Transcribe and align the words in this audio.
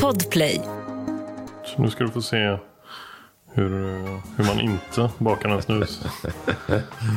Podplay. 0.00 0.60
Så 1.64 1.82
nu 1.82 1.90
ska 1.90 2.04
du 2.04 2.10
få 2.10 2.22
se 2.22 2.36
hur, 3.52 3.68
hur 4.36 4.44
man 4.44 4.60
inte 4.60 5.10
bakar 5.18 5.48
en 5.48 5.62
snus. 5.62 6.00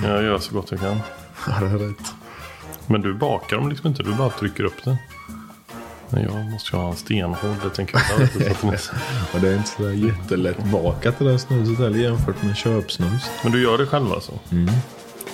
Jag 0.04 0.23
gör 0.23 0.38
så 0.39 0.54
gott 0.54 0.71
jag 0.71 0.79
kan. 0.79 0.99
Ja, 1.47 1.54
det 1.60 1.65
är 1.65 1.78
rätt. 1.78 2.13
Men 2.88 3.02
du 3.02 3.13
bakar 3.13 3.57
dem 3.57 3.70
liksom 3.70 3.88
inte, 3.88 4.04
du 4.04 4.13
bara 4.13 4.29
trycker 4.29 4.63
upp 4.63 4.83
det. 4.83 4.97
Men 6.10 6.23
jag 6.23 6.46
måste 6.46 6.76
ju 6.76 6.81
ha 6.81 6.89
en 6.89 6.96
stenhård 6.96 7.64
liten 7.64 7.82
inte- 7.82 8.00
Och 9.34 9.40
det 9.42 9.48
är 9.50 9.56
inte 9.58 9.70
så 9.70 9.84
där 9.84 9.92
jättelätt 9.92 10.64
bakat 10.66 11.20
det 11.20 11.26
där 11.26 11.38
snuset 11.38 11.78
heller 11.78 12.00
jämfört 12.00 12.44
med 12.44 12.56
köpsnus. 12.58 13.30
Men 13.44 13.52
du 13.52 13.64
gör 13.64 13.78
det 13.78 13.86
själv 13.86 14.12
alltså? 14.14 14.32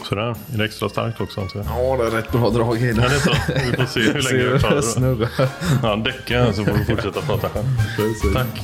Sådär, 0.10 0.22
är 0.54 0.58
det 0.58 0.66
extra 0.66 0.90
starkt 0.90 1.22
också 1.22 1.42
antar 1.42 1.60
jag? 1.60 1.66
Ja, 1.68 1.98
det 2.04 2.08
är 2.08 2.12
rätt 2.22 2.32
bra 2.32 2.50
drag 2.50 2.78
i 2.78 2.92
det. 2.94 3.02
Ja, 3.02 3.10
det 3.10 3.16
är 3.16 3.20
så. 3.20 3.32
Vi 3.72 3.78
får 3.78 3.86
se 3.86 4.00
hur 4.00 4.14
länge 4.14 4.52
Ser 4.52 4.60
klarar 4.60 4.76
det 4.76 4.82
snurrar. 4.82 5.30
Ja, 5.84 5.96
däcka 5.96 6.54
så 6.54 6.66
får 6.66 6.72
du 6.74 6.86
fortsätta 6.86 7.22
prata. 7.22 7.50
Tack. 8.34 8.62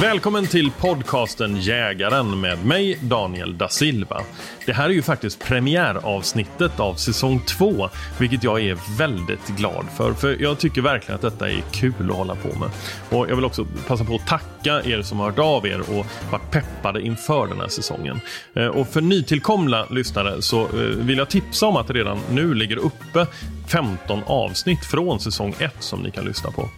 Välkommen 0.00 0.46
till 0.46 0.70
podcasten 0.70 1.56
Jägaren 1.56 2.40
med 2.40 2.66
mig, 2.66 2.98
Daniel 3.02 3.58
da 3.58 3.68
Silva. 3.68 4.22
Det 4.66 4.72
här 4.72 4.84
är 4.84 4.92
ju 4.92 5.02
faktiskt 5.02 5.44
premiäravsnittet 5.44 6.80
av 6.80 6.94
säsong 6.94 7.40
2, 7.40 7.88
vilket 8.18 8.44
jag 8.44 8.60
är 8.60 8.98
väldigt 8.98 9.48
glad 9.48 9.86
för. 9.96 10.12
För 10.12 10.42
jag 10.42 10.58
tycker 10.58 10.82
verkligen 10.82 11.14
att 11.14 11.22
detta 11.22 11.50
är 11.50 11.62
kul 11.72 12.10
att 12.10 12.16
hålla 12.16 12.34
på 12.34 12.58
med. 12.58 12.70
Och 13.10 13.30
jag 13.30 13.36
vill 13.36 13.44
också 13.44 13.66
passa 13.86 14.04
på 14.04 14.14
att 14.14 14.26
tacka 14.26 14.82
er 14.84 15.02
som 15.02 15.18
har 15.18 15.30
hört 15.30 15.38
av 15.38 15.66
er 15.66 15.80
och 15.80 16.06
varit 16.30 16.50
peppade 16.50 17.00
inför 17.00 17.46
den 17.46 17.60
här 17.60 17.68
säsongen. 17.68 18.20
Eh, 18.54 18.66
och 18.66 18.88
för 18.88 19.00
nytillkomna 19.00 19.86
lyssnare 19.90 20.42
så 20.42 20.62
eh, 20.62 20.80
vill 20.80 21.18
jag 21.18 21.28
tipsa 21.28 21.66
om 21.66 21.76
att 21.76 21.86
det 21.86 21.94
redan 21.94 22.18
nu 22.30 22.54
ligger 22.54 22.76
uppe 22.76 23.26
15 23.66 24.22
avsnitt 24.26 24.84
från 24.84 25.20
säsong 25.20 25.54
1 25.58 25.74
som 25.78 26.00
ni 26.00 26.10
kan 26.10 26.24
lyssna 26.24 26.50
på. 26.50 26.68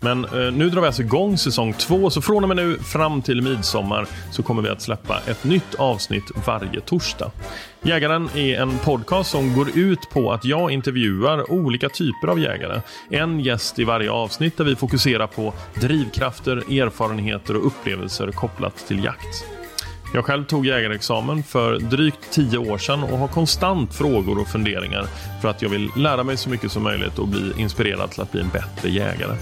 Men 0.00 0.24
eh, 0.24 0.52
nu 0.52 0.70
drar 0.70 0.80
vi 0.80 0.86
alltså 0.86 1.02
igång 1.02 1.38
säsong 1.38 1.72
två, 1.72 2.10
så 2.10 2.22
från 2.22 2.42
och 2.42 2.48
med 2.48 2.56
nu 2.56 2.78
fram 2.78 3.22
till 3.22 3.42
midsommar 3.42 4.06
så 4.30 4.42
kommer 4.42 4.62
vi 4.62 4.68
att 4.68 4.82
släppa 4.82 5.20
ett 5.26 5.44
nytt 5.44 5.74
avsnitt 5.74 6.24
varje 6.46 6.80
torsdag. 6.80 7.30
Jägaren 7.82 8.28
är 8.34 8.60
en 8.60 8.78
podcast 8.78 9.30
som 9.30 9.56
går 9.56 9.78
ut 9.78 10.10
på 10.10 10.32
att 10.32 10.44
jag 10.44 10.70
intervjuar 10.70 11.52
olika 11.52 11.88
typer 11.88 12.28
av 12.28 12.40
jägare. 12.40 12.80
En 13.10 13.40
gäst 13.40 13.78
i 13.78 13.84
varje 13.84 14.10
avsnitt 14.10 14.56
där 14.56 14.64
vi 14.64 14.76
fokuserar 14.76 15.26
på 15.26 15.54
drivkrafter, 15.74 16.56
erfarenheter 16.56 17.56
och 17.56 17.66
upplevelser 17.66 18.32
kopplat 18.32 18.86
till 18.88 19.04
jakt. 19.04 19.44
Jag 20.14 20.24
själv 20.24 20.44
tog 20.44 20.66
jägarexamen 20.66 21.42
för 21.42 21.78
drygt 21.78 22.30
tio 22.30 22.58
år 22.58 22.78
sedan 22.78 23.02
och 23.02 23.18
har 23.18 23.28
konstant 23.28 23.94
frågor 23.94 24.38
och 24.38 24.48
funderingar 24.48 25.06
för 25.40 25.48
att 25.48 25.62
jag 25.62 25.68
vill 25.68 25.90
lära 25.96 26.24
mig 26.24 26.36
så 26.36 26.50
mycket 26.50 26.72
som 26.72 26.82
möjligt 26.82 27.18
och 27.18 27.28
bli 27.28 27.52
inspirerad 27.56 28.10
till 28.10 28.20
att 28.20 28.32
bli 28.32 28.40
en 28.40 28.48
bättre 28.48 28.90
jägare. 28.90 29.36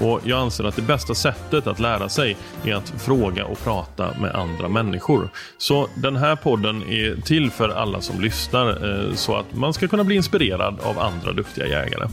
Och 0.00 0.20
Jag 0.24 0.40
anser 0.40 0.64
att 0.64 0.76
det 0.76 0.82
bästa 0.82 1.14
sättet 1.14 1.66
att 1.66 1.80
lära 1.80 2.08
sig 2.08 2.36
är 2.64 2.74
att 2.74 2.88
fråga 2.90 3.44
och 3.44 3.64
prata 3.64 4.14
med 4.20 4.34
andra 4.34 4.68
människor. 4.68 5.28
Så 5.58 5.88
den 5.94 6.16
här 6.16 6.36
podden 6.36 6.82
är 6.82 7.20
till 7.20 7.50
för 7.50 7.68
alla 7.68 8.00
som 8.00 8.20
lyssnar 8.20 8.68
eh, 8.68 9.14
så 9.14 9.36
att 9.36 9.54
man 9.54 9.74
ska 9.74 9.88
kunna 9.88 10.04
bli 10.04 10.16
inspirerad 10.16 10.80
av 10.82 10.98
andra 10.98 11.32
duktiga 11.32 11.66
jägare. 11.66 12.08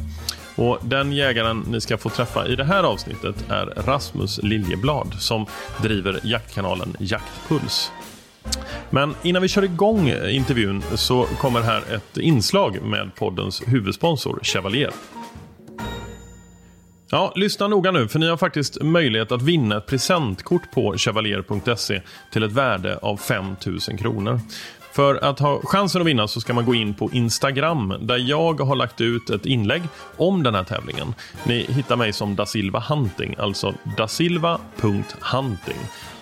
Och 0.55 0.79
Den 0.81 1.11
jägaren 1.11 1.65
ni 1.69 1.81
ska 1.81 1.97
få 1.97 2.09
träffa 2.09 2.47
i 2.47 2.55
det 2.55 2.63
här 2.63 2.83
avsnittet 2.83 3.45
är 3.49 3.65
Rasmus 3.65 4.39
Liljeblad 4.43 5.13
som 5.19 5.45
driver 5.81 6.19
jaktkanalen 6.23 6.95
Jaktpuls. 6.99 7.91
Men 8.89 9.15
innan 9.23 9.41
vi 9.41 9.47
kör 9.47 9.63
igång 9.63 10.09
eh, 10.09 10.35
intervjun 10.35 10.83
så 10.95 11.23
kommer 11.23 11.61
här 11.61 11.83
ett 11.95 12.17
inslag 12.17 12.81
med 12.81 13.15
poddens 13.15 13.61
huvudsponsor 13.65 14.39
Chevalier. 14.43 14.91
Ja, 17.09 17.33
lyssna 17.35 17.67
noga 17.67 17.91
nu 17.91 18.07
för 18.07 18.19
ni 18.19 18.29
har 18.29 18.37
faktiskt 18.37 18.81
möjlighet 18.81 19.31
att 19.31 19.41
vinna 19.41 19.77
ett 19.77 19.85
presentkort 19.85 20.71
på 20.71 20.97
chevalier.se 20.97 22.01
till 22.31 22.43
ett 22.43 22.51
värde 22.51 22.97
av 22.97 23.17
5000 23.17 23.97
kronor. 23.97 24.39
För 24.91 25.15
att 25.15 25.39
ha 25.39 25.61
chansen 25.63 26.01
att 26.01 26.07
vinna 26.07 26.27
så 26.27 26.41
ska 26.41 26.53
man 26.53 26.65
gå 26.65 26.75
in 26.75 26.93
på 26.93 27.09
Instagram 27.13 27.93
där 28.01 28.17
jag 28.17 28.59
har 28.59 28.75
lagt 28.75 29.01
ut 29.01 29.29
ett 29.29 29.45
inlägg 29.45 29.81
om 30.17 30.43
den 30.43 30.55
här 30.55 30.63
tävlingen. 30.63 31.13
Ni 31.43 31.65
hittar 31.69 31.95
mig 31.95 32.13
som 32.13 32.35
Da 32.35 32.45
Silva 32.45 32.79
Hunting, 32.79 33.35
alltså 33.37 33.73
dasilva.hunting. 33.97 35.77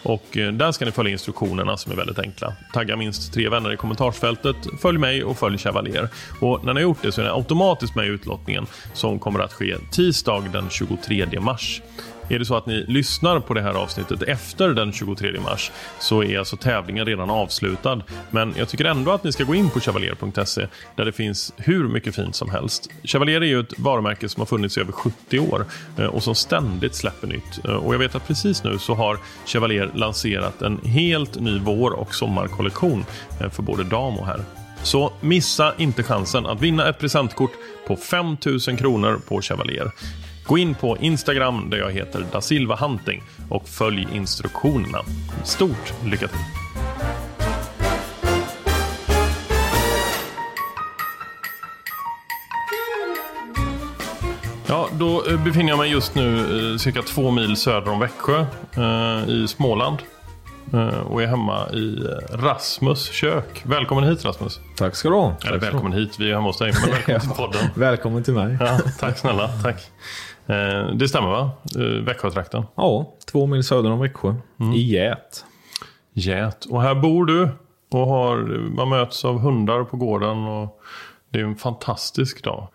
Och 0.06 0.38
eh, 0.38 0.54
där 0.54 0.72
ska 0.72 0.86
ni 0.86 0.92
följa 0.92 1.12
instruktionerna 1.12 1.78
som 1.78 1.92
är 1.92 1.96
väldigt 1.96 2.20
enkla. 2.20 2.54
Tagga 2.74 2.96
minst 2.96 3.34
tre 3.34 3.50
vänner 3.50 3.74
i 3.74 3.78
kommentarsfältet, 3.78 4.56
följ 4.82 4.98
mig 4.98 5.24
och 5.24 5.38
följ 5.38 5.58
Chevalier. 5.58 6.10
Och 6.42 6.66
när 6.66 6.74
ni 6.74 6.82
har 6.82 6.90
gjort 6.90 7.02
det 7.02 7.12
så 7.12 7.22
är 7.22 7.26
ni 7.26 7.32
automatiskt 7.32 7.96
med 7.96 8.06
i 8.06 8.10
utlottningen 8.10 8.66
som 8.94 9.20
kommer 9.20 9.40
att 9.40 9.54
ske 9.54 9.76
tisdag 9.92 10.44
den 10.54 10.70
23 10.70 11.40
mars. 11.40 11.82
Är 12.30 12.40
det 12.40 12.46
så 12.46 12.56
att 12.56 12.66
ni 12.66 12.86
lyssnar 12.88 13.40
på 13.40 13.54
det 13.54 13.62
här 13.62 13.74
avsnittet 13.74 14.22
efter 14.22 14.70
den 14.70 14.94
23 14.94 15.40
mars 15.40 15.72
så 16.00 16.24
är 16.24 16.40
alltså 16.40 16.58
tävlingen 16.58 17.06
redan 17.06 17.30
avslutad. 17.30 18.02
Men 18.32 18.54
jag 18.58 18.70
tycker 18.70 18.86
ändå 18.86 19.12
att 19.12 19.24
ni 19.24 19.32
ska 19.32 19.44
gå 19.44 19.56
in 19.56 19.70
på 19.70 19.80
chevalier.se 19.80 20.68
där 20.96 21.06
det 21.06 21.12
finns 21.12 21.54
hur 21.58 21.88
mycket 21.88 22.16
fint 22.16 22.36
som 22.36 22.50
helst. 22.50 22.90
Chevalier 23.04 23.42
är 23.42 23.46
ju 23.46 23.60
ett 23.60 23.80
varumärke 23.80 24.30
som 24.30 24.42
har 24.42 24.46
funnits 24.46 24.78
i 24.78 24.82
över 24.82 24.92
70 24.92 25.40
år 25.40 25.66
eh, 25.98 26.06
och 26.06 26.24
som 26.24 26.36
ständigt 26.36 26.96
släpper 26.96 27.28
nytt. 27.28 27.66
Eh, 27.66 27.72
och 27.72 27.94
jag 27.94 28.00
vet 28.00 28.16
att 28.16 28.28
precis 28.28 28.64
nu 28.64 28.80
så 28.80 28.94
har 28.94 29.20
Chevalier 29.46 29.92
lanserat 29.94 30.62
en 30.62 30.78
helt 30.78 31.40
ny 31.40 31.60
vår 31.60 31.92
och 31.92 32.16
sommarkollektion 32.16 33.06
eh, 33.42 33.50
för 33.50 33.64
både 33.64 33.84
dam 33.84 34.18
och 34.18 34.26
herr. 34.26 34.42
Så 34.84 35.14
missa 35.22 35.74
inte 35.78 36.04
chansen 36.04 36.46
att 36.46 36.62
vinna 36.62 36.90
ett 36.90 37.00
presentkort 37.00 37.52
på 37.88 37.96
5000 37.96 38.78
kronor 38.78 39.22
på 39.28 39.42
Chevalier. 39.42 39.92
Gå 40.48 40.58
in 40.58 40.76
på 40.76 40.98
Instagram 40.98 41.70
där 41.70 41.78
jag 41.78 41.92
heter 41.92 42.26
Da 42.32 42.42
Silva 42.42 42.76
Hunting 42.76 43.24
och 43.50 43.68
följ 43.68 44.08
instruktionerna. 44.14 45.00
Stort 45.44 45.94
lycka 46.04 46.28
till! 46.28 46.38
Ja, 54.68 54.90
då 54.94 55.26
eh, 55.28 55.44
befinner 55.44 55.70
jag 55.70 55.78
mig 55.78 55.92
just 55.92 56.16
nu 56.16 56.40
eh, 56.40 56.78
cirka 56.78 57.02
två 57.02 57.32
mil 57.32 57.58
söder 57.58 57.92
om 57.92 58.00
Växjö 58.00 58.46
eh, 58.76 59.30
i 59.30 59.48
Småland. 59.48 59.98
Och 61.06 61.24
är 61.24 61.28
hemma 61.28 61.70
i 61.70 62.08
Rasmus 62.30 63.12
kök. 63.12 63.62
Välkommen 63.66 64.04
hit 64.04 64.26
Rasmus. 64.26 64.60
Tack 64.76 64.96
ska 64.96 65.10
du 65.10 65.16
ha. 65.16 65.36
Eller 65.46 65.58
välkommen 65.58 65.94
hit, 65.94 66.20
vi 66.20 66.30
är 66.30 66.34
hemma 66.34 66.48
hos 66.48 66.58
dig. 66.58 66.74
Men 66.74 66.92
välkommen 66.92 67.22
till 67.22 67.30
podden. 67.30 67.70
Välkommen 67.76 68.24
till 68.24 68.34
mig. 68.34 68.58
Ja, 68.60 68.80
tack 69.00 69.18
snälla, 69.18 69.48
tack. 69.64 69.76
Eh, 70.46 70.90
det 70.96 71.08
stämmer 71.08 71.30
va? 71.30 71.52
Eh, 71.76 72.04
Växjötrakten. 72.04 72.64
Ja, 72.76 73.14
två 73.32 73.46
mil 73.46 73.64
söder 73.64 73.92
om 73.92 74.00
Växjö. 74.00 74.36
Mm. 74.60 74.74
I 74.74 74.80
Gät. 74.80 75.46
Gät. 76.14 76.66
Och 76.66 76.82
här 76.82 76.96
bor 76.96 77.26
du 77.26 77.50
och 77.92 78.08
har, 78.08 78.38
man 78.76 78.90
möts 78.90 79.26
av 79.26 79.40
hundar 79.40 79.84
på 79.84 79.98
gården. 79.98 80.48
Och 80.48 80.82
det 81.30 81.40
är 81.40 81.44
en 81.44 81.56
fantastisk 81.56 82.44
dag. 82.44 82.68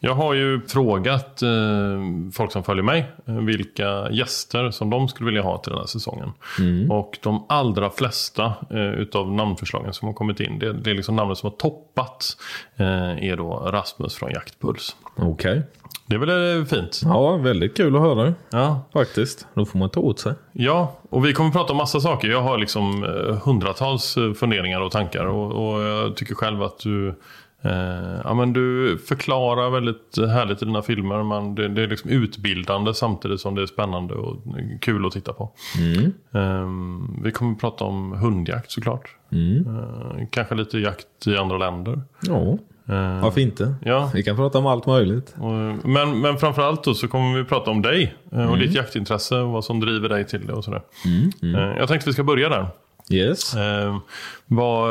Jag 0.00 0.14
har 0.14 0.34
ju 0.34 0.60
frågat 0.60 1.42
eh, 1.42 1.48
folk 2.32 2.52
som 2.52 2.64
följer 2.64 2.84
mig 2.84 3.12
eh, 3.26 3.34
vilka 3.34 4.10
gäster 4.10 4.70
som 4.70 4.90
de 4.90 5.08
skulle 5.08 5.26
vilja 5.26 5.42
ha 5.42 5.58
till 5.58 5.70
den 5.70 5.78
här 5.78 5.86
säsongen. 5.86 6.32
Och 6.90 7.18
de 7.22 7.46
allra 7.48 7.90
flesta 7.90 8.54
eh, 8.70 8.90
utav 8.90 9.32
namnförslagen 9.32 9.92
som 9.92 10.08
har 10.08 10.12
kommit 10.12 10.40
in, 10.40 10.58
det, 10.58 10.72
det 10.72 10.90
är 10.90 10.94
liksom 10.94 11.16
namnet 11.16 11.38
som 11.38 11.50
har 11.50 11.56
toppat 11.56 12.36
eh, 12.76 13.28
är 13.30 13.36
då 13.36 13.68
Rasmus 13.72 14.14
från 14.14 14.30
Jaktpuls. 14.30 14.96
Okej. 15.16 15.62
Det 16.08 16.14
är 16.14 16.18
väl 16.18 16.58
eh, 16.58 16.64
fint? 16.64 17.00
Ja, 17.04 17.36
väldigt 17.36 17.76
kul 17.76 17.96
att 17.96 18.02
höra 18.02 18.34
Ja, 18.50 18.88
faktiskt. 18.92 19.46
Då 19.54 19.64
får 19.64 19.78
man 19.78 19.90
ta 19.90 20.00
åt 20.00 20.18
sig. 20.18 20.34
Ja, 20.52 20.96
och 21.10 21.26
vi 21.26 21.32
kommer 21.32 21.50
prata 21.50 21.72
om 21.72 21.76
massa 21.76 22.00
saker. 22.00 22.28
Jag 22.28 22.42
har 22.42 22.58
liksom 22.58 23.04
eh, 23.04 23.36
hundratals 23.44 24.16
eh, 24.16 24.32
funderingar 24.32 24.80
och 24.80 24.92
tankar 24.92 25.24
och, 25.26 25.74
och 25.74 25.82
jag 25.82 26.16
tycker 26.16 26.34
själv 26.34 26.62
att 26.62 26.78
du 26.78 27.08
eh, 27.62 28.20
ja, 28.24 28.34
men 28.34 28.52
du 28.52 28.98
förklarar 28.98 29.70
väldigt 29.70 30.18
härligt 30.18 30.62
i 30.62 30.64
dina 30.64 30.82
filmer. 30.82 31.22
Man, 31.22 31.54
det, 31.54 31.68
det 31.68 31.82
är 31.82 31.86
liksom 31.86 32.10
utbildande 32.10 32.94
samtidigt 32.94 33.40
som 33.40 33.54
det 33.54 33.62
är 33.62 33.66
spännande 33.66 34.14
och 34.14 34.36
kul 34.80 35.06
att 35.06 35.12
titta 35.12 35.32
på. 35.32 35.52
Eh, 36.34 36.68
vi 37.22 37.32
kommer 37.32 37.54
prata 37.54 37.84
om 37.84 38.12
hundjakt 38.12 38.70
såklart. 38.70 39.16
Eh, 39.32 40.26
kanske 40.30 40.54
lite 40.54 40.78
jakt 40.78 41.26
i 41.26 41.36
andra 41.36 41.58
länder. 41.58 42.02
Ja, 42.22 42.58
Eh, 42.88 43.22
varför 43.22 43.40
inte? 43.40 43.74
ja, 43.84 44.10
Vi 44.14 44.22
kan 44.22 44.36
prata 44.36 44.58
om 44.58 44.66
allt 44.66 44.86
möjligt. 44.86 45.34
och- 45.38 45.88
men, 45.88 46.20
men 46.20 46.38
framförallt 46.38 46.84
då 46.84 46.94
så 46.94 47.08
kommer 47.08 47.38
vi 47.38 47.44
prata 47.44 47.70
om 47.70 47.82
dig 47.82 48.14
eh, 48.32 48.50
och 48.50 48.58
ditt 48.58 48.74
jaktintresse 48.74 49.36
och 49.36 49.48
vad 49.52 49.64
som 49.64 49.80
driver 49.80 50.08
dig 50.08 50.24
till 50.26 50.46
det 50.46 50.52
och 50.52 50.64
sådär. 50.64 50.82
Eh, 51.42 51.78
Jag 51.78 51.88
tänkte 51.88 52.08
vi 52.08 52.12
ska 52.12 52.24
börja 52.24 52.48
där. 52.48 52.66
Yes. 53.10 53.54
Vad, 54.46 54.90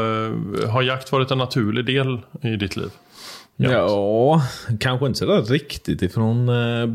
har 0.69 0.81
jakt 0.81 1.11
varit 1.11 1.31
en 1.31 1.37
naturlig 1.37 1.85
del 1.85 2.19
i 2.41 2.55
ditt 2.55 2.75
liv? 2.75 2.89
Jakt. 3.57 3.73
Ja, 3.73 4.41
kanske 4.79 5.05
inte 5.07 5.19
sådär 5.19 5.41
riktigt 5.41 6.01
ifrån 6.01 6.45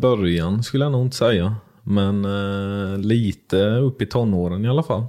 början 0.00 0.62
skulle 0.62 0.84
jag 0.84 0.92
nog 0.92 1.06
inte 1.06 1.16
säga. 1.16 1.54
Men 1.82 2.22
lite 3.02 3.66
upp 3.66 4.02
i 4.02 4.06
tonåren 4.06 4.64
i 4.64 4.68
alla 4.68 4.82
fall. 4.82 5.04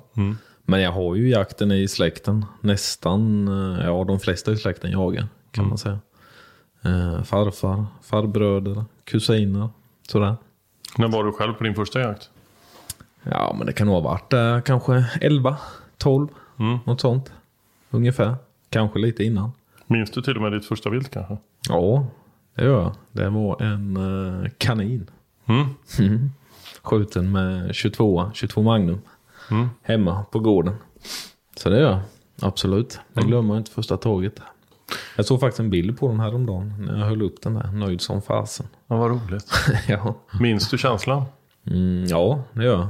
Men 0.66 0.82
jag 0.82 0.92
har 0.92 1.16
ju 1.16 1.30
jakten 1.30 1.72
i 1.72 1.88
släkten. 1.88 2.46
Nästan, 2.62 3.48
ja 3.86 4.04
de 4.08 4.20
flesta 4.20 4.52
i 4.52 4.58
släkten 4.58 4.92
jagar 4.92 5.28
kan 5.54 5.68
man 5.70 5.78
säga. 5.78 6.00
Eh, 6.82 7.24
farfar, 7.24 7.86
farbröder, 8.02 8.86
kusiner. 9.04 9.70
Sådär. 10.08 10.36
När 10.98 11.08
var 11.08 11.24
du 11.24 11.32
själv 11.32 11.54
på 11.54 11.64
din 11.64 11.76
första 11.76 12.00
jakt? 12.02 12.30
Ja, 13.24 13.56
men 13.58 13.68
det 13.68 13.74
kan 13.74 13.88
nog 13.88 13.96
ha 13.96 14.02
varit 14.02 14.34
eh, 14.34 14.62
kanske 14.62 15.06
11, 15.22 15.58
12, 15.98 16.28
Mm. 16.60 16.78
något 16.86 17.02
sånt. 17.02 17.32
Ungefär. 17.90 18.36
Kanske 18.70 19.00
lite 19.00 19.24
innan. 19.24 19.52
Minns 19.88 20.12
du 20.12 20.22
till 20.22 20.36
och 20.36 20.42
med 20.42 20.52
ditt 20.52 20.66
första 20.66 20.90
vilt 20.90 21.10
kanske? 21.12 21.38
Ja, 21.70 22.06
det 22.56 22.64
gör 22.64 22.82
jag. 22.82 22.96
Det 23.12 23.30
var 23.30 23.62
en 23.62 23.98
eh, 24.44 24.50
kanin. 24.58 25.10
Mm. 25.46 26.30
Skjuten 26.82 27.32
med 27.32 27.76
22, 27.76 28.32
22 28.34 28.62
Magnum. 28.62 29.02
Mm. 29.52 29.70
Hemma 29.82 30.24
på 30.32 30.40
gården. 30.40 30.76
Så 31.56 31.70
det 31.70 31.80
gör 31.80 31.92
jag. 31.92 32.00
Absolut. 32.42 33.00
Det 33.14 33.22
glömmer 33.22 33.54
jag 33.54 33.60
inte 33.62 33.72
första 33.72 33.98
taget. 33.98 34.40
Jag 35.16 35.26
såg 35.26 35.40
faktiskt 35.40 35.60
en 35.60 35.70
bild 35.70 36.00
på 36.00 36.08
den 36.08 36.20
här 36.20 36.36
om 36.36 36.46
dagen 36.46 36.74
när 36.80 37.00
jag 37.00 37.06
höll 37.06 37.22
upp 37.22 37.42
den 37.42 37.54
där. 37.54 37.72
Nöjd 37.72 38.02
som 38.02 38.22
fasen. 38.22 38.66
Ja, 38.88 38.98
vad 38.98 39.12
roligt. 39.12 39.52
ja. 39.88 40.16
Minns 40.40 40.70
du 40.70 40.78
känslan? 40.78 41.24
Mm, 41.68 42.06
ja, 42.06 42.44
det 42.54 42.64
gör 42.64 42.74
jag. 42.74 42.88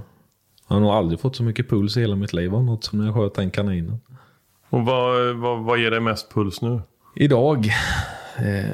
Jag 0.67 0.75
har 0.75 0.79
nog 0.79 0.89
aldrig 0.89 1.19
fått 1.19 1.35
så 1.35 1.43
mycket 1.43 1.69
puls 1.69 1.97
i 1.97 2.01
hela 2.01 2.15
mitt 2.15 2.33
liv 2.33 2.55
av 2.55 2.63
något 2.63 2.83
som 2.83 2.99
när 2.99 3.05
jag 3.05 3.15
sköt 3.15 3.33
den 3.33 3.51
kaninen. 3.51 3.99
Och 4.69 4.85
vad, 4.85 5.35
vad, 5.35 5.63
vad 5.63 5.79
ger 5.79 5.91
dig 5.91 5.99
mest 5.99 6.33
puls 6.33 6.61
nu? 6.61 6.81
Idag. 7.15 7.69
Eh, 8.37 8.65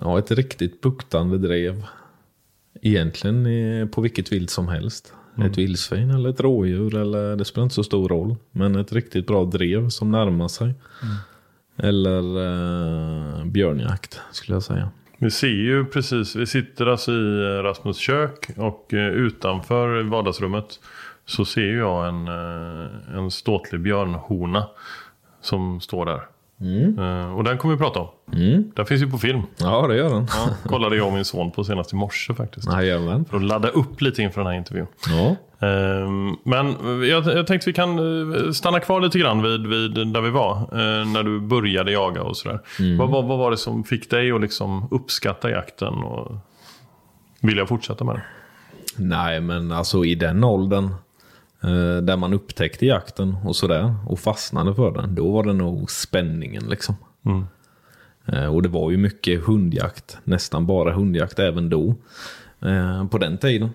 ja, 0.00 0.18
ett 0.18 0.30
riktigt 0.30 0.80
buktande 0.80 1.38
drev. 1.38 1.86
Egentligen 2.82 3.46
eh, 3.46 3.86
på 3.86 4.00
vilket 4.00 4.32
vilt 4.32 4.50
som 4.50 4.68
helst. 4.68 5.12
Ett 5.46 5.58
vildsvin 5.58 6.10
eller 6.10 6.30
ett 6.30 6.40
rådjur 6.40 6.96
eller 6.96 7.36
det 7.36 7.44
spelar 7.44 7.62
inte 7.62 7.74
så 7.74 7.84
stor 7.84 8.08
roll. 8.08 8.36
Men 8.50 8.76
ett 8.76 8.92
riktigt 8.92 9.26
bra 9.26 9.44
drev 9.44 9.88
som 9.88 10.10
närmar 10.10 10.48
sig. 10.48 10.74
Eller 11.76 12.18
eh, 12.20 13.44
björnjakt 13.44 14.20
skulle 14.32 14.56
jag 14.56 14.62
säga. 14.62 14.90
Vi 15.18 15.30
ser 15.30 15.48
ju 15.48 15.84
precis, 15.84 16.36
vi 16.36 16.46
sitter 16.46 16.86
alltså 16.86 17.12
i 17.12 17.56
eh, 17.56 17.62
Rasmus 17.62 17.96
kök 17.98 18.50
och 18.56 18.94
eh, 18.94 19.08
utanför 19.08 20.02
vardagsrummet 20.02 20.80
så 21.24 21.44
ser 21.44 21.76
jag 21.76 22.08
en, 22.08 22.28
eh, 22.28 23.16
en 23.16 23.30
ståtlig 23.30 23.80
björnhona 23.80 24.68
som 25.40 25.80
står 25.80 26.06
där. 26.06 26.20
Eh, 26.98 27.36
Och 27.36 27.44
den 27.44 27.58
kommer 27.58 27.74
vi 27.74 27.78
prata 27.80 28.00
om. 28.00 28.08
Mm. 28.32 28.72
Den 28.76 28.86
finns 28.86 29.02
ju 29.02 29.10
på 29.10 29.18
film. 29.18 29.42
Ja, 29.58 29.86
det 29.86 29.96
gör 29.96 30.10
den. 30.10 30.26
Ja, 30.36 30.48
kollade 30.70 30.96
jag 30.96 31.06
och 31.06 31.12
min 31.12 31.24
son 31.24 31.50
på 31.50 31.64
senast 31.64 31.92
i 31.92 31.96
morse 31.96 32.34
faktiskt. 32.34 32.72
Jajamän. 32.72 33.24
För 33.24 33.36
att 33.36 33.42
ladda 33.42 33.68
upp 33.68 34.00
lite 34.00 34.22
inför 34.22 34.40
den 34.40 34.50
här 34.50 34.58
intervjun. 34.58 34.86
Ja. 35.08 35.36
Ehm, 35.66 36.36
Men 36.44 36.76
jag, 37.08 37.26
jag 37.26 37.46
tänkte 37.46 37.70
vi 37.70 37.72
kan 37.74 37.98
eh, 38.34 38.50
stanna 38.50 38.80
kvar 38.80 39.00
lite 39.00 39.18
grann 39.18 39.42
vid, 39.42 39.66
vid 39.66 39.90
där 40.08 40.20
vi 40.20 40.30
var. 40.30 40.52
eh, 40.56 41.06
När 41.08 41.22
du 41.22 41.40
började 41.40 41.92
jaga 41.92 42.22
och 42.22 42.36
sådär. 42.36 42.60
Vad, 42.98 43.10
vad, 43.10 43.24
vad 43.24 43.38
var 43.38 43.50
det 43.50 43.56
som 43.56 43.84
fick 43.84 44.10
dig 44.10 44.32
att 44.32 44.40
liksom 44.40 44.88
uppskatta 44.90 45.50
jakten 45.50 45.94
och 45.94 46.32
vilja 47.40 47.66
fortsätta 47.66 48.04
med 48.04 48.14
det? 48.14 48.22
Nej, 48.96 49.40
men 49.40 49.72
alltså 49.72 50.04
i 50.04 50.14
den 50.14 50.44
åldern 50.44 50.90
där 52.02 52.16
man 52.16 52.32
upptäckte 52.32 52.86
jakten 52.86 53.36
och 53.44 53.56
sådär 53.56 53.94
och 54.06 54.18
fastnade 54.18 54.74
för 54.74 54.90
den, 54.90 55.14
då 55.14 55.30
var 55.30 55.44
det 55.44 55.52
nog 55.52 55.90
spänningen 55.90 56.64
liksom. 56.68 56.94
Mm. 57.24 57.44
Eh, 58.26 58.54
och 58.54 58.62
det 58.62 58.68
var 58.68 58.90
ju 58.90 58.96
mycket 58.96 59.44
hundjakt, 59.44 60.18
nästan 60.24 60.66
bara 60.66 60.92
hundjakt 60.92 61.38
även 61.38 61.70
då. 61.70 61.94
Eh, 62.60 63.06
på 63.06 63.18
den 63.18 63.38
tiden. 63.38 63.70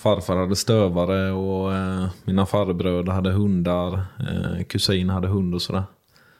Farfar 0.00 0.36
hade 0.36 0.56
stövare 0.56 1.32
och 1.32 1.74
eh, 1.74 2.06
mina 2.24 2.46
farbröder 2.46 3.12
hade 3.12 3.30
hundar. 3.30 3.92
Eh, 4.18 4.64
kusin 4.68 5.10
hade 5.10 5.28
hund 5.28 5.54
och 5.54 5.62
sådär. 5.62 5.82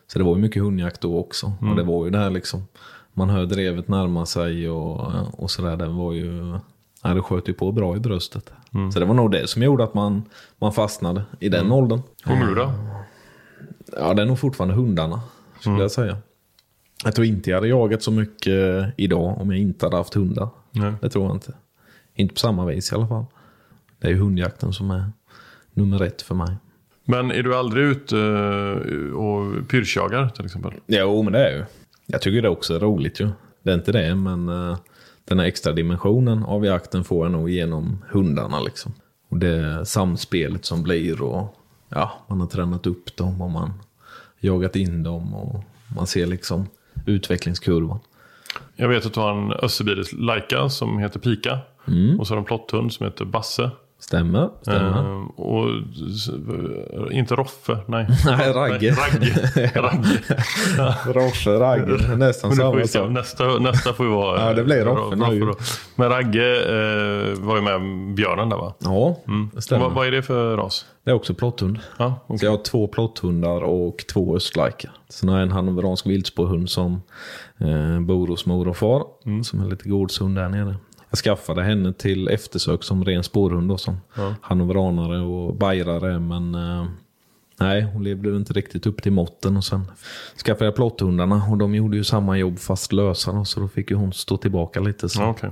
Så 0.06 0.18
det 0.18 0.24
var 0.24 0.36
ju 0.36 0.42
mycket 0.42 0.62
hundjakt 0.62 1.00
då 1.00 1.18
också. 1.18 1.52
Och 1.60 1.76
det 1.76 1.82
var 1.82 2.04
ju 2.04 2.10
det 2.10 2.18
här 2.18 2.30
liksom. 2.30 2.66
Man 3.12 3.30
hör 3.30 3.46
drevet 3.46 3.88
närma 3.88 4.26
sig 4.26 4.70
och, 4.70 5.12
och 5.32 5.50
sådär. 5.50 5.76
Det 5.76 5.86
var 5.86 6.12
ju... 6.12 6.58
Ja, 7.02 7.14
det 7.14 7.22
sköt 7.22 7.48
ju 7.48 7.52
på 7.52 7.72
bra 7.72 7.96
i 7.96 8.00
bröstet. 8.00 8.52
Så 8.92 9.00
det 9.00 9.06
var 9.06 9.14
nog 9.14 9.30
det 9.30 9.46
som 9.46 9.62
gjorde 9.62 9.84
att 9.84 9.94
man, 9.94 10.22
man 10.58 10.72
fastnade 10.72 11.22
i 11.40 11.48
den 11.48 11.72
åldern. 11.72 12.02
Och 12.26 12.38
nu 12.38 12.54
då? 12.54 12.72
Ja, 13.96 14.14
det 14.14 14.22
är 14.22 14.26
nog 14.26 14.38
fortfarande 14.38 14.74
hundarna, 14.74 15.20
skulle 15.60 15.80
jag 15.80 15.90
säga. 15.90 16.16
Jag 17.04 17.14
tror 17.14 17.26
inte 17.26 17.50
jag 17.50 17.56
hade 17.56 17.68
jagat 17.68 18.02
så 18.02 18.10
mycket 18.10 18.84
idag 18.96 19.40
om 19.40 19.50
jag 19.50 19.60
inte 19.60 19.86
hade 19.86 19.96
haft 19.96 20.14
hundar. 20.14 20.48
Nej. 20.70 20.92
Det 21.00 21.08
tror 21.08 21.24
jag 21.24 21.36
inte. 21.36 21.52
Inte 22.14 22.34
på 22.34 22.40
samma 22.40 22.66
vis 22.66 22.92
i 22.92 22.94
alla 22.94 23.08
fall. 23.08 23.24
Det 23.98 24.06
är 24.06 24.10
ju 24.10 24.18
hundjakten 24.18 24.72
som 24.72 24.90
är 24.90 25.04
nummer 25.74 26.02
ett 26.02 26.22
för 26.22 26.34
mig. 26.34 26.56
Men 27.04 27.30
är 27.30 27.42
du 27.42 27.56
aldrig 27.56 27.84
ute 27.84 28.18
eh, 28.18 29.16
och 29.16 29.68
pyrschjagar 29.68 30.28
till 30.28 30.44
exempel? 30.44 30.72
Jo, 30.86 31.22
men 31.22 31.32
det 31.32 31.48
är 31.48 31.56
ju. 31.56 31.64
Jag 32.06 32.20
tycker 32.22 32.42
det 32.42 32.48
också 32.48 32.74
är 32.74 32.80
roligt 32.80 33.20
ju. 33.20 33.28
Det 33.62 33.70
är 33.70 33.74
inte 33.74 33.92
det, 33.92 34.14
men 34.14 34.48
eh, 34.48 34.78
den 35.30 35.38
här 35.38 35.46
extra 35.46 35.72
dimensionen 35.72 36.42
av 36.44 36.64
jakten 36.64 37.04
får 37.04 37.24
jag 37.24 37.32
nog 37.32 37.50
genom 37.50 38.04
hundarna 38.08 38.60
liksom. 38.60 38.92
Och 39.28 39.36
det 39.36 39.86
samspelet 39.86 40.64
som 40.64 40.82
blir 40.82 41.22
och 41.22 41.56
ja, 41.88 42.12
man 42.26 42.40
har 42.40 42.46
tränat 42.46 42.86
upp 42.86 43.16
dem 43.16 43.42
och 43.42 43.50
man 43.50 43.72
jagat 44.40 44.76
in 44.76 45.02
dem 45.02 45.34
och 45.34 45.64
man 45.96 46.06
ser 46.06 46.26
liksom 46.26 46.66
utvecklingskurvan. 47.06 47.98
Jag 48.76 48.88
vet 48.88 49.06
att 49.06 49.14
du 49.14 49.20
har 49.20 49.32
en 49.32 49.52
Össebilis 49.52 50.12
Laika 50.12 50.68
som 50.68 50.98
heter 50.98 51.20
Pika. 51.20 51.58
Och 52.18 52.26
så 52.26 52.32
har 52.32 52.36
du 52.36 52.40
en 52.40 52.44
plotthund 52.44 52.92
som 52.92 53.06
heter 53.06 53.24
Basse. 53.24 53.70
Stämmer, 54.00 54.48
stämmer. 54.62 55.12
Eh, 55.12 55.24
och 55.40 55.66
s- 56.14 56.30
inte 57.10 57.34
Roffe, 57.34 57.78
nej. 57.86 58.06
Nej, 58.26 58.52
Ragge. 58.52 58.94
Nej, 59.56 59.72
Ragge. 59.72 59.72
Ragge. 59.80 60.20
Roffe, 61.12 61.50
Ragge, 61.50 62.16
nästan 62.16 62.52
samma 62.56 62.86
sak. 62.86 63.10
nästa, 63.10 63.58
nästa 63.58 63.92
får 63.92 64.06
ju 64.06 64.12
vara... 64.12 64.46
Ja, 64.48 64.54
det 64.54 64.64
blir 64.64 64.84
Roffe 64.84 65.16
Roffe 65.16 65.38
då. 65.38 65.54
Men 65.96 66.08
Ragge 66.08 66.56
eh, 66.56 67.38
var 67.38 67.56
ju 67.56 67.62
med 67.62 67.80
björnen 68.14 68.48
där 68.48 68.56
va? 68.56 68.74
Ja, 68.78 69.16
Och 69.56 69.62
stämmer. 69.62 69.84
Vad, 69.84 69.92
vad 69.94 70.06
är 70.06 70.10
det 70.10 70.22
för 70.22 70.56
ras? 70.56 70.86
Det 71.04 71.10
är 71.10 71.14
också 71.14 71.34
plotthund. 71.34 71.78
Ja, 71.98 72.20
okej. 72.26 72.38
Så 72.38 72.44
jag 72.46 72.50
har 72.50 72.62
två 72.62 72.86
plotthundar 72.88 73.60
och 73.62 74.04
två 74.12 74.36
östlajkar. 74.36 74.90
Sen 75.08 75.28
har 75.28 75.36
jag 75.36 75.42
en 75.42 75.52
hannoveransk 75.52 76.06
viltspårhund 76.06 76.70
som 76.70 77.02
eh, 77.58 78.00
bor 78.00 78.26
hos 78.28 78.46
mor 78.46 78.68
och 78.68 78.76
far. 78.76 79.02
Som 79.44 79.60
är 79.60 79.70
lite 79.70 79.88
gårdshund 79.88 80.36
där 80.36 80.48
nere. 80.48 80.74
Jag 81.10 81.18
skaffade 81.18 81.62
henne 81.62 81.92
till 81.92 82.28
eftersök 82.28 82.82
som 82.82 83.04
ren 83.04 83.22
spårhund 83.24 83.80
som 83.80 83.96
hannoveranare 84.40 85.20
och 85.20 85.54
bajrare. 85.54 86.18
Men 86.18 86.54
eh, 86.54 86.84
nej, 87.60 87.82
hon 87.82 88.04
levde 88.04 88.36
inte 88.36 88.52
riktigt 88.52 88.86
upp 88.86 89.02
till 89.02 89.12
måtten. 89.12 89.56
Och 89.56 89.64
sen 89.64 89.80
skaffade 90.44 90.64
jag 90.64 90.74
plotthundarna 90.74 91.42
och 91.50 91.58
de 91.58 91.74
gjorde 91.74 91.96
ju 91.96 92.04
samma 92.04 92.38
jobb 92.38 92.58
fast 92.58 92.92
lösa. 92.92 93.44
Så 93.44 93.60
då 93.60 93.68
fick 93.68 93.90
ju 93.90 93.96
hon 93.96 94.12
stå 94.12 94.36
tillbaka 94.36 94.80
lite. 94.80 95.08
Så. 95.08 95.20
Ja, 95.22 95.28
okej. 95.30 95.50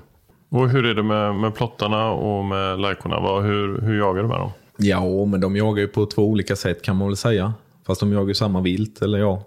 Och 0.50 0.68
hur 0.70 0.86
är 0.86 0.94
det 0.94 1.02
med, 1.02 1.34
med 1.34 1.54
plottarna 1.54 2.10
och 2.10 2.44
med 2.44 2.80
lajkorna? 2.80 3.40
Hur, 3.40 3.80
hur 3.80 3.98
jagar 3.98 4.22
du 4.22 4.28
med 4.28 4.38
dem? 4.38 4.50
Ja, 4.76 5.24
men 5.24 5.40
de 5.40 5.56
jagar 5.56 5.80
ju 5.82 5.88
på 5.88 6.06
två 6.06 6.22
olika 6.28 6.56
sätt 6.56 6.82
kan 6.82 6.96
man 6.96 7.08
väl 7.08 7.16
säga. 7.16 7.54
Fast 7.86 8.00
de 8.00 8.12
jagar 8.12 8.28
ju 8.28 8.34
samma 8.34 8.60
vilt, 8.60 9.02
eller 9.02 9.18
ja. 9.18 9.42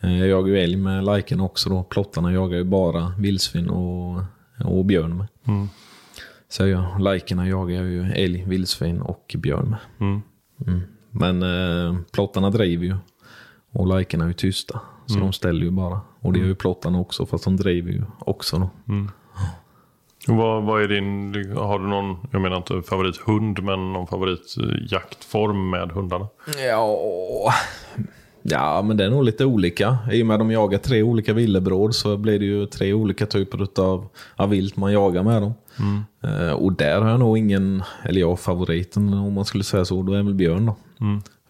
Eh, 0.00 0.18
Jag 0.18 0.28
jagar 0.28 0.48
ju 0.48 0.58
älg 0.60 0.76
med 0.76 1.04
liken 1.04 1.40
också 1.40 1.70
då. 1.70 1.82
Plottarna 1.82 2.32
jagar 2.32 2.56
ju 2.58 2.64
bara 2.64 3.12
vildsvin 3.18 3.70
och, 3.70 4.20
och 4.64 4.84
björn 4.84 5.16
med. 5.16 5.26
Så 6.48 6.66
ja, 6.66 6.98
likerna 6.98 7.48
jagar 7.48 7.76
jag 7.76 7.86
ju 7.86 8.12
älg, 8.12 8.44
vildsvin 8.46 9.00
och 9.00 9.36
björn 9.38 9.70
med. 9.70 9.78
Mm. 10.08 10.22
Mm. 10.66 10.80
Men 11.10 11.42
eh, 11.42 11.96
plottarna 12.12 12.50
driver 12.50 12.84
ju. 12.84 12.96
Och 13.72 13.98
likerna 13.98 14.24
är 14.24 14.28
ju 14.28 14.34
tysta. 14.34 14.80
Så 15.06 15.18
de 15.18 15.32
ställer 15.32 15.60
ju 15.64 15.70
bara. 15.70 16.00
Och 16.20 16.32
det 16.32 16.38
gör 16.38 16.46
ju 16.46 16.54
plottarna 16.54 17.00
också, 17.00 17.26
fast 17.26 17.44
de 17.44 17.56
driver 17.56 17.92
ju 17.92 18.02
också 18.18 18.58
då. 18.58 18.70
Och 20.28 20.36
Vad, 20.36 20.62
vad 20.64 20.82
är 20.82 20.88
din, 20.88 21.34
har 21.56 21.78
du 21.78 21.86
någon, 21.86 22.16
jag 22.30 22.42
menar 22.42 22.56
inte 22.56 22.82
favorithund, 22.82 23.62
men 23.62 23.92
någon 23.92 24.06
favoritjaktform 24.06 25.70
med 25.70 25.90
hundarna? 25.92 26.28
Ja, 26.68 27.52
ja, 28.42 28.82
men 28.82 28.96
det 28.96 29.04
är 29.04 29.10
nog 29.10 29.24
lite 29.24 29.44
olika. 29.44 29.98
I 30.12 30.22
och 30.22 30.26
med 30.26 30.34
att 30.34 30.40
de 30.40 30.50
jagar 30.50 30.78
tre 30.78 31.02
olika 31.02 31.32
villebråd 31.32 31.94
så 31.94 32.16
blir 32.16 32.38
det 32.38 32.44
ju 32.44 32.66
tre 32.66 32.92
olika 32.92 33.26
typer 33.26 33.80
av, 33.82 34.08
av 34.36 34.48
vilt 34.50 34.76
man 34.76 34.92
jagar 34.92 35.22
med 35.22 35.42
dem. 35.42 35.54
Eh, 36.22 36.52
och 36.52 36.72
där 36.72 37.00
har 37.00 37.10
jag 37.10 37.20
nog 37.20 37.38
ingen, 37.38 37.82
eller 38.02 38.20
jag 38.20 38.40
favoriten 38.40 39.14
om 39.14 39.32
man 39.32 39.44
skulle 39.44 39.64
säga 39.64 39.84
så, 39.84 40.02
då 40.02 40.12
är 40.12 40.22
väl 40.22 40.34
björn 40.34 40.66
då. 40.66 40.76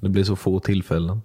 Det 0.01 0.09
blir 0.09 0.25
så 0.25 0.37
få 0.37 0.61
tillfällen. 0.61 1.23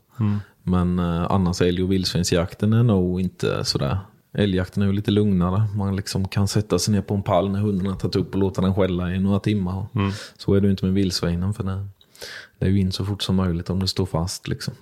Men 0.64 1.00
eh, 1.00 1.32
annars 1.32 1.62
älg 1.62 1.84
och 1.84 1.92
vildsvinsjakten 1.92 2.74
är 2.74 2.84
nog 2.84 3.22
inte 3.22 3.66
sådär. 3.66 3.98
Älgjakten 4.38 4.84
är 4.84 4.88
ju 4.88 4.94
lite 4.94 5.12
lugnare. 5.12 5.64
Man 5.76 5.96
liksom 5.96 6.28
kan 6.28 6.48
sätta 6.48 6.80
sig 6.80 6.94
ner 6.94 7.02
på 7.02 7.14
en 7.14 7.24
pall 7.24 7.50
när 7.52 7.60
hunden 7.60 7.88
har 7.88 7.96
tagit 7.96 8.16
upp 8.16 8.34
och 8.34 8.40
låta 8.40 8.62
den 8.62 8.76
skälla 8.76 9.12
i 9.12 9.20
några 9.20 9.40
timmar. 9.40 9.86
Så 10.38 10.54
är 10.54 10.62
det 10.62 10.68
ju 10.68 10.72
inte 10.72 10.86
med 10.86 10.94
vildsvinen 10.94 11.54
för 11.54 11.64
det, 11.64 11.88
det 12.60 12.66
är 12.66 12.70
ju 12.70 12.80
in 12.80 12.92
så 12.92 13.06
fort 13.06 13.24
som 13.24 13.36
möjligt 13.36 13.70
om 13.70 13.80
det 13.80 13.88
står 13.88 14.06
fast. 14.06 14.48
Liksom. 14.48 14.74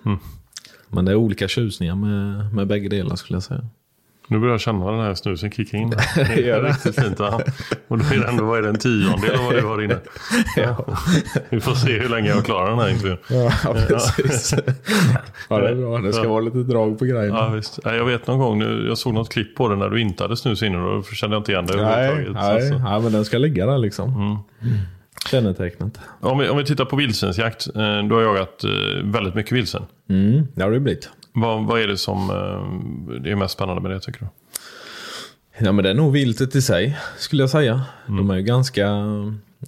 Men 0.93 1.05
det 1.05 1.11
är 1.11 1.15
olika 1.15 1.47
tjusningar 1.47 1.95
med, 1.95 2.53
med 2.53 2.67
bägge 2.67 2.89
delar 2.89 3.15
skulle 3.15 3.35
jag 3.35 3.43
säga. 3.43 3.65
Nu 4.27 4.39
börjar 4.39 4.53
jag 4.53 4.61
känna 4.61 4.91
den 4.91 4.99
här 4.99 5.15
snusen 5.15 5.51
kicka 5.51 5.77
in. 5.77 5.89
Det 6.15 6.49
är 6.49 6.63
riktigt 6.63 7.01
fint. 7.01 7.19
Va? 7.19 7.41
Och 7.87 7.97
då 7.97 8.05
är 8.05 8.19
det 8.19 8.27
ändå 8.27 8.45
vad 8.45 8.57
är 8.57 8.61
det, 8.61 8.69
en 8.69 8.77
tiondel 8.77 9.35
av 9.35 9.45
vad 9.45 9.55
du 9.55 9.61
har 9.61 9.81
inne. 9.81 9.97
Ja. 10.55 10.85
Vi 11.49 11.59
får 11.59 11.73
se 11.73 11.99
hur 11.99 12.09
länge 12.09 12.29
jag 12.29 12.45
klarar 12.45 12.69
den 12.69 12.79
här 12.79 12.89
intervjun. 12.89 13.17
Ja, 13.29 13.51
precis. 13.87 14.53
Ja, 15.49 15.59
det 15.59 15.69
är 15.69 15.75
bra. 15.75 15.97
Det 15.97 16.13
ska 16.13 16.29
vara 16.29 16.41
lite 16.41 16.57
drag 16.57 16.99
på 16.99 17.05
grejerna. 17.05 17.37
Ja, 17.37 17.49
visst. 17.49 17.79
Jag 17.83 18.05
vet 18.05 18.27
någon 18.27 18.39
gång, 18.39 18.59
nu, 18.59 18.85
jag 18.87 18.97
såg 18.97 19.13
något 19.13 19.29
klipp 19.29 19.55
på 19.55 19.69
den 19.69 19.79
när 19.79 19.89
du 19.89 20.01
inte 20.01 20.23
hade 20.23 20.37
snus 20.37 20.63
inne. 20.63 20.77
Då 20.77 21.03
kände 21.03 21.35
jag 21.35 21.41
inte 21.41 21.51
igen 21.51 21.65
det 21.65 21.75
Nej, 21.75 22.27
nej. 22.33 22.81
Ja, 22.83 22.99
men 22.99 23.11
den 23.11 23.25
ska 23.25 23.37
ligga 23.37 23.65
där 23.65 23.77
liksom. 23.77 24.09
Mm. 24.13 24.37
Kännetecknet. 25.31 25.99
Om 26.19 26.37
vi, 26.37 26.49
om 26.49 26.57
vi 26.57 26.65
tittar 26.65 26.85
på 26.85 26.95
vildsvinsjakt. 26.95 27.67
Eh, 27.67 28.03
du 28.03 28.15
har 28.15 28.21
jagat 28.21 28.63
eh, 28.63 29.03
väldigt 29.03 29.35
mycket 29.35 29.51
vildsvin. 29.51 29.83
Mm, 30.09 30.47
det 30.55 30.63
har 30.63 30.71
det 30.71 30.79
blivit. 30.79 31.09
Vad, 31.33 31.65
vad 31.65 31.81
är 31.81 31.87
det 31.87 31.97
som 31.97 32.29
eh, 32.29 33.31
är 33.31 33.35
mest 33.35 33.53
spännande 33.53 33.81
med 33.81 33.91
det 33.91 33.99
tycker 33.99 34.19
du? 34.19 34.27
Ja, 35.65 35.71
men 35.71 35.83
det 35.83 35.89
är 35.89 35.93
nog 35.93 36.11
viltet 36.11 36.55
i 36.55 36.61
sig, 36.61 36.97
skulle 37.17 37.43
jag 37.43 37.49
säga. 37.49 37.81
Mm. 38.07 38.17
De 38.17 38.29
är 38.29 38.37
ju 38.37 38.43
ganska, 38.43 38.87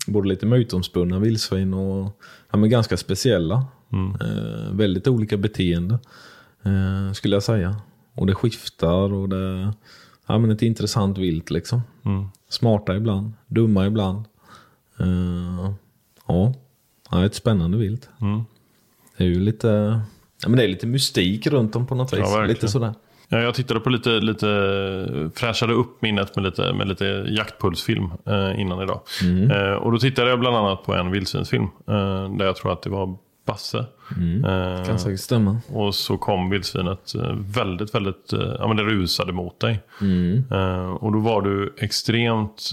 både 0.08 0.30
lite 0.30 0.46
mytomspunna 0.46 1.20
vildsvin 1.20 1.74
och 1.74 2.20
ja, 2.52 2.58
men 2.58 2.70
ganska 2.70 2.98
speciella. 2.98 3.66
Mm. 3.92 4.16
Eh, 4.22 4.72
väldigt 4.72 5.08
olika 5.08 5.38
beteende, 5.38 6.00
eh, 6.64 7.14
skulle 7.14 7.36
jag 7.36 7.44
säga. 7.44 7.75
Och 8.16 8.28
det 8.28 8.36
skiftar 8.36 9.14
och 9.14 9.30
det 9.30 9.74
ja, 10.28 10.38
men 10.38 10.52
ett 10.52 10.62
intressant 10.62 11.18
vilt 11.18 11.50
liksom. 11.52 11.82
Mm. 12.06 12.28
Smarta 12.50 12.96
ibland, 12.96 13.34
dumma 13.48 13.86
ibland. 13.86 14.25
Uh, 15.02 15.70
ja. 16.28 16.54
ja, 17.12 17.25
ett 17.25 17.36
spännande 17.36 17.78
vilt. 17.78 18.10
Mm. 18.22 18.46
Det 19.18 19.24
är 19.24 19.28
ju 19.28 19.40
lite, 19.40 20.02
ja, 20.42 20.50
men 20.50 20.58
det 20.58 20.64
är 20.64 20.68
lite 20.68 20.88
mystik 20.88 21.48
runt 21.48 21.74
dem 21.74 21.88
på 21.88 21.96
något 21.96 22.14
vis. 22.14 22.20
Ja, 22.20 22.46
lite 22.46 22.68
sådär. 22.68 22.94
Ja, 23.30 23.38
jag 23.38 23.54
tittade 23.54 23.80
på 23.80 23.90
lite, 23.90 24.10
lite 24.10 25.32
fräschade 25.36 25.74
upp 25.74 26.02
minnet 26.02 26.36
med 26.36 26.46
lite, 26.46 26.74
med 26.74 26.88
lite 26.88 27.06
jaktpulsfilm 27.06 28.12
eh, 28.25 28.60
innan 28.60 28.82
idag. 28.82 29.02
Mm. 29.24 29.52
Eh, 29.52 29.74
och 29.74 29.92
då 29.92 29.98
tittade 29.98 30.30
jag 30.30 30.40
bland 30.40 30.56
annat 30.56 30.84
på 30.84 30.94
en 30.94 31.12
vildsvinsfilm. 31.12 31.64
Eh, 31.88 32.36
där 32.38 32.46
jag 32.46 32.56
tror 32.56 32.74
att 32.74 32.82
det 32.82 32.90
var 32.90 33.18
Basse. 33.46 33.86
Mm. 34.18 34.46
Eh, 34.46 34.86
kan 34.86 35.00
säkert 35.00 35.20
stämma. 35.20 35.58
Och 35.68 35.96
så 35.96 36.18
kom 36.18 36.50
vildsvinet 36.50 37.16
eh, 37.16 37.36
väldigt, 37.36 37.96
väldigt, 37.96 38.34
ja 38.60 38.68
men 38.68 38.78
det 38.78 38.84
rusade 38.84 39.34
mot 39.34 39.60
dig. 39.60 39.80
Mm. 40.02 40.44
Och 40.96 41.12
då 41.12 41.20
var 41.20 41.42
du 41.42 41.75
extremt 41.78 42.72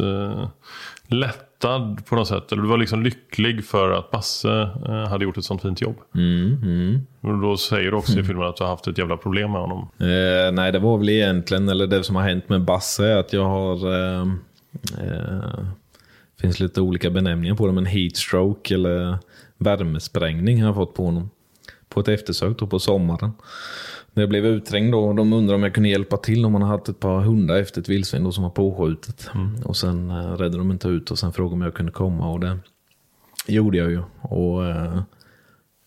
lätt 1.07 1.51
lättad 1.62 2.07
på 2.07 2.16
något 2.16 2.28
sätt? 2.28 2.52
Eller 2.52 2.62
du 2.62 2.69
var 2.69 2.78
liksom 2.78 3.02
lycklig 3.02 3.64
för 3.64 3.90
att 3.90 4.11
Basse 4.11 4.71
eh, 4.87 5.09
hade 5.09 5.25
gjort 5.25 5.38
ett 5.38 5.45
sånt 5.45 5.62
fint 5.62 5.81
jobb? 5.81 5.97
Mm, 6.14 6.59
mm. 6.62 7.07
Och 7.21 7.38
då 7.38 7.57
säger 7.57 7.90
du 7.90 7.97
också 7.97 8.19
i 8.19 8.25
filmen 8.25 8.49
att 8.49 8.57
du 8.57 8.64
har 8.64 8.71
haft 8.71 8.87
ett 8.87 8.99
jävla 8.99 9.16
problem 9.16 9.52
med 9.52 9.61
honom. 9.61 9.88
Eh, 9.99 10.52
nej, 10.52 10.73
det 10.73 10.78
var 10.78 10.99
väl 10.99 11.09
egentligen, 11.09 11.69
eller 11.69 11.87
det 11.87 12.04
som 12.04 12.16
har 12.16 12.23
hänt 12.23 12.49
med 12.49 12.64
Basse 12.64 13.07
är 13.07 13.16
att 13.16 13.33
jag 13.33 13.45
har... 13.45 13.95
Eh, 13.95 14.26
eh, 14.99 15.64
finns 16.40 16.61
lite 16.61 16.81
olika 16.81 17.11
benämningar 17.11 17.54
på 17.54 17.66
det, 17.66 17.73
men 17.73 17.87
heatstroke 17.87 18.75
eller 18.75 19.19
värmesprängning 19.59 20.61
har 20.61 20.69
jag 20.69 20.75
fått 20.75 20.95
på 20.95 21.04
honom. 21.04 21.31
På 21.88 22.00
ett 22.00 22.09
eftersök 22.09 22.59
då 22.59 22.66
på 22.66 22.78
sommaren. 22.78 23.33
När 24.14 24.23
jag 24.23 24.31
blev 24.31 24.47
utträngd 24.47 24.92
då, 24.92 25.12
de 25.12 25.33
undrade 25.33 25.54
om 25.54 25.62
jag 25.62 25.75
kunde 25.75 25.88
hjälpa 25.88 26.16
till 26.16 26.45
om 26.45 26.52
man 26.52 26.62
hade 26.62 26.75
haft 26.75 26.88
ett 26.88 27.00
par 27.00 27.21
hundar 27.21 27.57
efter 27.57 27.81
ett 27.81 27.88
vildsvin 27.88 28.33
som 28.33 28.42
var 28.42 28.50
påskjutet. 28.50 29.31
Mm. 29.35 29.62
Och 29.64 29.76
sen 29.76 30.11
äh, 30.11 30.14
räddade 30.14 30.59
de 30.59 30.71
inte 30.71 30.88
ut 30.88 31.11
och 31.11 31.19
sen 31.19 31.33
frågade 31.33 31.54
om 31.54 31.62
jag 31.62 31.75
kunde 31.75 31.92
komma 31.92 32.31
och 32.33 32.40
det 32.40 32.59
gjorde 33.47 33.78
jag 33.78 33.90
ju. 33.90 34.02
Och 34.21 34.66
äh, 34.66 35.02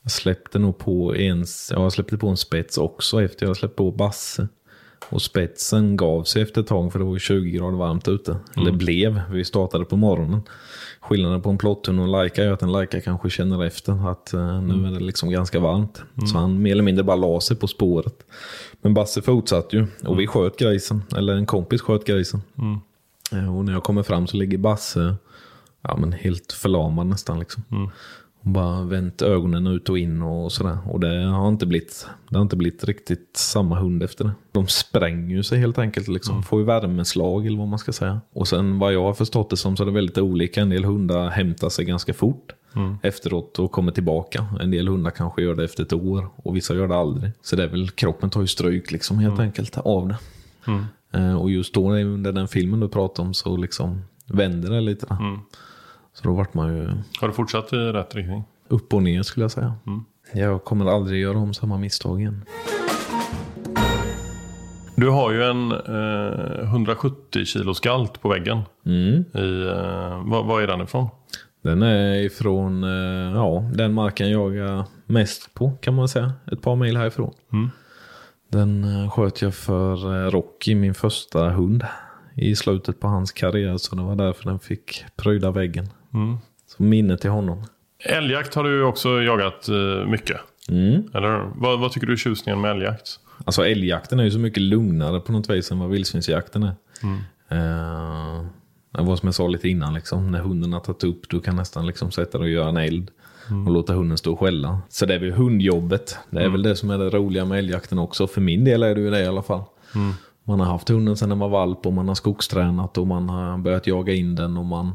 jag 0.02 0.12
släppte 0.12 0.60
nog 0.60 0.78
på 0.78 1.16
en, 1.16 1.46
ja, 1.72 1.82
jag 1.82 1.94
släppte 1.94 2.18
på 2.18 2.28
en 2.28 2.38
spets 2.38 2.78
också 2.78 3.24
efter 3.24 3.46
jag 3.46 3.58
släppte 3.58 3.78
på 3.78 3.92
Basse. 3.92 4.48
Och 5.10 5.22
spetsen 5.22 5.98
gav 5.98 6.24
sig 6.24 6.42
efter 6.42 6.62
ett 6.62 6.68
tag 6.68 6.92
för 6.92 7.00
det 7.00 7.06
var 7.06 7.18
20 7.18 7.52
grader 7.52 7.78
varmt 7.78 8.08
ute. 8.08 8.32
Mm. 8.32 8.42
Eller 8.58 8.72
blev, 8.72 9.22
vi 9.32 9.46
startade 9.46 9.86
på 9.86 9.96
morgonen. 9.96 10.42
Skillnaden 11.08 11.42
på 11.42 11.50
en 11.50 11.58
plotthund 11.58 12.00
och 12.00 12.06
en 12.06 12.12
Laika 12.12 12.44
är 12.44 12.52
att 12.52 12.62
en 12.62 12.72
Laika 12.72 13.02
kanske 13.02 13.30
känner 13.30 13.66
efter 13.66 14.10
att 14.12 14.32
uh, 14.34 14.62
nu 14.62 14.74
mm. 14.74 14.86
är 14.86 15.00
det 15.00 15.06
liksom 15.06 15.30
ganska 15.30 15.60
varmt. 15.60 16.04
Mm. 16.16 16.28
Så 16.28 16.38
han 16.38 16.62
mer 16.62 16.72
eller 16.72 16.84
mindre 16.84 17.04
bara 17.04 17.16
la 17.16 17.42
sig 17.42 17.58
på 17.58 17.68
spåret. 17.68 18.26
Men 18.82 18.94
Basse 18.94 19.22
fortsatte 19.22 19.76
ju 19.76 19.88
och 20.00 20.06
mm. 20.06 20.18
vi 20.18 20.28
sköt 20.28 20.58
grisen. 20.58 21.04
Eller 21.18 21.34
en 21.34 21.46
kompis 21.46 21.82
sköt 21.82 22.06
grisen. 22.06 22.42
Uh, 23.34 23.58
och 23.58 23.66
när 23.66 23.74
jag 23.74 23.84
kommer 23.84 24.04
fram 24.04 24.28
så 24.28 24.38
ligger 24.38 24.58
Basse 24.58 25.16
ja, 25.82 25.98
men 25.98 26.12
helt 26.12 26.52
förlamad 26.52 27.08
nästan. 27.08 27.40
Liksom. 27.40 27.64
Mm. 27.72 27.90
Och 28.46 28.52
bara 28.52 28.82
vänt 28.82 29.22
ögonen 29.22 29.68
ut 29.68 29.90
och 29.90 29.98
in 29.98 30.22
och 30.22 30.52
sådär. 30.52 30.78
Och 30.86 31.00
det 31.00 31.24
har 31.24 31.48
inte 31.48 31.66
blivit, 31.66 32.08
det 32.30 32.36
har 32.38 32.42
inte 32.42 32.56
blivit 32.56 32.84
riktigt 32.84 33.38
samma 33.38 33.80
hund 33.80 34.04
efter 34.04 34.24
det. 34.24 34.32
De 34.52 34.68
spränger 34.68 35.36
ju 35.36 35.44
sig 35.44 35.60
helt 35.60 35.78
enkelt. 35.78 36.08
Liksom. 36.08 36.34
Mm. 36.34 36.44
Får 36.44 36.60
ju 36.60 36.66
värmeslag 36.66 37.48
eller 37.48 37.58
vad 37.58 37.68
man 37.68 37.80
ska 37.80 37.92
säga. 37.92 38.22
Och 38.34 38.48
sen 38.48 38.80
vad 38.80 38.94
jag 38.94 39.04
har 39.04 39.14
förstått 39.14 39.50
det 39.50 39.58
som 39.58 39.78
så 39.78 39.84
är 39.84 39.86
det 39.86 39.92
väldigt 39.92 40.18
olika. 40.18 40.62
En 40.62 40.70
del 40.70 40.86
hundar 40.86 41.30
hämtar 41.30 41.70
sig 41.70 41.86
ganska 41.86 42.14
fort 42.14 42.52
mm. 42.76 42.98
efteråt 43.04 43.60
och 43.60 43.72
kommer 43.72 43.92
tillbaka. 43.92 44.46
En 44.60 44.72
del 44.72 44.88
hundar 44.88 45.12
kanske 45.12 45.42
gör 45.42 45.56
det 45.56 45.64
efter 45.64 45.84
ett 45.84 45.94
år 45.94 46.28
och 46.36 46.56
vissa 46.56 46.76
gör 46.76 46.88
det 46.88 46.96
aldrig. 46.96 47.32
Så 47.42 47.56
det 47.56 47.64
är 47.64 47.68
väl, 47.68 47.90
kroppen 47.90 48.30
tar 48.30 48.42
ju 48.42 48.48
stryk 48.48 48.92
liksom 48.92 49.20
helt 49.20 49.34
mm. 49.34 49.46
enkelt 49.46 49.78
av 49.78 50.08
det. 50.08 50.18
Mm. 50.68 50.86
Eh, 51.12 51.42
och 51.42 51.52
just 51.52 51.74
då 51.74 51.92
under 51.92 52.32
den 52.32 52.48
filmen 52.48 52.80
du 52.80 52.88
pratade 52.90 53.28
om 53.28 53.34
så 53.34 53.58
liksom 53.58 54.02
vänder 54.28 54.70
det 54.70 54.82
lite. 54.82 55.18
Så 56.16 56.24
då 56.24 56.34
vart 56.34 56.54
man 56.54 56.78
ju... 56.78 56.88
Har 57.22 57.28
du 57.28 57.34
fortsatt 57.34 57.74
i 57.74 57.76
rätt 57.76 58.16
riktning? 58.16 58.44
Upp 58.68 58.94
och 58.94 59.04
ner 59.04 59.24
skulle 59.24 59.44
jag 59.44 59.52
säga. 59.52 59.74
Mm. 59.88 60.04
Jag 60.34 60.64
kommer 60.64 60.86
aldrig 60.86 61.22
göra 61.22 61.38
om 61.38 61.54
samma 61.54 61.78
misstag 61.78 62.22
igen. 62.22 62.46
Du 64.96 65.10
har 65.10 65.32
ju 65.32 65.44
en 65.44 65.72
eh, 65.72 66.70
170 66.70 67.46
kilos 67.46 67.80
galt 67.80 68.22
på 68.22 68.30
väggen. 68.30 68.62
Mm. 68.86 69.26
I, 69.34 69.68
eh, 69.68 70.30
var, 70.30 70.44
var 70.44 70.62
är 70.62 70.68
den 70.68 70.82
ifrån? 70.82 71.10
Den 71.62 71.82
är 71.82 72.16
ifrån 72.16 72.84
eh, 72.84 73.36
ja, 73.36 73.70
den 73.74 73.94
marken 73.94 74.32
jag 74.32 74.58
är 74.58 74.84
mest 75.06 75.54
på 75.54 75.72
kan 75.72 75.96
man 75.96 76.08
säga. 76.08 76.34
Ett 76.52 76.62
par 76.62 76.76
mil 76.76 76.98
härifrån. 76.98 77.34
Mm. 77.54 77.70
Den 78.52 78.84
eh, 78.84 79.10
sköt 79.10 79.42
jag 79.42 79.56
för 79.56 80.26
eh, 80.26 80.32
Rocky, 80.32 80.76
min 80.76 80.94
första 80.94 81.50
hund 81.50 81.86
i 82.36 82.56
slutet 82.56 83.00
på 83.00 83.08
hans 83.08 83.32
karriär. 83.32 83.78
Så 83.78 83.96
det 83.96 84.02
var 84.02 84.16
därför 84.16 84.50
den 84.50 84.60
fick 84.60 85.06
pryda 85.16 85.52
väggen. 85.52 85.90
Mm. 86.16 86.38
Så 86.68 86.84
minne 86.84 87.18
till 87.18 87.30
honom. 87.30 87.64
Älgjakt 88.00 88.56
har 88.56 88.64
du 88.64 88.84
också 88.84 89.22
jagat 89.22 89.70
uh, 89.70 90.08
mycket. 90.08 90.38
Mm. 90.70 91.04
Eller 91.14 91.52
vad, 91.56 91.80
vad, 91.80 91.92
tycker 91.92 92.08
du 92.08 92.14
är 92.14 92.18
tjusningen 92.18 92.62
med 92.62 92.72
älgjakt? 92.72 93.20
Alltså 93.46 93.66
älgjakten 93.66 94.20
är 94.20 94.24
ju 94.24 94.32
så 94.32 94.40
mycket 94.40 94.64
lugnare 94.64 95.20
på 95.20 95.32
något 95.32 95.50
vis 95.50 95.72
än 95.72 95.80
vad 95.80 95.90
vildsvinsjakten 95.90 96.64
är. 96.64 96.76
Mm. 97.04 97.18
Uh, 97.52 98.46
det 98.92 99.04
var 99.04 99.16
som 99.16 99.28
jag 99.28 99.36
sa 99.36 99.48
lite 99.48 99.70
innan, 99.70 99.94
liksom, 99.94 100.32
när 100.32 100.40
hunden 100.40 100.74
har 100.74 100.80
tagit 100.80 101.04
upp, 101.04 101.30
du 101.30 101.40
kan 101.40 101.56
nästan 101.56 101.88
liksom 101.88 102.12
sätta 102.12 102.38
dig 102.38 102.46
och 102.46 102.52
göra 102.52 102.70
en 102.70 102.78
eld. 102.78 103.12
Mm. 103.50 103.68
Och 103.68 103.74
låta 103.74 103.94
hunden 103.94 104.18
stå 104.18 104.34
och 104.34 104.40
skälla. 104.40 104.80
Så 104.90 105.06
det 105.06 105.16
är 105.16 105.20
väl 105.20 105.32
hundjobbet. 105.32 106.18
Det 106.30 106.38
är 106.38 106.42
mm. 106.42 106.52
väl 106.52 106.64
det 106.64 106.76
som 106.76 106.90
är 106.90 106.98
det 106.98 107.10
roliga 107.10 107.46
med 107.46 107.60
älgjakten 107.60 108.00
också. 108.00 108.28
För 108.28 108.42
min 108.42 108.64
del 108.64 108.84
är 108.84 108.96
det 108.96 109.02
ju 109.02 109.10
det 109.10 109.22
i 109.22 109.28
alla 109.28 109.44
fall. 109.44 109.64
Mm. 109.96 110.14
Man 110.44 110.60
har 110.60 110.68
haft 110.68 110.90
hunden 110.90 111.18
sedan 111.18 111.30
den 111.30 111.40
var 111.40 111.50
valp 111.50 111.86
och 111.86 111.94
man 111.94 112.08
har 112.08 112.16
skogstränat 112.16 112.98
och 112.98 113.08
man 113.08 113.30
har 113.30 113.58
börjat 113.58 113.88
jaga 113.88 114.14
in 114.14 114.36
den 114.36 114.58
och 114.58 114.66
man... 114.66 114.92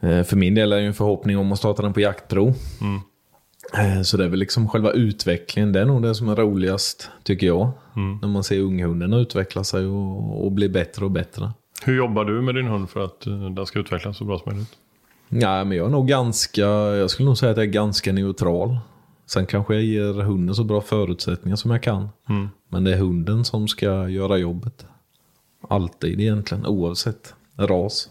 Eh, 0.00 0.22
för 0.22 0.36
min 0.36 0.54
del 0.54 0.72
är 0.72 0.76
det 0.76 0.86
en 0.86 0.94
förhoppning 0.94 1.38
om 1.38 1.52
att 1.52 1.58
starta 1.58 1.82
den 1.82 1.92
på 1.92 2.00
jaktprov. 2.00 2.54
Mm. 2.80 3.00
Eh, 3.74 4.02
så 4.02 4.16
det 4.16 4.24
är 4.24 4.28
väl 4.28 4.38
liksom 4.38 4.68
själva 4.68 4.90
utvecklingen, 4.90 5.72
det 5.72 5.80
är 5.80 5.84
nog 5.84 6.02
det 6.02 6.14
som 6.14 6.28
är 6.28 6.36
roligast 6.36 7.10
tycker 7.22 7.46
jag. 7.46 7.70
Mm. 7.96 8.18
När 8.22 8.28
man 8.28 8.44
ser 8.44 8.60
unghunden 8.60 9.12
utveckla 9.12 9.64
sig 9.64 9.86
och, 9.86 10.44
och 10.44 10.52
bli 10.52 10.68
bättre 10.68 11.04
och 11.04 11.10
bättre. 11.10 11.50
Hur 11.84 11.96
jobbar 11.96 12.24
du 12.24 12.42
med 12.42 12.54
din 12.54 12.66
hund 12.66 12.90
för 12.90 13.04
att 13.04 13.26
eh, 13.26 13.50
den 13.50 13.66
ska 13.66 13.78
utvecklas 13.78 14.16
så 14.16 14.24
bra 14.24 14.38
som 14.38 14.52
möjligt? 14.52 14.72
Ja, 15.28 15.64
men 15.64 15.78
jag 15.78 15.86
är 15.86 15.90
nog 15.90 16.08
ganska, 16.08 16.60
jag 16.70 17.10
skulle 17.10 17.26
nog 17.26 17.38
säga 17.38 17.50
att 17.50 17.56
jag 17.56 17.66
är 17.66 17.70
ganska 17.70 18.12
neutral. 18.12 18.78
Sen 19.26 19.46
kanske 19.46 19.74
jag 19.74 19.82
ger 19.82 20.12
hunden 20.12 20.54
så 20.54 20.64
bra 20.64 20.80
förutsättningar 20.80 21.56
som 21.56 21.70
jag 21.70 21.82
kan. 21.82 22.08
Mm. 22.28 22.48
Men 22.68 22.84
det 22.84 22.92
är 22.92 22.98
hunden 22.98 23.44
som 23.44 23.68
ska 23.68 24.08
göra 24.08 24.36
jobbet. 24.36 24.86
Alltid 25.68 26.20
egentligen, 26.20 26.66
oavsett 26.66 27.34
ras. 27.56 28.10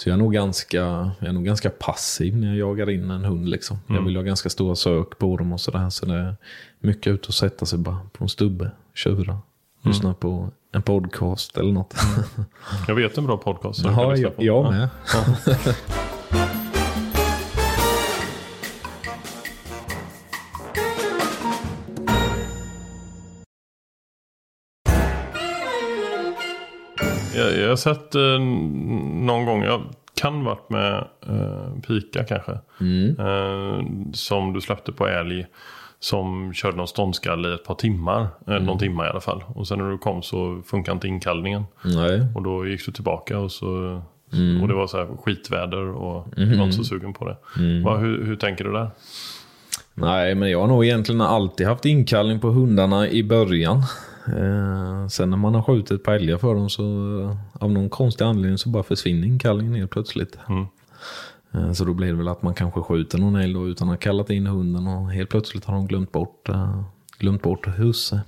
Så 0.00 0.08
jag 0.08 0.14
är 0.14 0.18
nog 0.18 0.32
ganska, 0.32 0.76
jag 1.18 1.28
är 1.28 1.32
nog 1.32 1.44
ganska 1.44 1.70
passiv 1.70 2.36
när 2.36 2.48
jag 2.48 2.56
jagar 2.56 2.90
in 2.90 3.10
en 3.10 3.24
hund. 3.24 3.48
Liksom. 3.48 3.78
Mm. 3.88 3.98
Jag 3.98 4.06
vill 4.06 4.16
ha 4.16 4.22
ganska 4.22 4.50
stora 4.50 4.76
sök 4.76 5.18
på 5.18 5.36
dem 5.36 5.52
och 5.52 5.60
sådär. 5.60 5.90
Så 5.90 6.06
det 6.06 6.14
är 6.14 6.36
mycket 6.78 7.06
ut 7.06 7.26
och 7.26 7.34
sätta 7.34 7.66
sig 7.66 7.78
bara 7.78 7.98
på 8.12 8.24
en 8.24 8.28
stubbe, 8.28 8.70
tjura, 8.94 9.32
mm. 9.32 9.42
lyssna 9.82 10.14
på 10.14 10.50
en 10.72 10.82
podcast 10.82 11.56
eller 11.56 11.72
något. 11.72 11.94
Mm. 12.02 12.48
Jag 12.88 12.94
vet 12.94 13.18
en 13.18 13.26
bra 13.26 13.36
podcast. 13.36 13.84
Jaha, 13.84 14.16
jag, 14.16 14.32
jag 14.36 14.72
med. 14.72 14.88
Ja. 15.46 15.56
Jag, 27.70 27.72
har 27.72 27.94
sett 27.94 28.14
eh, 28.14 28.38
någon 29.24 29.44
gång, 29.44 29.62
jag 29.62 29.82
kan 30.14 30.44
varit 30.44 30.70
med 30.70 31.04
eh, 31.28 31.80
Pika 31.86 32.24
kanske. 32.24 32.58
Mm. 32.80 33.16
Eh, 33.18 34.12
som 34.12 34.52
du 34.52 34.60
släppte 34.60 34.92
på 34.92 35.08
älg. 35.08 35.46
som 36.00 36.52
körde 36.54 36.76
någon 36.76 36.88
ståndskall 36.88 37.46
i 37.46 37.54
ett 37.54 37.64
par 37.64 37.74
timmar. 37.74 38.26
Eller 38.46 38.60
någon 38.60 38.78
timme 38.78 39.04
i 39.04 39.08
alla 39.08 39.20
fall. 39.20 39.44
Och 39.54 39.68
sen 39.68 39.78
när 39.78 39.90
du 39.90 39.98
kom 39.98 40.22
så 40.22 40.62
funkar 40.66 40.92
inte 40.92 41.08
inkallningen. 41.08 41.64
Nej. 41.84 42.22
Och 42.34 42.42
då 42.42 42.66
gick 42.66 42.86
du 42.86 42.92
tillbaka 42.92 43.38
och 43.38 43.52
så... 43.52 44.02
Och 44.62 44.68
det 44.68 44.74
var 44.74 44.86
så 44.86 44.96
här 44.96 45.08
skitväder 45.24 45.88
och 45.88 46.26
jag 46.36 46.56
var 46.56 46.64
inte 46.64 46.76
så 46.76 46.84
sugen 46.84 47.12
på 47.12 47.28
det. 47.28 47.36
Va, 47.84 47.96
hur, 47.96 48.24
hur 48.24 48.36
tänker 48.36 48.64
du 48.64 48.72
där? 48.72 48.90
Nej, 49.94 50.34
men 50.34 50.50
jag 50.50 50.60
har 50.60 50.66
nog 50.66 50.84
egentligen 50.84 51.20
alltid 51.20 51.66
haft 51.66 51.84
inkallning 51.84 52.40
på 52.40 52.48
hundarna 52.48 53.08
i 53.08 53.22
början. 53.22 53.82
Eh, 54.26 55.08
sen 55.08 55.30
när 55.30 55.36
man 55.36 55.54
har 55.54 55.62
skjutit 55.62 56.04
par 56.04 56.12
älgar 56.12 56.38
för 56.38 56.54
dem 56.54 56.70
så 56.70 56.82
eh, 57.20 57.36
av 57.64 57.72
någon 57.72 57.88
konstig 57.88 58.24
anledning 58.24 58.58
så 58.58 58.68
bara 58.68 58.82
försvinner 58.82 59.26
inkallningen 59.26 59.74
helt 59.74 59.90
plötsligt. 59.90 60.38
Mm. 60.48 60.66
Eh, 61.52 61.72
så 61.72 61.84
då 61.84 61.94
blir 61.94 62.08
det 62.08 62.14
väl 62.14 62.28
att 62.28 62.42
man 62.42 62.54
kanske 62.54 62.80
skjuter 62.80 63.18
någon 63.18 63.36
älg 63.36 63.54
då 63.54 63.68
utan 63.68 63.88
att 63.88 63.92
ha 63.92 63.98
kallat 63.98 64.30
in 64.30 64.46
hunden 64.46 64.86
och 64.86 65.10
helt 65.10 65.30
plötsligt 65.30 65.64
har 65.64 65.74
de 65.74 65.86
glömt 65.86 66.12
bort, 66.12 66.48
eh, 66.48 66.82
glömt 67.18 67.42
bort 67.42 67.66
husse. 67.66 68.20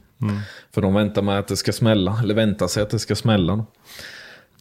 För 0.75 0.83
de 0.83 0.95
väntar 0.95 1.23
med 1.23 1.39
att 1.39 1.49
det 1.49 1.57
ska 1.57 1.73
smälla, 1.73 2.21
eller 2.23 2.35
väntar 2.35 2.67
sig 2.67 2.83
att 2.83 2.91
det 2.91 2.99
ska 2.99 3.15
smälla. 3.15 3.57
Då. 3.57 3.67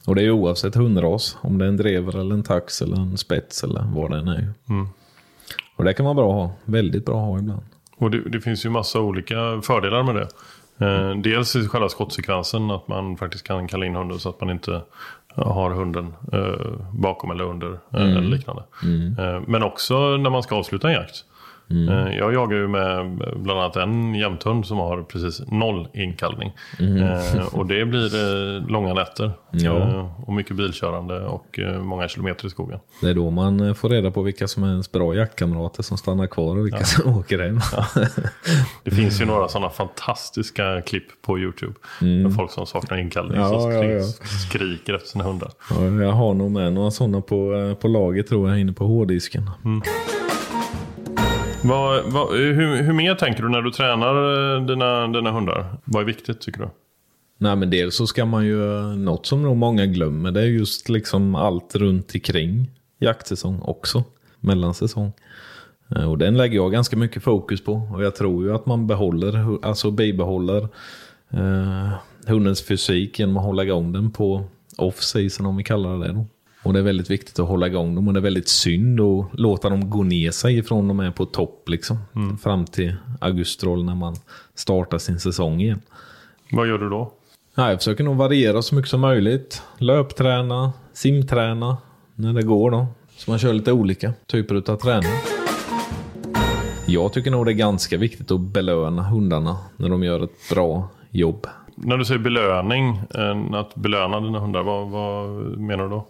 Och 0.06 0.16
det 0.16 0.24
är 0.24 0.32
oavsett 0.32 0.76
hundras, 0.76 1.38
om 1.42 1.58
det 1.58 1.66
är 1.66 1.70
en 1.70 1.78
drever 1.78 2.20
eller 2.20 2.36
en 2.36 2.44
tax 2.44 2.82
eller 2.82 2.96
en 2.96 3.18
spets 3.18 3.64
eller 3.64 3.84
vad 3.96 4.12
det 4.12 4.18
än 4.18 4.28
är. 4.28 4.54
Mm. 4.70 4.88
Och 5.76 5.84
det 5.84 5.94
kan 5.94 6.06
vara 6.06 6.16
bra 6.16 6.30
att 6.30 6.50
ha, 6.50 6.56
väldigt 6.66 7.06
bra 7.06 7.22
att 7.22 7.28
ha 7.28 7.40
ibland. 7.40 7.64
Och 7.98 8.12
det, 8.12 8.30
det 8.30 8.42
finns 8.42 8.66
ju 8.66 8.70
massa 8.70 9.00
olika 9.00 9.62
fördelar 9.64 10.04
med 10.04 10.16
det. 10.16 10.28
Eh, 10.82 11.16
dels 11.16 11.56
i 11.56 11.68
själva 11.68 11.90
skottsekvensen 11.90 12.72
att 12.72 12.88
man 12.88 13.18
faktiskt 13.18 13.48
kan 13.48 13.68
kalla 13.68 13.86
in 13.86 13.96
hunden 13.96 14.20
så 14.20 14.30
att 14.30 14.42
man 14.42 14.50
inte 14.50 14.82
har 15.36 15.72
hunden 15.72 16.14
eh, 16.34 16.72
bakom 16.94 17.32
eller 17.32 17.44
under 17.44 17.72
eh, 17.72 18.02
eller 18.02 18.22
liknande. 18.22 18.64
Eh, 19.18 19.42
men 19.48 19.64
också 19.64 20.18
när 20.18 20.30
man 20.30 20.44
ska 20.44 20.56
avsluta 20.56 20.88
en 20.88 20.94
jakt. 20.94 21.26
Eh, 21.90 22.18
jag 22.18 22.34
jagar 22.34 22.58
ju 22.58 22.68
med 22.68 23.18
bland 23.36 23.60
annat 23.60 23.76
en 23.76 24.16
jämthund 24.16 24.66
som 24.66 24.78
har 24.78 25.04
precis 25.04 25.42
noll 25.48 25.88
inkallning. 25.94 26.52
Eh, 26.80 27.46
och 27.54 27.66
det 27.66 27.86
blir 27.86 28.16
eh, 28.16 28.68
långa 28.68 28.94
nätter. 28.94 29.32
Ja. 29.52 30.16
Och 30.28 30.34
mycket 30.34 30.56
bilkörande 30.56 31.20
och 31.20 31.60
många 31.82 32.08
kilometer 32.08 32.48
i 32.48 32.50
skogen. 32.50 32.80
Det 33.02 33.10
är 33.10 33.14
då 33.14 33.30
man 33.30 33.76
får 33.76 33.90
reda 33.90 34.12
på 34.12 34.22
vilka 34.22 34.48
som 34.48 34.64
är 34.64 34.68
ens 34.68 34.92
bra 34.92 35.16
jaktkamrater 35.16 35.84
som 35.84 35.98
stannar 35.98 36.28
kvar 36.28 36.58
och 36.58 36.66
vilka 36.66 36.84
som 36.84 37.18
åker 37.18 37.40
hem. 37.40 37.60
Det 38.84 38.92
finns 38.92 39.22
ju 39.22 39.26
några 39.26 39.48
sådana 39.48 39.70
fantastiska 39.70 40.82
klipp 40.82 41.22
på 41.22 41.40
YouTube. 41.40 41.74
Med 42.00 42.36
folk 42.36 42.52
som 42.52 42.66
saknar 42.66 42.98
inkallning. 42.98 43.38
Ja, 43.38 43.48
som 43.62 43.72
ja, 43.72 43.82
skri- 43.82 43.98
ja. 43.98 44.04
skriker 44.50 44.94
efter 44.94 45.10
sina 45.10 45.24
hundar. 45.24 45.52
Ja, 45.70 45.86
jag 46.04 46.12
har 46.12 46.34
nog 46.34 46.52
med 46.52 46.74
några 46.74 46.92
sådana 46.92 47.22
på, 47.22 47.76
på 47.82 47.88
lager 47.88 48.24
tror 48.24 48.50
jag 48.50 48.60
inne 48.60 48.74
på 48.74 48.86
hårddisken. 48.86 49.50
Vad, 51.64 52.04
vad, 52.06 52.38
hur, 52.38 52.84
hur 52.84 52.94
mer 52.94 53.16
tänker 53.16 53.44
du 53.44 53.50
när 53.50 53.62
du 53.62 53.72
tränar 53.72 54.16
eh, 54.56 54.66
dina, 54.66 55.08
dina 55.08 55.32
hundar? 55.32 55.66
Vad 55.86 56.02
är 56.02 56.06
viktigt 56.06 56.42
tycker 56.42 56.60
du? 56.60 56.70
Nej 57.38 57.56
men 57.56 57.70
dels 57.70 57.96
så 57.96 58.08
ska 58.08 58.26
man 58.26 58.46
ju, 58.46 58.58
något 58.96 59.26
som 59.26 59.42
nog 59.42 59.58
många 59.58 59.86
glömmer, 59.86 60.32
det 60.32 60.42
är 60.42 60.46
just 60.46 60.90
liksom 60.90 61.36
allt 61.36 61.76
runt 61.76 62.12
omkring 62.16 62.70
jaktsäsong 63.00 63.62
också. 63.62 64.04
Mellansäsong. 64.40 65.12
Eh, 65.96 66.10
och 66.10 66.18
den 66.18 66.38
lägger 66.38 66.56
jag 66.56 66.72
ganska 66.72 66.98
mycket 66.98 67.24
fokus 67.24 67.64
på. 67.64 67.74
Och 67.94 68.04
jag 68.04 68.16
tror 68.16 68.44
ju 68.44 68.56
att 68.56 68.66
man 68.66 68.88
behåller, 68.88 69.66
alltså 69.66 69.92
bibehåller 69.92 70.68
eh, 71.30 71.92
hundens 72.28 72.68
fysik 72.68 73.20
genom 73.20 73.38
att 73.38 73.44
hålla 73.44 73.64
igång 73.64 73.92
den 73.92 74.12
på 74.12 74.44
off-season 74.78 75.46
om 75.46 75.58
vi 75.58 75.64
kallar 75.64 75.98
det 75.98 76.14
då. 76.14 76.26
Och 76.64 76.74
det 76.74 76.80
är 76.80 76.84
väldigt 76.84 77.10
viktigt 77.10 77.40
att 77.40 77.48
hålla 77.48 77.68
igång 77.68 77.96
dem 77.96 78.08
och 78.08 78.14
det 78.14 78.20
är 78.20 78.22
väldigt 78.22 78.50
synd 78.50 79.02
att 79.02 79.26
låta 79.34 79.70
dem 79.70 79.90
gå 79.90 80.04
ner 80.04 80.32
sig 80.32 80.58
ifrån 80.58 80.88
de 80.88 81.00
är 81.00 81.12
på 81.12 81.26
topp 81.26 81.70
liksom. 81.70 81.98
Fram 82.44 82.66
till 82.66 82.96
augustrol 83.20 83.84
när 83.84 83.96
man 83.96 84.16
startar 84.56 84.98
sin 84.98 85.20
säsong 85.20 85.62
igen. 85.62 85.82
Vad 86.52 86.68
gör 86.68 86.78
du 86.78 86.90
då? 86.90 87.14
Ja, 87.56 87.70
jag 87.70 87.80
försöker 87.80 88.04
nog 88.04 88.16
variera 88.16 88.62
så 88.62 88.76
mycket 88.76 88.90
som 88.90 89.02
möjligt. 89.02 89.62
Löpträna, 89.78 90.74
simträna 90.94 91.78
när 92.16 92.34
det 92.34 92.44
går 92.44 92.72
då. 92.72 92.88
Så 93.18 93.32
man 93.32 93.40
kör 93.40 93.54
lite 93.54 93.72
olika 93.72 94.14
typer 94.28 94.72
av 94.72 94.76
träning. 94.76 95.12
Jag 96.86 97.14
tycker 97.14 97.32
nog 97.32 97.46
det 97.46 97.52
är 97.52 97.54
ganska 97.54 97.98
viktigt 97.98 98.32
att 98.32 98.40
belöna 98.40 99.04
hundarna 99.04 99.58
när 99.78 99.90
de 99.90 100.04
gör 100.04 100.24
ett 100.24 100.50
bra 100.52 100.90
jobb. 101.10 101.48
När 101.76 101.98
du 101.98 102.06
säger 102.06 102.20
belöning, 102.20 103.02
eh, 103.16 103.60
att 103.60 103.76
belöna 103.76 104.20
dina 104.20 104.40
hundar, 104.40 104.64
vad, 104.64 104.90
vad 104.90 105.30
menar 105.58 105.84
du 105.84 105.90
då? 105.90 106.08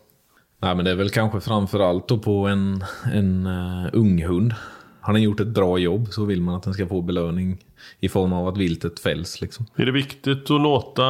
Nej, 0.62 0.76
men 0.76 0.86
det 0.86 0.92
är 0.92 0.96
väl 0.96 1.10
kanske 1.10 1.42
framför 1.42 1.80
allt 1.80 2.08
då 2.08 2.18
på 2.18 2.48
en, 2.48 2.84
en 3.14 3.48
uh, 3.48 3.90
ung 3.94 4.24
hund. 4.24 4.54
Har 5.02 5.14
den 5.14 5.22
gjort 5.22 5.40
ett 5.40 5.48
bra 5.48 5.78
jobb 5.78 6.08
så 6.08 6.26
vill 6.26 6.42
man 6.42 6.56
att 6.56 6.64
den 6.64 6.74
ska 6.74 6.88
få 6.88 7.02
belöning 7.02 7.58
i 8.00 8.10
form 8.10 8.34
av 8.34 8.48
att 8.48 8.58
viltet 8.58 9.00
fälls. 9.00 9.42
Liksom. 9.42 9.66
Är 9.76 9.86
det 9.86 9.92
viktigt 9.92 10.52
att 10.52 10.62
låta, 10.62 11.04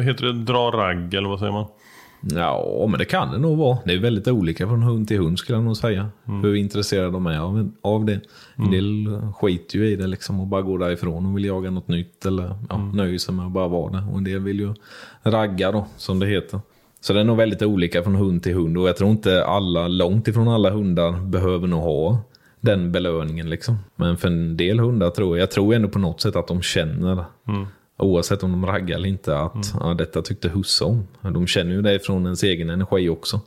heter 0.00 0.24
det, 0.24 0.32
dra 0.32 0.70
ragg 0.70 1.14
eller 1.14 1.28
vad 1.28 1.38
säger 1.38 1.52
man? 1.52 1.66
Ja, 2.30 2.86
men 2.88 2.98
det 2.98 3.04
kan 3.04 3.32
det 3.32 3.38
nog 3.38 3.58
vara. 3.58 3.78
Det 3.84 3.92
är 3.92 3.98
väldigt 3.98 4.28
olika 4.28 4.66
från 4.66 4.82
hund 4.82 5.08
till 5.08 5.18
hund 5.18 5.38
skulle 5.38 5.56
jag 5.56 5.64
nog 5.64 5.76
säga. 5.76 6.08
Hur 6.24 6.54
intresserade 6.54 7.10
de 7.10 7.26
är 7.26 7.38
av, 7.38 7.70
av 7.82 8.04
det. 8.04 8.20
En 8.56 8.70
del 8.70 9.20
skiter 9.36 9.78
ju 9.78 9.86
i 9.86 9.96
det 9.96 10.06
liksom 10.06 10.40
och 10.40 10.46
bara 10.46 10.62
går 10.62 10.78
därifrån 10.78 11.26
och 11.26 11.36
vill 11.36 11.44
jaga 11.44 11.70
något 11.70 11.88
nytt 11.88 12.26
eller 12.26 12.58
ja, 12.68 12.78
nöjer 12.78 13.18
sig 13.18 13.34
med 13.34 13.46
att 13.46 13.52
bara 13.52 13.68
vara 13.68 13.92
det. 13.92 14.06
Och 14.10 14.18
en 14.18 14.24
del 14.24 14.40
vill 14.40 14.60
ju 14.60 14.74
ragga 15.22 15.72
då, 15.72 15.86
som 15.96 16.18
det 16.18 16.26
heter. 16.26 16.60
Så 17.04 17.12
det 17.12 17.20
är 17.20 17.24
nog 17.24 17.36
väldigt 17.36 17.62
olika 17.62 18.02
från 18.02 18.14
hund 18.14 18.42
till 18.42 18.54
hund 18.54 18.78
och 18.78 18.88
jag 18.88 18.96
tror 18.96 19.10
inte 19.10 19.44
alla, 19.44 19.88
långt 19.88 20.28
ifrån 20.28 20.48
alla 20.48 20.70
hundar 20.70 21.12
behöver 21.12 21.66
nog 21.66 21.80
ha 21.80 22.18
den 22.60 22.92
belöningen 22.92 23.50
liksom. 23.50 23.78
Men 23.96 24.16
för 24.16 24.28
en 24.28 24.56
del 24.56 24.80
hundar 24.80 25.10
tror 25.10 25.36
jag, 25.36 25.42
jag 25.42 25.50
tror 25.50 25.74
ändå 25.74 25.88
på 25.88 25.98
något 25.98 26.20
sätt 26.20 26.36
att 26.36 26.48
de 26.48 26.62
känner 26.62 27.24
Oavsett 27.96 28.42
om 28.42 28.52
de 28.52 28.66
raggar 28.66 28.96
eller 28.96 29.08
inte, 29.08 29.38
att 29.38 29.74
ja, 29.80 29.94
detta 29.94 30.22
tyckte 30.22 30.48
husse 30.48 30.84
om. 30.84 31.06
De 31.20 31.46
känner 31.46 31.72
ju 31.72 31.82
det 31.82 31.98
från 31.98 32.24
ens 32.24 32.42
egen 32.42 32.70
energi 32.70 33.08
också. 33.08 33.40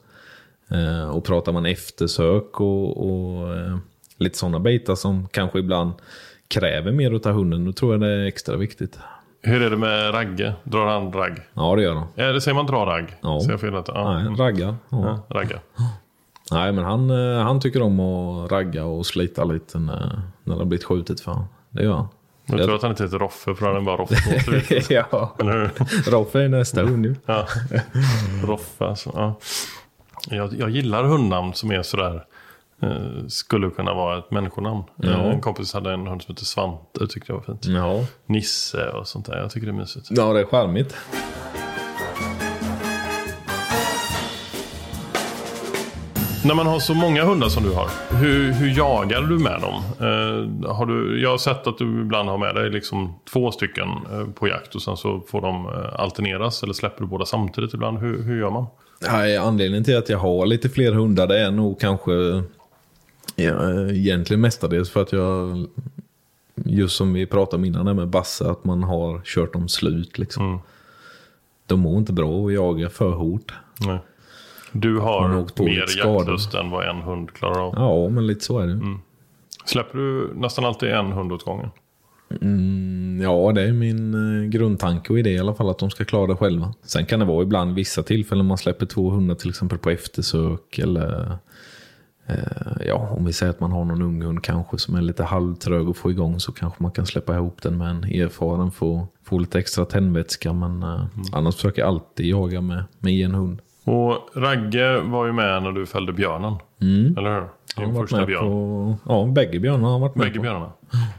Eh, 0.72 1.10
och 1.10 1.24
pratar 1.26 1.52
man 1.52 1.66
eftersök 1.66 2.62
och, 2.62 3.08
och 3.08 3.56
eh, 3.56 3.78
lite 4.18 4.38
sådana 4.38 4.60
bitar 4.60 4.96
som 4.96 5.28
kanske 5.28 5.60
ibland 5.60 5.92
kräver 6.48 6.92
mer 6.92 7.28
av 7.28 7.34
hunden, 7.34 7.66
då 7.66 7.72
tror 7.72 7.94
jag 7.94 8.02
det 8.02 8.08
är 8.08 8.26
extra 8.26 8.56
viktigt. 8.56 9.00
Hur 9.48 9.62
är 9.62 9.70
det 9.70 9.78
med 9.78 10.14
Ragge? 10.14 10.54
Drar 10.64 10.86
han 10.86 11.14
ragg? 11.14 11.42
Ja, 11.54 11.76
det 11.76 11.82
gör 11.82 11.96
de. 11.96 12.08
Är 12.16 12.34
det, 12.34 12.42
säger 12.42 12.56
man 12.56 12.66
dra 12.66 12.86
ragg? 12.86 13.16
Ja. 13.22 13.40
Säger 13.40 13.54
jag 13.54 13.62
fel? 13.62 13.84
Ja. 13.88 14.14
Nej, 14.14 14.36
raggar. 14.38 14.76
Ja. 14.90 15.24
Ja, 15.30 15.36
ragga. 15.36 15.60
Nej, 16.52 16.72
men 16.72 16.84
han, 16.84 17.10
eh, 17.10 17.44
han 17.44 17.60
tycker 17.60 17.82
om 17.82 18.00
att 18.00 18.52
ragga 18.52 18.86
och 18.86 19.06
slita 19.06 19.44
lite 19.44 19.80
när, 19.80 20.22
när 20.44 20.56
det 20.56 20.62
har 20.62 20.66
blivit 20.66 20.84
skjutet 20.84 21.20
för 21.20 21.32
honom. 21.32 21.48
Det 21.70 21.84
gör 21.84 21.94
han. 21.94 22.08
Jag 22.46 22.64
tror 22.64 22.76
att 22.76 22.82
han 22.82 22.92
inte 22.92 23.04
heter 23.04 23.20
Roffe 23.20 23.56
för 23.56 23.66
han 23.66 23.76
är 23.76 23.82
bara 23.82 23.98
Roffe. 23.98 24.84
ja? 24.94 25.36
Roffe 26.08 26.42
är 26.42 26.50
nästa 26.50 26.84
hund 26.84 27.06
ju. 27.06 27.16
Ja. 27.26 27.48
Roffe 28.44 28.86
alltså. 28.86 29.12
Ja. 29.16 29.36
Jag, 30.30 30.54
jag 30.60 30.70
gillar 30.70 31.04
hundnamn 31.04 31.54
som 31.54 31.72
är 31.72 31.82
sådär. 31.82 32.24
Eh, 32.82 33.28
skulle 33.28 33.70
kunna 33.70 33.94
vara 33.94 34.18
ett 34.18 34.32
människonamn. 34.32 34.84
Ja. 34.96 35.10
Eh, 35.10 35.32
en 35.32 35.42
kompis 35.42 35.74
hade 35.74 35.94
en 35.94 36.08
hund 36.08 36.22
som 36.22 36.34
hette 36.36 36.46
Svante. 36.46 37.00
Det 37.00 37.08
tyckte 37.08 37.32
jag 37.32 37.38
var 37.38 37.44
fint. 37.44 37.66
Ja. 37.66 38.06
Nisse 38.26 38.90
och 38.90 39.08
sånt 39.08 39.26
där. 39.26 39.38
Jag 39.38 39.52
tycker 39.52 39.68
det 39.68 39.74
är 39.74 39.78
mysigt. 39.78 40.08
ja, 40.10 40.34
det 40.34 40.40
är 40.40 40.46
charmigt. 40.46 40.96
När 46.46 46.56
man 46.56 46.68
har 46.68 46.80
så 46.80 46.94
många 46.94 47.24
hundar 47.24 47.50
som 47.50 47.64
du 47.64 47.74
har. 47.74 47.90
Hur, 48.18 48.52
hur 48.52 48.78
jagar 48.78 49.22
du 49.22 49.40
med 49.40 49.62
dem? 49.62 49.84
Eh, 50.00 50.76
har 50.76 50.86
du, 50.86 51.22
jag 51.22 51.30
har 51.30 51.38
sett 51.38 51.68
att 51.68 51.78
du 51.78 52.02
ibland 52.02 52.30
har 52.30 52.38
med 52.38 52.56
dig 52.56 52.70
liksom 52.70 53.20
två 53.34 53.52
stycken 53.52 53.88
eh, 54.12 54.26
på 54.34 54.48
jakt. 54.48 54.76
Och 54.76 54.82
sen 54.82 54.98
så 54.98 55.22
får 55.28 55.42
de 55.42 55.68
alterneras. 55.96 56.64
Eller 56.64 56.74
släpper 56.74 57.02
du 57.02 57.08
båda 57.08 57.26
samtidigt 57.26 57.74
ibland? 57.74 58.00
Hur, 58.00 58.24
hur 58.24 58.40
gör 58.40 58.50
man? 58.52 58.66
Nej, 59.12 59.38
anledningen 59.38 59.84
till 59.84 59.98
att 59.98 60.10
jag 60.10 60.18
har 60.18 60.46
lite 60.46 60.70
fler 60.70 60.92
hundar 60.92 61.28
det 61.28 61.40
är 61.40 61.52
nog 61.52 61.80
kanske 61.80 62.12
ja, 63.38 63.90
egentligen 63.90 64.42
mestadels 64.42 64.90
för 64.90 65.02
att 65.02 65.12
jag, 65.12 65.68
just 66.56 66.96
som 66.96 67.14
vi 67.14 67.26
pratade 67.26 67.56
om 67.56 67.66
innan 67.66 67.96
med 67.96 68.08
Basse, 68.08 68.50
att 68.50 68.66
man 68.66 68.84
har 68.84 69.22
kört 69.26 69.54
dem 69.54 69.68
slut. 69.68 70.18
Liksom. 70.18 70.46
Mm. 70.46 70.60
De 71.66 71.80
mår 71.80 71.98
inte 71.98 72.14
bra 72.14 72.48
att 72.48 72.54
jaga 72.54 72.90
för 72.90 73.12
hårt. 73.12 73.54
Nej. 73.80 74.00
Du 74.72 75.00
har 75.00 75.30
mer 75.64 75.86
jaktlust 75.98 76.54
än 76.54 76.70
vad 76.70 76.90
en 76.90 77.02
hund 77.02 77.34
klarar 77.34 77.60
av. 77.60 77.74
Ja, 77.78 78.10
men 78.10 78.28
lite 78.28 78.46
så 78.46 78.60
är 78.60 78.68
det. 78.68 78.98
Släpper 79.66 79.98
du 79.98 80.34
nästan 80.36 80.66
alltid 80.66 80.90
en 80.90 81.12
hund 81.12 81.32
åt 81.32 81.44
gången? 81.44 81.70
Mm, 82.42 83.20
ja, 83.24 83.52
det 83.56 83.62
är 83.62 83.74
min 83.74 84.14
eh, 84.14 84.50
grundtanke 84.50 85.14
och 85.14 85.20
idé 85.20 85.30
i 85.30 85.40
alla 85.40 85.54
fall 85.54 85.70
att 85.70 85.80
de 85.80 85.90
ska 85.90 86.06
klara 86.06 86.28
det 86.28 86.36
själva. 86.36 86.74
Sen 86.82 87.06
kan 87.06 87.20
det 87.20 87.26
vara 87.26 87.44
ibland 87.44 87.76
vissa 87.76 88.04
tillfällen 88.04 88.46
man 88.46 88.58
släpper 88.58 88.86
två 88.86 89.10
hundar 89.10 89.36
till 89.36 89.50
exempel 89.50 89.78
på 89.78 89.90
eftersök 89.90 90.80
eller 90.80 91.38
ja, 92.86 93.10
om 93.18 93.26
vi 93.26 93.34
säger 93.34 93.50
att 93.50 93.60
man 93.60 93.72
har 93.72 93.86
någon 93.86 94.02
ung 94.02 94.22
hund 94.22 94.44
kanske 94.44 94.78
som 94.78 94.96
är 94.96 95.02
lite 95.02 95.24
halvtrög 95.24 95.90
att 95.90 95.98
få 95.98 96.12
igång 96.12 96.40
så 96.40 96.52
kanske 96.52 96.84
man 96.84 96.92
kan 96.92 97.06
släppa 97.06 97.36
ihop 97.36 97.62
den 97.62 97.78
med 97.78 97.90
en 97.90 98.04
erfaren 98.04 98.72
få, 98.72 99.08
få 99.24 99.40
lite 99.40 99.60
extra 99.60 99.86
tändvätska 99.86 100.54
men 100.54 100.84
eh, 100.84 101.06
annars 101.32 101.56
försöker 101.56 101.82
jag 101.82 101.88
alltid 101.88 102.26
jaga 102.26 102.62
med, 102.62 102.84
med 103.00 103.14
en 103.14 103.34
hund. 103.36 103.62
Och 103.84 104.30
Ragge 104.36 105.02
var 105.02 105.26
ju 105.26 105.32
med 105.34 105.64
när 105.64 105.72
du 105.72 105.86
fällde 105.86 106.14
björnen. 106.14 106.56
Eller 107.18 107.36
hur? 107.36 107.48
Han 107.86 107.96
första 107.96 108.18
med 108.18 108.28
björn. 108.28 108.42
på... 108.42 108.96
Ja, 109.06 109.26
bägge 109.26 109.60
björnarna 109.60 109.88
har 109.88 110.00
varit 110.00 110.16
med 110.16 110.26
Bägge 110.26 110.36
på. 110.36 110.42
björnarna. 110.42 110.72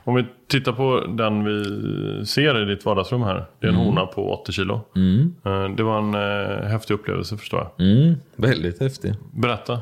Om 0.05 0.15
vi 0.15 0.27
tittar 0.49 0.73
på 0.73 1.01
den 1.09 1.45
vi 1.45 2.27
ser 2.27 2.63
i 2.63 2.75
ditt 2.75 2.85
vardagsrum 2.85 3.23
här. 3.23 3.47
Det 3.61 3.67
är 3.67 3.71
en 3.71 3.77
hona 3.77 4.07
på 4.07 4.33
80 4.33 4.53
kilo. 4.53 4.81
Mm. 4.97 5.35
Eh, 5.45 5.77
Det 5.77 5.83
var 5.83 5.99
en 5.99 6.15
eh, 6.15 6.69
häftig 6.69 6.95
upplevelse 6.95 7.37
förstår 7.37 7.61
jag. 7.77 7.87
Mm, 7.89 8.15
väldigt 8.37 8.81
häftig. 8.81 9.15
Berätta. 9.33 9.81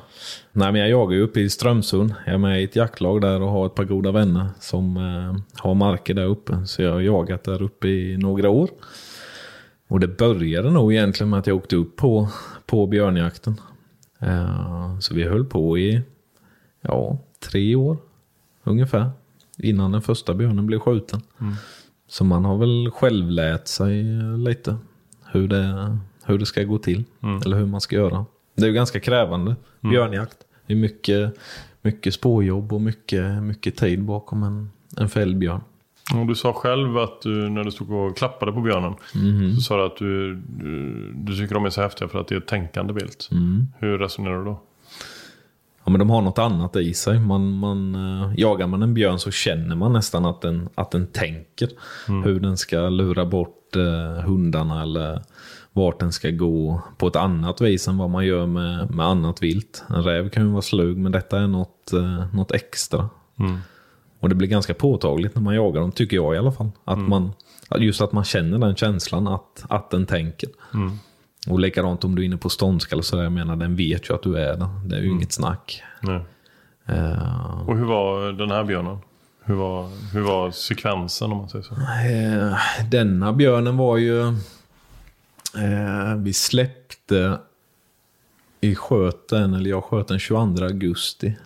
Nej, 0.52 0.72
men 0.72 0.80
jag 0.80 0.90
jagar 0.90 1.16
ju 1.16 1.22
uppe 1.22 1.40
i 1.40 1.50
Strömsund. 1.50 2.14
Jag 2.24 2.34
är 2.34 2.38
med 2.38 2.60
i 2.60 2.64
ett 2.64 2.76
jaktlag 2.76 3.20
där 3.20 3.42
och 3.42 3.48
har 3.50 3.66
ett 3.66 3.74
par 3.74 3.84
goda 3.84 4.12
vänner 4.12 4.46
som 4.60 4.96
eh, 4.96 5.40
har 5.62 5.74
marker 5.74 6.14
där 6.14 6.24
uppe. 6.26 6.66
Så 6.66 6.82
jag 6.82 6.92
har 6.92 7.00
jagat 7.00 7.44
där 7.44 7.62
uppe 7.62 7.88
i 7.88 8.16
några 8.16 8.50
år. 8.50 8.68
Och 9.88 10.00
det 10.00 10.08
började 10.18 10.70
nog 10.70 10.92
egentligen 10.92 11.30
med 11.30 11.38
att 11.38 11.46
jag 11.46 11.56
åkte 11.56 11.76
upp 11.76 11.96
på, 11.96 12.28
på 12.66 12.86
björnjakten. 12.86 13.60
Eh, 14.20 14.98
så 15.00 15.14
vi 15.14 15.24
höll 15.24 15.44
på 15.44 15.78
i 15.78 16.00
ja, 16.88 17.18
tre 17.50 17.74
år 17.76 17.96
ungefär. 18.64 19.10
Innan 19.58 19.92
den 19.92 20.02
första 20.02 20.34
björnen 20.34 20.66
blev 20.66 20.78
skjuten. 20.78 21.20
Så 22.08 22.24
man 22.24 22.44
har 22.44 22.56
väl 22.58 22.90
själv 22.90 23.30
lärt 23.30 23.66
sig 23.66 24.04
lite 24.38 24.76
hur 25.26 25.48
det, 25.48 25.98
hur 26.24 26.38
det 26.38 26.46
ska 26.46 26.62
gå 26.62 26.78
till. 26.78 27.04
Eller 27.44 27.56
hur 27.56 27.66
man 27.66 27.80
ska 27.80 27.96
göra. 27.96 28.26
Det 28.56 28.62
är 28.62 28.66
ju 28.66 28.72
ganska 28.72 29.00
krävande 29.00 29.56
björnjakt. 29.80 30.36
Det 30.66 30.72
är 30.72 30.76
mycket, 30.76 31.34
mycket 31.82 32.14
spårjobb 32.14 32.72
och 32.72 32.80
mycket, 32.80 33.42
mycket 33.42 33.76
tid 33.76 34.02
bakom 34.02 34.42
en, 34.42 34.70
en 34.96 35.08
fälld 35.08 35.38
björn. 35.38 35.60
Och 36.14 36.26
du 36.26 36.34
sa 36.34 36.52
själv 36.52 36.98
att 36.98 37.22
du, 37.22 37.48
när 37.48 37.64
du 37.64 37.70
stod 37.70 37.90
och 37.90 38.16
klappade 38.16 38.52
på 38.52 38.60
björnen. 38.60 38.94
Så 39.54 39.60
sa 39.60 39.76
du 39.76 39.86
att 39.86 39.96
du, 39.96 40.34
du, 40.34 41.12
du 41.14 41.36
tycker 41.36 41.54
de 41.54 41.64
är 41.64 41.70
så 41.70 41.82
häftiga 41.82 42.08
för 42.08 42.20
att 42.20 42.28
det 42.28 42.34
är 42.34 42.38
ett 42.38 42.46
tänkande 42.46 42.92
vilt. 42.92 43.28
Hur 43.78 43.98
resonerar 43.98 44.38
du 44.38 44.44
då? 44.44 44.60
Ja, 45.86 45.90
men 45.90 45.98
de 45.98 46.10
har 46.10 46.22
något 46.22 46.38
annat 46.38 46.76
i 46.76 46.94
sig. 46.94 47.20
Man, 47.20 47.58
man, 47.58 47.94
eh, 47.94 48.32
jagar 48.36 48.66
man 48.66 48.82
en 48.82 48.94
björn 48.94 49.18
så 49.18 49.30
känner 49.30 49.76
man 49.76 49.92
nästan 49.92 50.24
att 50.24 50.40
den, 50.40 50.68
att 50.74 50.90
den 50.90 51.06
tänker. 51.06 51.68
Hur 52.24 52.40
den 52.40 52.56
ska 52.56 52.88
lura 52.88 53.26
bort 53.26 53.76
eh, 53.76 54.22
hundarna 54.24 54.82
eller 54.82 55.22
vart 55.72 56.00
den 56.00 56.12
ska 56.12 56.30
gå 56.30 56.82
på 56.98 57.06
ett 57.06 57.16
annat 57.16 57.60
vis 57.60 57.88
än 57.88 57.98
vad 57.98 58.10
man 58.10 58.26
gör 58.26 58.46
med, 58.46 58.90
med 58.90 59.06
annat 59.06 59.42
vilt. 59.42 59.84
En 59.88 60.02
räv 60.02 60.28
kan 60.28 60.42
ju 60.46 60.50
vara 60.50 60.62
slug 60.62 60.96
men 60.96 61.12
detta 61.12 61.38
är 61.40 61.46
något, 61.46 61.92
eh, 61.92 62.34
något 62.34 62.52
extra. 62.52 63.08
Och 64.20 64.28
det 64.28 64.34
blir 64.34 64.48
ganska 64.48 64.74
påtagligt 64.74 65.34
när 65.34 65.42
man 65.42 65.54
jagar 65.54 65.80
dem, 65.80 65.92
tycker 65.92 66.16
jag 66.16 66.34
i 66.34 66.38
alla 66.38 66.52
fall. 66.52 66.70
Att 66.84 66.98
man, 67.08 67.32
just 67.78 68.00
att 68.00 68.12
man 68.12 68.24
känner 68.24 68.58
den 68.58 68.76
känslan 68.76 69.28
att, 69.28 69.64
att 69.68 69.90
den 69.90 70.06
tänker. 70.06 70.48
Och 71.50 71.60
likadant 71.60 72.04
om 72.04 72.14
du 72.14 72.22
är 72.22 72.26
inne 72.26 72.36
på 72.36 72.48
ståndskall 72.48 73.02
så 73.02 73.16
jag 73.16 73.32
menar 73.32 73.56
den 73.56 73.76
vet 73.76 74.10
ju 74.10 74.14
att 74.14 74.22
du 74.22 74.38
är 74.38 74.56
där. 74.56 74.68
Det 74.86 74.96
är 74.96 75.00
ju 75.00 75.10
inget 75.10 75.32
snack. 75.32 75.82
Nej. 76.00 76.20
Eh, 76.86 77.68
Och 77.68 77.76
hur 77.76 77.84
var 77.84 78.32
den 78.32 78.50
här 78.50 78.64
björnen? 78.64 78.98
Hur 79.44 79.54
var, 79.54 79.88
hur 80.12 80.20
var 80.20 80.50
sekvensen 80.50 81.32
om 81.32 81.38
man 81.38 81.48
säger 81.48 81.64
så? 81.64 81.74
eh, 81.74 82.58
denna 82.90 83.32
björnen 83.32 83.76
var 83.76 83.96
ju... 83.96 84.20
Eh, 85.56 86.14
vi 86.18 86.32
släppte 86.32 87.38
i 88.60 88.74
sköten, 88.74 89.54
eller 89.54 89.70
jag 89.70 89.84
sköt 89.84 90.08
den 90.08 90.18
22 90.18 90.64
augusti. 90.64 91.36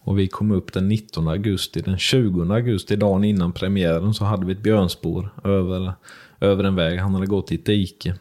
Och 0.00 0.18
vi 0.18 0.28
kom 0.28 0.50
upp 0.50 0.72
den 0.72 0.88
19 0.88 1.28
augusti. 1.28 1.80
Den 1.80 1.98
20 1.98 2.52
augusti, 2.54 2.96
dagen 2.96 3.24
innan 3.24 3.52
premiären, 3.52 4.14
så 4.14 4.24
hade 4.24 4.46
vi 4.46 4.52
ett 4.52 4.62
björnspår 4.62 5.28
över, 5.44 5.92
över 6.40 6.64
en 6.64 6.74
väg. 6.74 6.98
Han 6.98 7.14
hade 7.14 7.26
gått 7.26 7.52
i 7.52 7.54
ett 7.54 7.66
dike. 7.66 8.14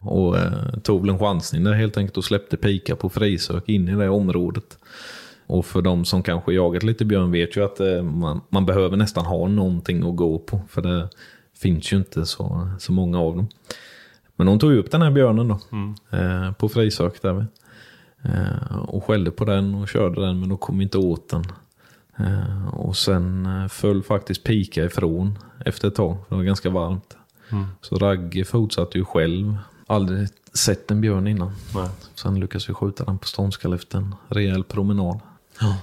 Och 0.00 0.38
eh, 0.38 0.78
tog 0.82 1.00
väl 1.00 1.10
en 1.10 1.18
chansning 1.18 1.64
där 1.64 1.72
helt 1.72 1.96
enkelt 1.96 2.16
och 2.16 2.24
släppte 2.24 2.56
pika 2.56 2.96
på 2.96 3.08
frisök 3.08 3.68
in 3.68 3.88
i 3.88 3.94
det 3.94 4.08
området. 4.08 4.78
Och 5.46 5.66
för 5.66 5.82
de 5.82 6.04
som 6.04 6.22
kanske 6.22 6.52
jagat 6.52 6.82
lite 6.82 7.04
björn 7.04 7.32
vet 7.32 7.56
ju 7.56 7.64
att 7.64 7.80
eh, 7.80 8.02
man, 8.02 8.40
man 8.48 8.66
behöver 8.66 8.96
nästan 8.96 9.24
ha 9.24 9.48
någonting 9.48 10.08
att 10.08 10.16
gå 10.16 10.38
på. 10.38 10.60
För 10.68 10.82
det 10.82 11.08
finns 11.58 11.92
ju 11.92 11.96
inte 11.96 12.26
så, 12.26 12.70
så 12.78 12.92
många 12.92 13.20
av 13.20 13.36
dem. 13.36 13.48
Men 14.36 14.46
de 14.46 14.58
tog 14.58 14.72
upp 14.72 14.90
den 14.90 15.02
här 15.02 15.10
björnen 15.10 15.48
då. 15.48 15.58
Eh, 16.16 16.52
på 16.52 16.68
frisök 16.68 17.22
där 17.22 17.32
vi. 17.32 17.44
Eh, 18.22 18.78
och 18.78 19.04
skällde 19.04 19.30
på 19.30 19.44
den 19.44 19.74
och 19.74 19.88
körde 19.88 20.20
den 20.20 20.40
men 20.40 20.48
då 20.48 20.56
kom 20.56 20.78
vi 20.78 20.84
inte 20.84 20.98
åt 20.98 21.28
den. 21.28 21.44
Eh, 22.18 22.68
och 22.68 22.96
sen 22.96 23.48
föll 23.68 24.02
faktiskt 24.02 24.44
pika 24.44 24.84
ifrån 24.84 25.38
efter 25.64 25.88
ett 25.88 25.94
tag. 25.94 26.16
För 26.16 26.34
det 26.34 26.36
var 26.36 26.44
ganska 26.44 26.70
varmt. 26.70 27.16
Så 27.80 27.96
Ragge 27.96 28.44
fortsatte 28.44 28.98
ju 28.98 29.04
själv. 29.04 29.56
Aldrig 29.90 30.28
sett 30.54 30.90
en 30.90 31.00
björn 31.00 31.26
innan. 31.26 31.52
Nej. 31.74 31.88
Sen 32.14 32.40
lyckades 32.40 32.68
vi 32.68 32.74
skjuta 32.74 33.04
den 33.04 33.18
på 33.18 33.26
ståndskall 33.26 33.72
efter 33.72 33.98
en 33.98 34.14
rejäl 34.28 34.64
promenad. 34.64 35.20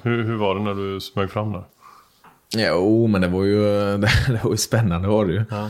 Hur, 0.03 0.23
hur 0.23 0.35
var 0.35 0.55
det 0.55 0.61
när 0.61 0.73
du 0.73 1.01
smög 1.01 1.29
fram 1.31 1.51
där? 1.51 1.63
Jo, 2.57 3.07
men 3.07 3.21
det 3.21 3.27
var 3.27 3.43
ju, 3.43 3.57
det 4.27 4.39
var 4.43 4.51
ju 4.51 4.57
spännande 4.57 5.07
var 5.07 5.25
det 5.25 5.33
ju. 5.33 5.43
Ja. 5.49 5.69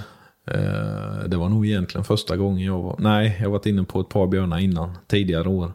Eh, 0.53 1.23
Det 1.27 1.37
var 1.37 1.49
nog 1.49 1.65
egentligen 1.67 2.05
första 2.05 2.37
gången 2.37 2.65
jag 2.65 2.81
var... 2.81 2.95
Nej, 2.99 3.35
jag 3.39 3.45
har 3.45 3.51
varit 3.51 3.65
inne 3.65 3.83
på 3.83 3.99
ett 4.01 4.09
par 4.09 4.27
björnar 4.27 4.57
innan, 4.59 4.97
tidigare 5.07 5.49
år. 5.49 5.71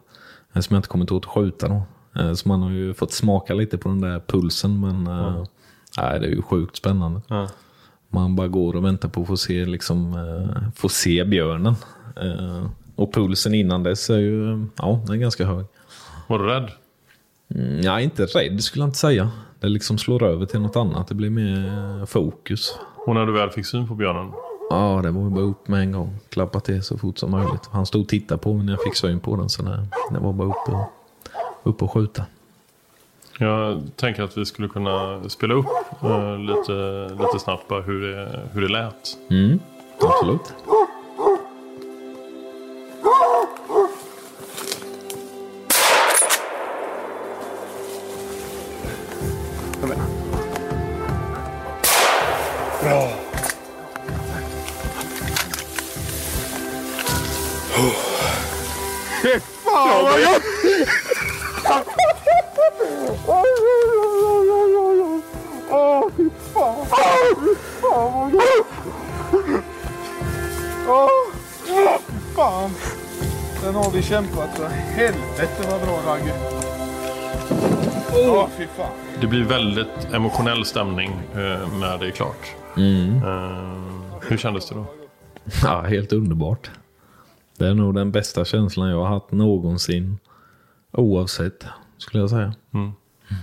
eh, 0.53 0.61
Som 0.61 0.73
jag 0.73 0.79
inte 0.79 0.89
kommit 0.89 1.11
åt 1.11 1.25
att 1.25 1.31
skjuta 1.31 1.67
då. 1.67 1.81
Eh, 2.21 2.33
Så 2.33 2.47
man 2.47 2.61
har 2.61 2.69
ju 2.71 2.93
fått 2.93 3.13
smaka 3.13 3.53
lite 3.53 3.77
på 3.77 3.89
den 3.89 4.01
där 4.01 4.19
pulsen, 4.27 4.79
men... 4.79 5.07
eh, 5.07 5.43
Nej, 5.97 6.19
det 6.19 6.25
är 6.25 6.31
ju 6.31 6.41
sjukt 6.41 6.75
spännande. 6.75 7.21
Ja. 7.27 7.47
Man 8.09 8.35
bara 8.35 8.47
går 8.47 8.75
och 8.75 8.85
väntar 8.85 9.09
på 9.09 9.21
att 9.21 9.27
få 9.27 9.37
se, 9.37 9.65
liksom, 9.65 10.17
få 10.75 10.89
se 10.89 11.23
björnen. 11.25 11.75
Eh, 12.15 12.65
Och 12.95 13.13
pulsen 13.13 13.53
innan 13.53 13.83
dess 13.83 14.09
är 14.09 14.17
ju, 14.17 14.65
ja, 14.77 14.99
den 15.05 15.15
är 15.15 15.19
ganska 15.19 15.45
hög. 15.45 15.65
Var 16.27 16.39
du 16.39 16.45
rädd? 16.45 16.69
Mm, 17.55 17.87
är 17.87 17.99
inte 17.99 18.25
rädd 18.25 18.63
skulle 18.63 18.81
jag 18.83 18.87
inte 18.87 18.97
säga. 18.97 19.31
Det 19.59 19.67
liksom 19.69 19.97
slår 19.97 20.23
över 20.23 20.45
till 20.45 20.59
något 20.59 20.75
annat. 20.75 21.07
Det 21.07 21.15
blir 21.15 21.29
mer 21.29 21.67
eh, 21.99 22.05
fokus. 22.05 22.79
Och 23.07 23.13
när 23.15 23.25
du 23.25 23.31
väl 23.33 23.49
fick 23.49 23.65
syn 23.65 23.87
på 23.87 23.95
björnen? 23.95 24.31
Ja, 24.69 24.99
det 25.03 25.11
var 25.11 25.29
bara 25.29 25.43
upp 25.45 25.67
med 25.67 25.79
en 25.81 25.91
gång. 25.91 26.15
Klappa 26.29 26.59
till 26.59 26.83
så 26.83 26.97
fort 26.97 27.17
som 27.17 27.31
möjligt. 27.31 27.69
Han 27.71 27.85
stod 27.85 28.01
och 28.01 28.07
tittade 28.07 28.37
på 28.41 28.53
mig 28.53 28.65
när 28.65 28.73
jag 28.73 28.83
fick 28.83 28.95
syn 28.95 29.19
på 29.19 29.35
den. 29.35 29.49
Så 29.49 29.63
det 30.11 30.19
var 30.19 30.33
bara 30.33 30.47
upp 30.47 30.73
och, 30.73 30.91
upp 31.63 31.81
och 31.83 31.91
skjuta. 31.91 32.25
Jag 33.39 33.81
tänker 33.95 34.23
att 34.23 34.37
vi 34.37 34.45
skulle 34.45 34.67
kunna 34.67 35.23
spela 35.29 35.53
upp 35.53 35.65
eh, 36.03 36.37
lite, 36.39 37.07
lite 37.23 37.39
snabbt 37.39 37.67
bara 37.67 37.81
hur 37.81 38.01
det, 38.01 38.39
hur 38.53 38.61
det 38.61 38.67
lät. 38.67 39.17
Mm, 39.29 39.59
absolut. 40.01 40.53
Det 79.21 79.27
blir 79.27 79.43
väldigt 79.43 80.13
emotionell 80.13 80.65
stämning 80.65 81.09
eh, 81.33 81.79
när 81.79 81.97
det 81.99 82.07
är 82.07 82.11
klart. 82.11 82.55
Eh, 82.77 84.21
hur 84.21 84.37
kändes 84.37 84.69
det 84.69 84.75
då? 84.75 84.85
Ja, 85.63 85.81
helt 85.81 86.13
underbart. 86.13 86.71
Det 87.57 87.67
är 87.67 87.73
nog 87.73 87.95
den 87.95 88.11
bästa 88.11 88.45
känslan 88.45 88.89
jag 88.89 88.97
har 88.97 89.07
haft 89.07 89.31
någonsin. 89.31 90.17
Oavsett, 90.91 91.65
skulle 91.97 92.23
jag 92.23 92.29
säga. 92.29 92.53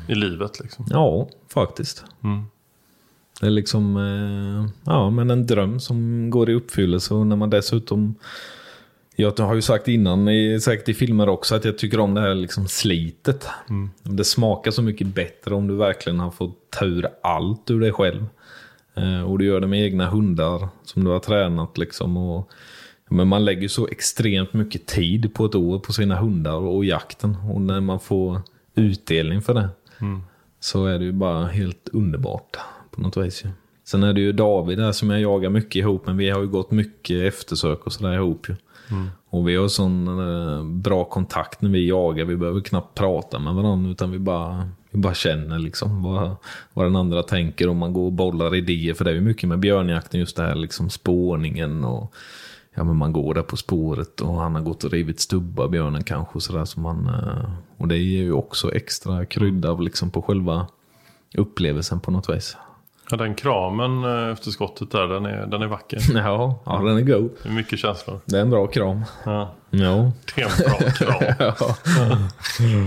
I 0.09 0.15
livet 0.15 0.61
liksom. 0.61 0.87
Ja, 0.91 1.29
faktiskt. 1.49 2.05
Det 3.41 3.47
är 3.47 3.51
liksom 3.51 3.97
eh, 3.97 4.71
ja, 4.93 5.11
men 5.11 5.31
en 5.31 5.47
dröm 5.47 5.81
som 5.81 6.31
går 6.31 6.51
i 6.51 6.55
uppfyllelse 6.55 7.15
och 7.15 7.27
när 7.27 7.37
man 7.37 7.51
dessutom 7.51 8.15
jag 9.21 9.39
har 9.39 9.55
ju 9.55 9.63
sagt 9.63 9.89
innan, 9.89 10.29
i- 10.29 10.61
säkert 10.61 10.89
i 10.89 10.95
filmer 10.95 11.29
också, 11.29 11.55
att 11.55 11.65
jag 11.65 11.79
tycker 11.79 12.01
om 12.01 12.15
det 12.15 12.21
här 12.21 12.35
liksom 12.35 12.69
slitet. 12.69 13.47
Det 14.03 14.25
smakar 14.25 14.71
så 14.71 14.83
mycket 14.83 15.07
bättre 15.07 15.55
om 15.55 15.67
du 15.67 15.75
verkligen 15.75 16.21
har 16.21 16.31
fått 16.31 16.71
ta 16.71 16.85
ur 16.85 17.07
allt 17.23 17.71
ur 17.71 17.81
dig 17.81 17.93
själv. 17.93 18.27
Eh, 18.95 19.23
och 19.31 19.39
du 19.39 19.45
gör 19.45 19.61
det 19.61 19.67
med 19.67 19.83
egna 19.85 20.09
hundar 20.11 20.69
som 20.85 21.05
du 21.05 21.11
har 21.11 21.19
tränat. 21.21 21.79
Liksom, 21.79 22.17
och, 22.17 22.51
men 23.11 23.29
man 23.29 23.45
lägger 23.45 23.69
så 23.69 23.89
extremt 23.89 24.53
mycket 24.53 24.87
tid 24.87 25.35
på 25.35 25.45
ett 25.45 25.55
år 25.55 25.79
på 25.79 25.93
sina 25.93 26.17
hundar 26.17 26.55
och 26.57 26.85
jakten. 26.85 27.37
Och 27.53 27.61
när 27.61 27.81
man 27.81 28.01
får 28.01 28.41
utdelning 28.75 29.43
för 29.43 29.55
det 29.55 29.69
så 30.61 30.87
är 30.87 30.99
det 30.99 31.05
ju 31.05 31.13
bara 31.13 31.47
helt 31.47 31.89
underbart 31.93 32.57
på 32.91 33.01
något 33.01 33.17
vis. 33.17 33.43
Sen 33.85 34.03
är 34.03 34.13
det 34.13 34.21
ju 34.21 34.33
David 34.33 34.79
där 34.79 34.93
som 34.93 35.11
jag 35.11 35.21
jagar 35.21 35.51
mycket 35.51 35.77
ihop, 35.77 36.07
men 36.07 36.17
vi 36.17 36.31
har 36.31 36.41
ju 36.41 36.47
gått 36.49 36.71
mycket 36.71 37.35
eftersök 37.35 37.87
och 37.87 37.93
sådär 37.93 38.15
ihop 38.15 38.49
ju. 38.49 38.55
Och 39.31 39.49
vi 39.49 39.57
har 39.57 39.69
sån 39.69 40.09
eh, 40.09 40.65
bra 40.65 41.05
kontakt 41.05 41.63
när 41.63 41.71
vi 41.71 41.89
jagar, 41.89 42.25
vi 42.25 42.37
behöver 42.37 42.61
knappt 42.61 42.99
prata 42.99 43.39
med 43.39 43.55
varandra 43.55 43.91
utan 43.91 44.11
vi 44.11 44.19
bara 44.19 44.69
Vi 44.91 44.99
bara 44.99 45.15
känner 45.15 45.59
liksom 45.59 46.03
vad, 46.03 46.37
vad 46.73 46.87
den 46.87 46.97
andra 46.97 47.23
tänker 47.23 47.69
och 47.69 47.77
man 47.77 47.93
går 47.93 48.05
och 48.05 48.13
bollar 48.13 48.55
idéer. 48.55 48.95
För 48.95 49.05
det 49.05 49.11
är 49.11 49.15
ju 49.15 49.21
mycket 49.21 49.49
med 49.49 49.59
björnjakten, 49.59 50.21
just 50.21 50.37
det 50.37 50.43
här 50.43 50.55
liksom 50.55 50.91
spårningen 50.91 51.85
och 51.85 52.15
ja, 52.75 52.85
men 52.85 52.97
man 52.97 53.13
går 53.13 53.35
där 53.35 53.43
på 53.43 53.57
spåret 53.57 54.21
och 54.21 54.35
han 54.35 54.55
har 54.55 54.63
gått 54.63 54.85
och 54.85 54.91
rivit 54.91 55.21
stubbar, 55.21 55.69
björnen 55.69 56.05
kanske. 56.05 56.35
Och, 56.35 56.43
sådär, 56.43 56.65
så 56.65 56.81
man, 56.81 57.07
eh, 57.07 57.51
och 57.77 57.89
det 57.89 57.99
ger 57.99 58.23
ju 58.23 58.33
också 58.33 58.75
extra 58.75 59.27
krydda 59.27 59.75
liksom, 59.75 60.11
på 60.11 60.23
själva 60.23 60.67
upplevelsen 61.35 62.01
på 62.01 62.11
något 62.11 62.29
vis. 62.29 62.57
Ja, 63.11 63.17
den 63.17 63.35
kramen 63.35 64.05
eh, 64.05 64.33
efter 64.33 64.51
skottet 64.51 64.91
där, 64.91 65.07
den 65.07 65.27
är, 65.27 65.47
den 65.47 65.63
är 65.63 65.67
vacker. 65.67 65.99
Ja, 66.15 66.61
ja 66.67 66.79
den 66.85 66.97
är 66.97 67.01
god. 67.03 67.31
Det 67.43 67.49
är 67.49 67.53
mycket 67.53 67.79
känslor. 67.79 68.21
Det 68.25 68.37
är 68.37 68.41
en 68.43 68.51
bra 68.51 68.67
kram. 68.67 69.05
Ja, 69.25 69.55
Ja. 69.71 70.13
det 70.35 70.43
är 70.43 70.47
en 70.47 70.71
bra 70.71 70.91
kram. 70.91 71.35
ja. 71.59 71.77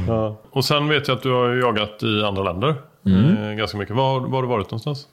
Ja. 0.08 0.38
Och 0.52 0.66
sen 0.66 0.88
vet 0.88 1.08
jag 1.08 1.18
att 1.18 1.24
du 1.24 1.32
har 1.32 1.50
jagat 1.50 2.04
i 2.04 2.24
andra 2.24 2.44
länder. 2.44 2.76
Eh, 3.06 3.56
ganska 3.58 3.78
mycket. 3.78 3.96
Var, 3.96 4.20
var 4.20 4.30
har 4.30 4.42
du 4.42 4.48
varit 4.48 4.68
någonstans? 4.72 5.08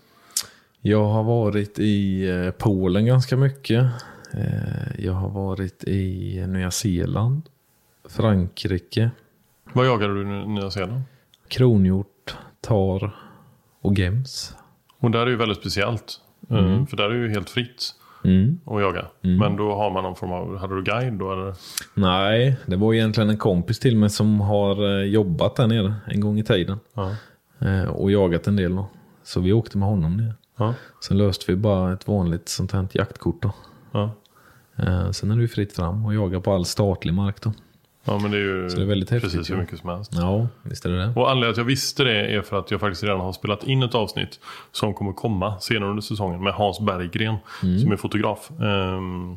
Jag 0.81 1.05
har 1.05 1.23
varit 1.23 1.79
i 1.79 2.29
eh, 2.29 2.51
Polen 2.51 3.07
ganska 3.07 3.37
mycket. 3.37 3.87
Jag 4.99 5.13
har 5.13 5.29
varit 5.29 5.85
i 5.85 6.45
Nya 6.49 6.71
Zeeland, 6.71 7.43
Frankrike, 8.09 9.11
Var 9.73 9.85
jagade 9.85 10.15
du 10.15 10.21
i 10.23 10.47
Nya 10.47 10.71
Zeeland? 10.71 11.03
kronhjort, 11.49 12.37
tar 12.61 13.11
och 13.83 13.95
gems. 13.99 14.55
Och 15.01 15.11
där 15.11 15.21
är 15.21 15.27
ju 15.27 15.37
väldigt 15.37 15.59
speciellt. 15.59 16.21
Eh, 16.51 16.87
För 16.87 16.97
där 16.97 17.05
är 17.05 17.11
det 17.11 17.17
ju 17.27 17.29
helt 17.31 17.51
fritt 17.51 17.95
Mm. 18.25 18.61
att 18.67 18.81
jaga. 18.81 19.05
Men 19.21 19.57
då 19.57 19.75
har 19.75 19.91
man 19.91 20.03
någon 20.03 20.17
form 20.17 20.33
av, 20.33 20.57
hade 20.59 20.75
du 20.77 20.83
guide 20.83 21.13
då 21.19 21.33
eller? 21.33 21.55
Nej, 21.95 22.57
det 22.67 22.77
var 22.77 22.95
egentligen 22.95 23.31
en 23.31 23.37
kompis 23.37 23.79
till 23.79 23.97
mig 23.97 24.11
som 24.11 24.41
har 24.41 24.99
eh, 25.01 25.05
jobbat 25.07 25.57
där 25.57 25.67
nere 25.67 25.95
en 26.07 26.21
gång 26.21 26.39
i 26.39 26.45
tiden. 26.45 26.79
Ja. 26.95 27.15
Eh, 27.59 27.85
Och 27.85 28.11
jagat 28.11 28.47
en 28.47 28.57
del 28.57 28.77
då. 28.77 28.87
Så 29.25 29.41
vi 29.41 29.53
åkte 29.53 29.79
med 29.79 29.89
honom 29.89 30.17
ner. 30.17 30.35
Ja. 30.59 30.75
Sen 31.05 31.19
löste 31.19 31.45
vi 31.53 31.57
bara 31.57 31.93
ett 31.93 32.09
vanligt 32.09 32.49
sånt 32.49 32.73
här 32.73 32.87
jaktkort 32.93 33.43
då. 33.43 33.53
Ja. 33.93 34.11
Sen 35.13 35.31
är 35.31 35.37
det 35.37 35.43
ju 35.43 35.49
fritt 35.49 35.73
fram 35.73 36.07
och 36.07 36.15
jaga 36.15 36.41
på 36.41 36.53
all 36.53 36.65
statlig 36.65 37.15
mark 37.15 37.43
då. 37.43 37.53
Ja, 38.09 38.19
men 38.19 38.31
det 38.31 38.37
är 38.37 38.41
ju 38.41 38.69
det 38.69 38.83
är 38.83 38.87
väldigt 38.87 39.11
häftigt, 39.11 39.33
precis 39.33 39.51
hur 39.51 39.57
mycket 39.57 39.79
som 39.79 39.89
helst. 39.89 40.13
Ja, 40.15 40.49
visst 40.63 40.85
är 40.85 40.91
det 40.91 40.99
det. 40.99 41.13
Och 41.17 41.31
anledningen 41.31 41.55
till 41.55 41.61
att 41.61 41.65
jag 41.65 41.65
visste 41.65 42.05
det 42.05 42.27
är 42.35 42.43
för 42.43 42.59
att 42.59 42.71
jag 42.71 42.81
faktiskt 42.81 43.05
redan 43.05 43.21
har 43.21 43.33
spelat 43.33 43.65
in 43.65 43.83
ett 43.83 43.95
avsnitt 43.95 44.41
som 44.73 44.95
kommer 44.95 45.13
komma 45.13 45.61
senare 45.61 45.91
under 45.91 46.03
säsongen 46.03 46.43
med 46.43 46.53
Hans 46.53 46.81
Berggren 46.81 47.37
som 47.61 47.93
är 47.93 47.97
fotograf. 47.97 48.51
Ehm, 48.61 49.37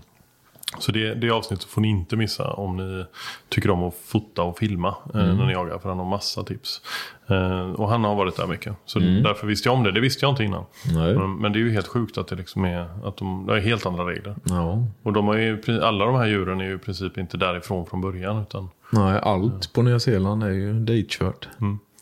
så 0.79 0.91
det, 0.91 1.13
det 1.13 1.29
avsnittet 1.29 1.65
får 1.65 1.81
ni 1.81 1.87
inte 1.87 2.15
missa 2.15 2.53
om 2.53 2.77
ni 2.77 3.05
tycker 3.49 3.69
om 3.69 3.83
att 3.83 3.95
fota 4.05 4.43
och 4.43 4.57
filma 4.57 4.95
eh, 5.13 5.35
när 5.35 5.45
ni 5.45 5.53
jagar. 5.53 5.79
För 5.79 5.89
han 5.89 5.97
har 5.97 6.05
massa 6.05 6.43
tips. 6.43 6.81
Eh, 7.27 7.71
och 7.71 7.89
han 7.89 8.03
har 8.03 8.15
varit 8.15 8.37
där 8.37 8.47
mycket. 8.47 8.75
Så 8.85 8.99
därför 8.99 9.47
visste 9.47 9.69
jag 9.69 9.77
om 9.77 9.83
det. 9.83 9.91
Det 9.91 9.99
visste 9.99 10.25
jag 10.25 10.31
inte 10.31 10.43
innan. 10.43 10.65
Men, 10.93 11.35
men 11.35 11.53
det 11.53 11.59
är 11.59 11.61
ju 11.61 11.71
helt 11.71 11.87
sjukt 11.87 12.17
att 12.17 12.27
det 12.27 12.35
liksom 12.35 12.65
är, 12.65 13.07
att 13.07 13.17
de, 13.17 13.45
det 13.47 13.57
är 13.57 13.59
helt 13.59 13.85
andra 13.85 14.03
regler. 14.03 14.35
Ja. 14.43 14.85
Och 15.03 15.13
de 15.13 15.27
har 15.27 15.35
ju, 15.35 15.81
alla 15.81 16.05
de 16.05 16.15
här 16.15 16.25
djuren 16.25 16.61
är 16.61 16.65
ju 16.65 16.75
i 16.75 16.77
princip 16.77 17.17
inte 17.17 17.37
därifrån 17.37 17.85
från 17.85 18.01
början. 18.01 18.41
Utan 18.41 18.69
Nej, 18.91 19.19
allt 19.23 19.73
på 19.73 19.81
Nya 19.81 19.99
Zeeland 19.99 20.43
är 20.43 20.49
ju 20.49 20.73
ditkört. 20.73 21.49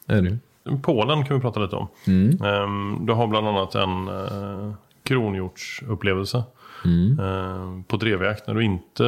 Är 0.08 0.21
det 0.21 0.29
ju. 0.29 0.38
Polen 0.82 1.25
kan 1.25 1.36
vi 1.36 1.41
prata 1.41 1.60
lite 1.60 1.75
om. 1.75 1.88
Mm. 2.08 2.43
Ehm, 2.43 3.05
du 3.05 3.13
har 3.13 3.27
bland 3.27 3.47
annat 3.47 3.75
en 3.75 4.08
eh, 4.08 4.73
kronhjortsupplevelse. 5.03 6.43
Mm. 6.86 7.20
ehm, 7.20 7.84
på 7.84 7.98
drevjakt. 7.98 8.48
När 8.48 8.54
du 8.54 8.63
inte... 8.63 9.04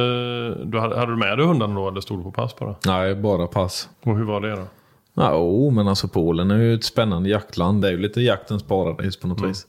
Du 0.64 0.78
hade, 0.78 0.98
hade 0.98 1.12
du 1.12 1.16
med 1.16 1.38
dig 1.38 1.46
hunden 1.46 1.74
då 1.74 1.88
eller 1.88 2.00
stod 2.00 2.18
du 2.18 2.22
på 2.22 2.30
pass 2.30 2.56
bara? 2.56 2.74
Nej, 2.86 3.14
bara 3.14 3.46
pass. 3.46 3.88
Och 4.02 4.16
hur 4.16 4.24
var 4.24 4.40
det 4.40 4.50
då? 4.50 4.66
Ja, 5.14 5.36
oh, 5.36 5.72
men 5.72 5.88
alltså 5.88 6.08
Polen 6.08 6.50
är 6.50 6.58
ju 6.58 6.74
ett 6.74 6.84
spännande 6.84 7.28
jaktland. 7.28 7.82
Det 7.82 7.88
är 7.88 7.92
ju 7.92 7.98
lite 7.98 8.20
jaktens 8.20 8.62
paradis 8.62 9.16
på 9.16 9.26
något 9.26 9.42
vis. 9.50 9.66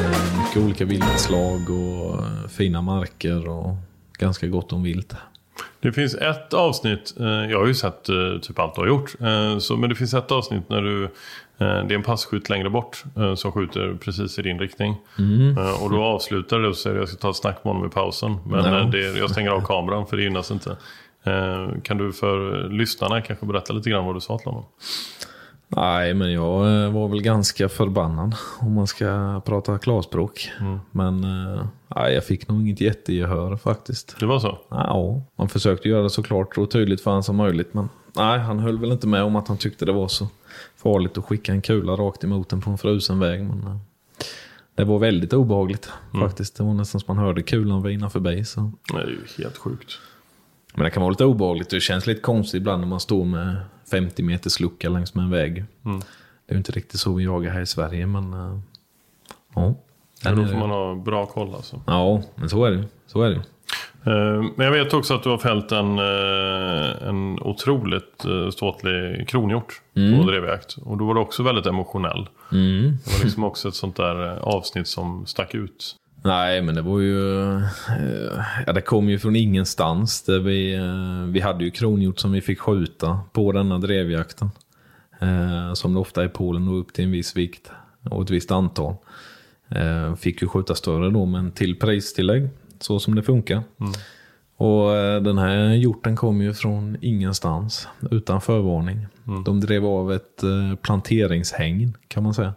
Eh, 0.00 0.38
mycket 0.42 0.62
olika 0.62 0.84
viltslag 0.84 1.70
och 1.70 2.14
eh, 2.14 2.48
fina 2.48 2.82
marker 2.82 3.48
och 3.48 3.76
ganska 4.18 4.46
gott 4.46 4.72
om 4.72 4.82
vilt. 4.82 5.14
Det 5.80 5.92
finns 5.92 6.14
ett 6.14 6.54
avsnitt, 6.54 7.14
eh, 7.20 7.26
jag 7.26 7.58
har 7.58 7.66
ju 7.66 7.74
sett 7.74 8.08
eh, 8.08 8.38
typ 8.42 8.58
allt 8.58 8.74
du 8.74 8.80
har 8.80 8.88
gjort. 8.88 9.14
Eh, 9.20 9.58
så, 9.58 9.76
men 9.76 9.88
det 9.88 9.94
finns 9.94 10.14
ett 10.14 10.32
avsnitt 10.32 10.68
när 10.68 10.82
du, 10.82 11.04
eh, 11.04 11.10
det 11.64 11.94
är 11.94 11.94
en 11.94 12.02
passkytt 12.02 12.48
längre 12.48 12.70
bort 12.70 13.04
eh, 13.16 13.34
som 13.34 13.52
skjuter 13.52 13.98
precis 14.00 14.38
i 14.38 14.42
din 14.42 14.58
riktning. 14.58 14.96
Eh, 15.58 15.82
och 15.84 15.90
då 15.90 16.02
avslutar 16.02 16.58
det 16.58 16.68
och 16.68 16.76
säger 16.76 16.96
jag 16.96 17.08
ska 17.08 17.16
ta 17.16 17.30
ett 17.30 17.36
snack 17.36 17.64
med 17.64 17.74
honom 17.74 17.88
i 17.88 17.90
pausen. 17.90 18.36
Men 18.46 18.64
eh, 18.64 18.90
det, 18.90 19.18
jag 19.18 19.30
stänger 19.30 19.50
av 19.50 19.60
kameran 19.60 20.06
för 20.06 20.16
det 20.16 20.22
gynnas 20.22 20.50
inte. 20.50 20.76
Eh, 21.24 21.80
kan 21.82 21.98
du 21.98 22.12
för 22.12 22.68
lyssnarna 22.68 23.20
kanske 23.20 23.46
berätta 23.46 23.72
lite 23.72 23.90
grann 23.90 24.04
vad 24.04 24.16
du 24.16 24.20
sa 24.20 24.38
till 24.38 24.48
honom? 24.48 24.64
Nej, 25.68 26.14
men 26.14 26.32
jag 26.32 26.84
eh, 26.84 26.92
var 26.92 27.08
väl 27.08 27.22
ganska 27.22 27.68
förbannad 27.68 28.34
om 28.60 28.72
man 28.72 28.86
ska 28.86 29.40
prata 29.44 29.78
klarspråk. 29.78 30.50
Men 30.90 31.24
eh, 31.24 31.66
nej, 31.96 32.14
jag 32.14 32.24
fick 32.24 32.48
nog 32.48 32.60
inget 32.60 32.80
jättegehör 32.80 33.56
faktiskt. 33.56 34.16
Det 34.20 34.26
var 34.26 34.38
så? 34.38 34.58
Ja, 34.68 35.22
man 35.36 35.48
försökte 35.48 35.88
göra 35.88 36.02
det 36.02 36.10
så 36.10 36.22
klart 36.22 36.58
och 36.58 36.70
tydligt 36.70 37.00
för 37.00 37.10
han 37.10 37.22
som 37.22 37.36
möjligt. 37.36 37.74
Men 37.74 37.88
nej, 38.16 38.38
han 38.38 38.58
höll 38.58 38.78
väl 38.78 38.92
inte 38.92 39.06
med 39.06 39.22
om 39.22 39.36
att 39.36 39.48
han 39.48 39.56
tyckte 39.56 39.84
det 39.84 39.92
var 39.92 40.08
så 40.08 40.28
farligt 40.76 41.18
att 41.18 41.24
skicka 41.24 41.52
en 41.52 41.62
kula 41.62 41.92
rakt 41.92 42.24
emot 42.24 42.52
en 42.52 42.60
på 42.60 42.70
en 42.70 42.78
frusen 42.78 43.18
väg. 43.18 43.44
Men 43.44 43.62
eh, 43.66 43.76
det 44.74 44.84
var 44.84 44.98
väldigt 44.98 45.32
obehagligt 45.32 45.90
faktiskt. 46.20 46.56
Det 46.56 46.64
var 46.64 46.74
nästan 46.74 47.00
som 47.00 47.16
man 47.16 47.24
hörde 47.24 47.42
kulan 47.42 47.82
vina 47.82 48.10
förbi. 48.10 48.44
Så. 48.44 48.72
Det 48.92 48.98
är 48.98 49.06
ju 49.06 49.44
helt 49.44 49.56
sjukt. 49.56 49.98
Men 50.74 50.84
det 50.84 50.90
kan 50.90 51.00
vara 51.02 51.10
lite 51.10 51.24
obehagligt. 51.24 51.70
Det 51.70 51.80
känns 51.80 52.06
lite 52.06 52.20
konstigt 52.20 52.60
ibland 52.60 52.80
när 52.80 52.88
man 52.88 53.00
står 53.00 53.24
med 53.24 53.56
50 53.90 54.22
meters 54.22 54.60
lucka 54.60 54.88
längs 54.88 55.14
med 55.14 55.24
en 55.24 55.30
väg. 55.30 55.64
Det 56.46 56.54
är 56.54 56.56
inte 56.56 56.72
riktigt 56.72 57.00
så 57.00 57.14
vi 57.14 57.24
jagar 57.24 57.50
här 57.50 57.60
i 57.60 57.66
Sverige, 57.66 58.06
men... 58.06 58.32
eh, 58.32 58.58
ja. 59.54 59.74
Men 60.24 60.34
Den 60.36 60.44
då 60.44 60.50
får 60.52 60.58
man 60.58 60.70
ha 60.70 60.94
bra 60.94 61.26
koll 61.26 61.54
alltså. 61.54 61.82
Ja, 61.86 62.22
men 62.34 62.48
så 62.48 62.64
är 62.64 62.70
det. 62.70 62.84
Så 63.06 63.22
är 63.22 63.30
det 63.30 63.42
Men 64.56 64.66
jag 64.66 64.70
vet 64.72 64.94
också 64.94 65.14
att 65.14 65.22
du 65.22 65.28
har 65.28 65.38
fällt 65.38 65.72
en, 65.72 65.98
eh, 65.98 67.08
en 67.08 67.38
otroligt 67.40 68.24
eh, 68.24 68.50
ståtlig 68.50 69.28
kronhjort 69.28 69.80
på 69.94 70.30
drevjakt. 70.30 70.76
Och 70.84 70.98
då 70.98 71.04
var 71.06 71.14
du 71.14 71.20
också 71.20 71.42
väldigt 71.42 71.66
emotionell. 71.66 72.28
Mm. 72.52 72.96
Det 73.04 73.12
var 73.18 73.24
liksom 73.24 73.44
också 73.44 73.68
ett 73.68 73.74
sånt 73.74 73.96
där 73.96 74.26
eh, 74.26 74.38
avsnitt 74.42 74.88
som 74.88 75.26
stack 75.26 75.54
ut. 75.54 75.96
Nej, 76.24 76.62
men 76.62 76.74
det 76.74 76.82
var 76.82 77.00
ju... 77.00 77.42
eh, 77.56 77.62
Ja, 78.66 78.72
det 78.72 78.80
kom 78.80 79.08
ju 79.08 79.18
från 79.18 79.36
ingenstans. 79.36 80.22
Där 80.22 80.38
vi, 80.38 80.74
eh, 80.74 81.32
vi 81.32 81.40
hade 81.40 81.64
ju 81.64 81.70
kronhjort 81.70 82.18
som 82.18 82.32
vi 82.32 82.40
fick 82.40 82.60
skjuta 82.60 83.20
på 83.32 83.52
denna 83.52 83.78
drevjakten. 83.78 84.50
Eh, 85.20 85.72
Som 85.74 85.94
det 85.94 86.00
ofta 86.00 86.22
är 86.22 86.26
i 86.26 86.28
Polen, 86.28 86.68
och 86.68 86.80
upp 86.80 86.92
till 86.92 87.04
en 87.04 87.10
viss 87.10 87.36
vikt 87.36 87.70
och 88.10 88.22
ett 88.22 88.30
visst 88.30 88.50
antal. 88.50 88.94
Eh, 89.68 90.14
Fick 90.14 90.42
ju 90.42 90.48
skjuta 90.48 90.74
större 90.74 91.10
då, 91.10 91.24
men 91.26 91.52
till 91.52 91.78
pristillägg. 91.78 92.48
Så 92.84 93.00
som 93.00 93.14
det 93.14 93.22
funkar. 93.22 93.62
Och 94.56 94.96
eh, 94.96 95.22
den 95.22 95.38
här 95.38 95.68
hjorten 95.68 96.16
kom 96.16 96.42
ju 96.42 96.54
från 96.54 96.96
ingenstans, 97.00 97.88
utan 98.10 98.40
förvarning. 98.40 99.06
De 99.44 99.60
drev 99.60 99.86
av 99.86 100.12
ett 100.12 100.42
eh, 100.42 100.74
planteringshägn, 100.82 101.96
kan 102.08 102.22
man 102.22 102.34
säga. 102.34 102.54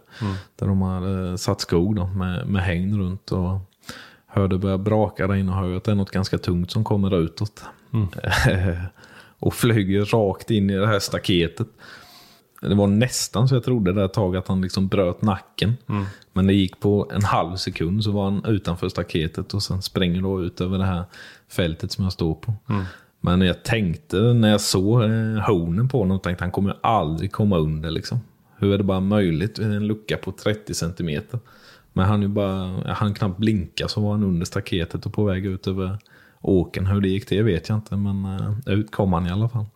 Där 0.56 0.66
de 0.66 0.82
hade 0.82 1.28
eh, 1.28 1.36
satt 1.36 1.60
skog 1.60 1.96
då, 1.96 2.06
med, 2.06 2.46
med 2.46 2.62
hägn 2.62 2.98
runt. 2.98 3.32
Och 3.32 3.58
hörde 4.26 4.58
börja 4.58 4.78
braka 4.78 5.26
där 5.26 5.34
inne 5.34 5.52
och 5.52 5.58
hörde 5.58 5.76
att 5.76 5.84
det 5.84 5.90
är 5.90 5.94
något 5.94 6.10
ganska 6.10 6.38
tungt 6.38 6.70
som 6.70 6.84
kommer 6.84 7.18
utåt. 7.18 7.62
och 9.38 9.54
flyger 9.54 10.04
rakt 10.04 10.50
in 10.50 10.70
i 10.70 10.76
det 10.76 10.86
här 10.86 10.98
staketet. 10.98 11.68
Det 12.60 12.74
var 12.74 12.86
nästan 12.86 13.48
så 13.48 13.54
jag 13.54 13.64
trodde 13.64 13.92
där 13.92 14.04
ett 14.04 14.12
tag 14.12 14.36
att 14.36 14.48
han 14.48 14.60
liksom 14.60 14.88
bröt 14.88 15.22
nacken. 15.22 15.76
Men 16.32 16.46
det 16.46 16.52
gick 16.52 16.80
på 16.80 17.10
en 17.14 17.22
halv 17.24 17.56
sekund 17.56 18.04
så 18.04 18.10
var 18.10 18.24
han 18.24 18.44
utanför 18.44 18.88
staketet 18.88 19.54
och 19.54 19.62
sen 19.62 19.82
springer 19.82 20.22
då 20.22 20.42
ut 20.42 20.60
över 20.60 20.78
det 20.78 20.84
här 20.84 21.04
fältet 21.48 21.92
som 21.92 22.04
jag 22.04 22.12
står 22.12 22.34
på. 22.34 22.54
Men 23.20 23.40
jag 23.40 23.62
tänkte 23.62 24.16
när 24.16 24.50
jag 24.50 24.60
såg 24.60 25.02
eh, 25.02 25.08
hornen 25.46 25.88
på 25.88 25.98
honom, 25.98 26.20
tänkte 26.20 26.44
han 26.44 26.50
kommer 26.50 26.76
aldrig 26.80 27.32
komma 27.32 27.58
under 27.58 27.90
liksom. 27.90 28.20
Hur 28.56 28.74
är 28.74 28.78
det 28.78 28.84
bara 28.84 29.00
möjligt? 29.00 29.58
En 29.58 29.86
lucka 29.86 30.16
på 30.16 30.32
30 30.32 30.74
centimeter. 30.74 31.40
Men 31.92 32.06
han 32.06 32.22
ju 32.22 32.28
bara, 32.28 32.92
han 32.94 33.14
knappt 33.14 33.38
blinka 33.38 33.88
så 33.88 34.00
var 34.00 34.12
han 34.12 34.24
under 34.24 34.46
staketet 34.46 35.06
och 35.06 35.12
på 35.12 35.24
väg 35.24 35.46
ut 35.46 35.66
över 35.66 35.98
åken. 36.40 36.86
Hur 36.86 37.00
det 37.00 37.08
gick 37.08 37.26
till 37.26 37.44
vet 37.44 37.68
jag 37.68 37.78
inte, 37.78 37.96
men 37.96 38.24
eh, 38.24 38.74
ut 38.74 38.90
kom 38.90 39.12
han 39.12 39.26
i 39.26 39.30
alla 39.30 39.48
fall. 39.48 39.66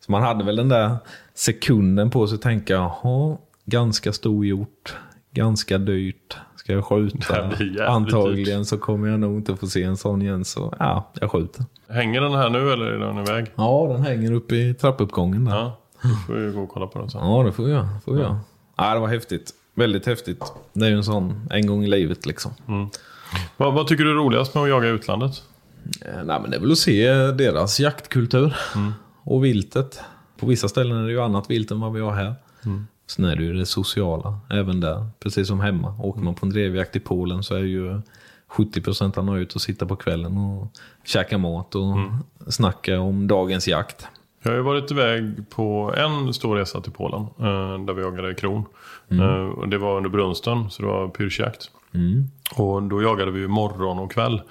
Så 0.00 0.12
man 0.12 0.22
hade 0.22 0.44
väl 0.44 0.56
den 0.56 0.68
där 0.68 0.96
sekunden 1.34 2.10
på 2.10 2.26
sig 2.26 2.34
att 2.36 2.42
tänka, 2.42 2.72
jaha, 2.74 3.36
ganska 3.64 4.12
stor 4.12 4.46
hjort, 4.46 4.94
ganska 5.30 5.78
dyrt, 5.78 6.36
ska 6.56 6.72
jag 6.72 6.84
skjuta? 6.84 7.50
Antagligen 7.86 8.64
så 8.64 8.78
kommer 8.78 9.08
jag 9.08 9.20
nog 9.20 9.36
inte 9.36 9.56
få 9.56 9.66
se 9.66 9.82
en 9.82 9.96
sån 9.96 10.22
igen, 10.22 10.44
så 10.44 10.74
ja, 10.78 11.10
jag 11.20 11.30
skjuter. 11.30 11.64
Hänger 11.88 12.20
den 12.20 12.32
här 12.32 12.50
nu 12.50 12.72
eller 12.72 12.86
är 12.86 12.98
den 12.98 13.18
iväg? 13.18 13.46
Ja, 13.54 13.88
den 13.92 14.02
hänger 14.02 14.32
uppe 14.32 14.54
i 14.54 14.74
trappuppgången 14.74 15.44
där. 15.44 15.52
Ja, 15.54 15.78
Ja, 16.02 16.08
då 16.10 16.16
får 16.26 16.34
vi 16.34 16.52
gå 16.52 16.62
och 16.62 16.68
kolla 16.68 16.86
på 16.86 16.98
den 16.98 17.10
sen. 17.10 17.44
det 17.44 17.52
får 17.52 17.68
jag. 17.70 17.86
Får 18.04 18.20
jag. 18.20 18.36
Ja, 18.76 18.94
det 18.94 19.00
var 19.00 19.08
häftigt. 19.08 19.50
Väldigt 19.74 20.06
häftigt. 20.06 20.52
Det 20.72 20.86
är 20.86 20.90
ju 20.90 20.96
en 20.96 21.04
sån, 21.04 21.48
en 21.50 21.66
gång 21.66 21.84
i 21.84 21.86
livet 21.86 22.26
liksom. 22.26 22.52
Vad, 23.56 23.74
vad 23.74 23.86
tycker 23.86 24.04
du 24.04 24.10
är 24.10 24.14
roligast 24.14 24.54
med 24.54 24.62
att 24.62 24.68
jaga 24.68 24.88
i 24.88 24.90
utlandet? 24.90 25.42
Eh, 26.06 26.24
Nej, 26.24 26.40
men 26.40 26.50
det 26.50 26.56
är 26.56 26.60
väl 26.60 26.72
att 26.72 26.78
se 26.78 27.12
deras 27.14 27.80
jaktkultur 27.80 28.56
och 29.24 29.44
viltet. 29.44 30.00
På 30.36 30.46
vissa 30.46 30.68
ställen 30.68 30.96
är 30.96 31.04
det 31.04 31.12
ju 31.12 31.20
annat 31.20 31.50
vilt 31.50 31.70
än 31.70 31.80
vad 31.80 31.92
vi 31.92 32.00
har 32.00 32.12
här. 32.12 32.34
Sen 33.06 33.24
är 33.24 33.36
det 33.36 33.42
ju 33.42 33.52
det 33.52 33.66
sociala 33.66 34.38
även 34.50 34.80
där, 34.80 35.06
precis 35.20 35.48
som 35.48 35.60
hemma. 35.60 35.94
Åker 36.00 36.20
man 36.20 36.34
på 36.34 36.46
en 36.46 36.50
drevjakt 36.50 36.96
i 36.96 37.00
Polen 37.00 37.42
så 37.42 37.54
är 37.54 37.60
ju 37.60 38.00
70% 38.48 39.18
av 39.18 39.38
ut 39.38 39.54
och 39.54 39.60
sitta 39.60 39.86
på 39.86 39.96
kvällen 39.96 40.38
och 40.38 40.72
käka 41.04 41.38
mat 41.38 41.74
och 41.74 41.96
snacka 42.48 43.00
om 43.00 43.26
dagens 43.26 43.68
jakt. 43.68 44.06
Jag 44.42 44.50
har 44.50 44.56
ju 44.56 44.62
varit 44.62 44.90
iväg 44.90 45.50
på 45.50 45.94
en 45.96 46.34
stor 46.34 46.56
resa 46.56 46.80
till 46.80 46.92
Polen. 46.92 47.20
Eh, 47.20 47.84
där 47.84 47.92
vi 47.92 48.02
jagade 48.02 48.34
kron. 48.34 48.64
Eh, 49.08 49.48
och 49.58 49.68
det 49.68 49.78
var 49.78 49.96
under 49.96 50.10
brunsten, 50.10 50.70
så 50.70 50.82
det 50.82 50.88
var 50.88 51.08
pyrschjakt. 51.08 51.70
Och 52.56 52.82
då 52.82 53.02
jagade 53.02 53.30
vi 53.30 53.48
morgon 53.48 53.98
och 53.98 54.12
kväll. 54.12 54.42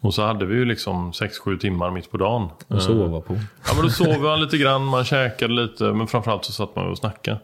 Och 0.00 0.14
så 0.14 0.22
hade 0.22 0.46
vi 0.46 0.54
ju 0.54 0.64
liksom 0.64 1.12
6-7 1.12 1.58
timmar 1.58 1.90
mitt 1.90 2.10
på 2.10 2.16
dagen. 2.16 2.48
Och 2.68 2.82
sova 2.82 3.20
på. 3.20 3.34
Ja 3.34 3.74
men 3.74 3.82
då 3.82 3.90
sov 3.90 4.22
man 4.22 4.40
lite 4.40 4.58
grann, 4.58 4.84
man 4.84 5.04
käkade 5.04 5.54
lite 5.54 5.84
men 5.84 6.06
framförallt 6.06 6.44
så 6.44 6.52
satt 6.52 6.76
man 6.76 6.90
och 6.90 6.98
snackade. 6.98 7.38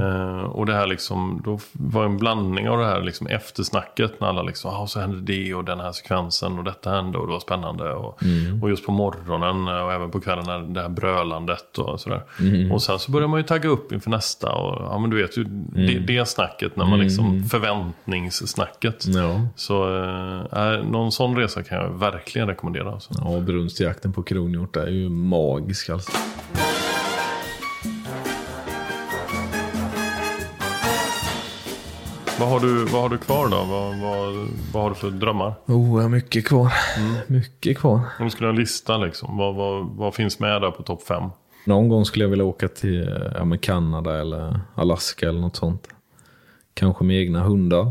Eh, 0.00 0.40
och 0.40 0.66
det 0.66 0.72
här 0.72 0.86
liksom, 0.86 1.42
då 1.44 1.58
var 1.72 2.04
en 2.04 2.16
blandning 2.16 2.68
av 2.68 2.78
det 2.78 2.84
här 2.84 3.02
liksom 3.02 3.26
eftersnacket 3.26 4.20
när 4.20 4.28
alla 4.28 4.42
liksom, 4.42 4.70
ah, 4.70 4.86
så 4.86 5.00
hände 5.00 5.20
det 5.20 5.54
och 5.54 5.64
den 5.64 5.80
här 5.80 5.92
sekvensen 5.92 6.58
och 6.58 6.64
detta 6.64 6.90
hände 6.90 7.18
och 7.18 7.26
det 7.26 7.32
var 7.32 7.40
spännande. 7.40 7.92
Och, 7.92 8.20
och 8.62 8.70
just 8.70 8.86
på 8.86 8.92
morgonen 8.92 9.68
och 9.68 9.92
även 9.92 10.10
på 10.10 10.20
kvällen 10.20 10.44
när 10.46 10.58
det 10.58 10.82
här 10.82 10.88
brölandet 10.88 11.78
och 11.78 12.00
sådär. 12.00 12.22
Och 12.72 12.82
sen 12.82 12.98
så 12.98 13.12
börjar 13.12 13.28
man 13.28 13.40
ju 13.40 13.44
tagga 13.44 13.68
upp 13.68 13.92
inför 13.92 14.10
nästa 14.10 14.52
och 14.52 14.82
ja 14.92 14.98
men 14.98 15.10
du 15.10 15.22
vet 15.22 15.38
ju 15.38 15.44
det, 15.44 15.98
det 15.98 16.28
snacket 16.28 16.76
när 16.76 16.84
man 16.84 16.98
liksom, 16.98 17.44
förväntningssnacket. 17.44 19.06
Ja. 19.06 19.40
Så 19.56 19.96
eh, 20.52 20.84
någon 20.84 21.12
sån 21.12 21.36
resa 21.36 21.62
kan 21.62 21.78
jag 21.78 21.95
verkligen 21.96 22.48
rekommendera. 22.48 22.92
Alltså. 22.92 23.14
Ja, 23.18 23.40
brunstjakten 23.40 24.12
på 24.12 24.22
kronhjort 24.22 24.76
är 24.76 24.86
ju 24.86 25.08
magisk 25.08 25.90
alltså. 25.90 26.12
Vad 32.40 32.48
har 32.48 32.60
du, 32.60 32.84
vad 32.84 33.02
har 33.02 33.08
du 33.08 33.18
kvar 33.18 33.48
då? 33.48 33.56
Vad, 33.56 33.98
vad, 34.00 34.48
vad 34.72 34.82
har 34.82 34.90
du 34.90 34.96
för 34.96 35.10
drömmar? 35.10 35.54
Oh, 35.66 35.96
jag 35.96 36.02
har 36.02 36.08
mycket 36.08 36.46
kvar. 36.46 36.72
Mycket 37.26 37.78
kvar. 37.78 38.00
Om 38.18 38.24
du 38.24 38.30
skulle 38.30 38.46
ha 38.46 38.52
en 38.52 38.58
lista 38.60 38.96
liksom. 38.96 39.36
Vad, 39.36 39.54
vad, 39.54 39.86
vad 39.86 40.14
finns 40.14 40.38
med 40.40 40.62
där 40.62 40.70
på 40.70 40.82
topp 40.82 41.02
fem? 41.02 41.30
Någon 41.64 41.88
gång 41.88 42.04
skulle 42.04 42.24
jag 42.24 42.30
vilja 42.30 42.44
åka 42.44 42.68
till 42.68 43.30
ja, 43.34 43.56
Kanada 43.60 44.20
eller 44.20 44.60
Alaska 44.74 45.28
eller 45.28 45.40
något 45.40 45.56
sånt. 45.56 45.88
Kanske 46.74 47.04
med 47.04 47.20
egna 47.20 47.42
hundar. 47.42 47.90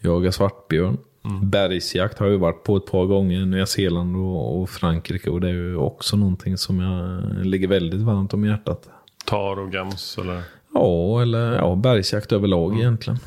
Jaga 0.00 0.32
svartbjörn. 0.32 0.98
Bergsjakt 1.42 2.18
har 2.18 2.26
jag 2.26 2.38
varit 2.38 2.64
på 2.64 2.76
ett 2.76 2.86
par 2.86 3.06
gånger. 3.06 3.46
Nya 3.46 3.66
Zeeland 3.66 4.16
och, 4.16 4.60
och 4.60 4.70
Frankrike. 4.70 5.30
Och 5.30 5.40
det 5.40 5.48
är 5.48 5.52
ju 5.52 5.76
också 5.76 6.16
någonting 6.16 6.58
som 6.58 6.80
jag 6.80 7.22
ligger 7.46 7.68
väldigt 7.68 8.00
varmt 8.00 8.34
om 8.34 8.44
hjärtat. 8.44 8.88
Tar 9.24 9.58
och 9.58 9.72
gams 9.72 10.18
eller? 10.18 10.42
Ja, 10.74 11.22
eller 11.22 11.52
ja, 11.52 11.74
bergsjakt 11.74 12.32
överlag 12.32 12.78
egentligen. 12.78 13.18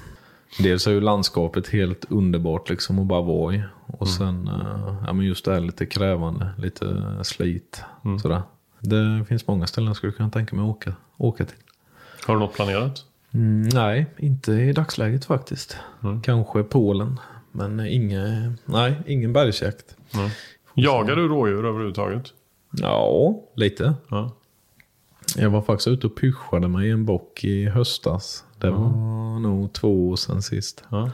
Dels 0.60 0.88
är 0.88 0.92
ju 0.92 1.02
landskapet 1.02 1.68
helt 1.68 2.06
underbart 2.10 2.70
liksom 2.70 3.00
att 3.00 3.08
bara 3.08 3.22
vara 3.22 3.56
i. 3.56 3.64
Och 3.88 4.08
sen 4.08 4.48
eh, 4.48 4.96
ja, 5.08 5.14
men 5.14 5.26
just 5.26 5.46
det 5.46 5.54
här 5.54 5.60
lite 5.60 5.86
krävande, 5.86 6.50
lite 6.58 7.16
slit. 7.24 7.84
Sådär. 8.22 8.42
Det 8.80 9.26
finns 9.28 9.48
många 9.48 9.68
ställen 9.68 9.88
jag 9.88 9.96
skulle 9.96 10.14
kunna 10.14 10.30
tänka 10.30 10.56
mig 10.56 10.64
att 10.64 10.70
åka, 10.70 10.94
åka 11.18 11.46
till. 11.46 11.58
Har 12.28 12.34
du 12.34 12.40
något 12.40 12.54
planerat? 12.54 13.06
Mm, 13.32 13.70
nej, 13.74 14.06
inte 14.18 14.52
i 14.52 14.74
dagsläget 14.74 15.26
faktiskt. 15.26 15.78
Kanske 16.24 16.64
Polen. 16.64 17.20
Men 17.52 17.80
inge, 17.80 18.54
nej, 18.66 18.96
ingen 19.08 19.34
bergsjakt. 19.34 19.96
Jagar 20.74 21.16
du 21.16 21.28
rådjur 21.28 21.66
överhuvudtaget? 21.66 22.24
Ja, 22.72 23.36
lite. 23.56 23.94
Ja. 24.10 24.32
Jag 25.38 25.50
var 25.50 25.62
faktiskt 25.62 25.88
ute 25.88 26.08
och 26.08 26.16
pyschade 26.16 26.68
mig 26.68 26.88
i 26.88 26.92
en 26.92 27.06
bock 27.06 27.44
i 27.44 27.66
höstas. 27.66 28.44
Det 28.58 28.70
var 28.72 29.40
nog 29.40 29.74
två 29.74 30.10
år 30.10 30.16
sedan 30.16 30.42
sist. 30.42 30.84
Ja. 30.90 31.12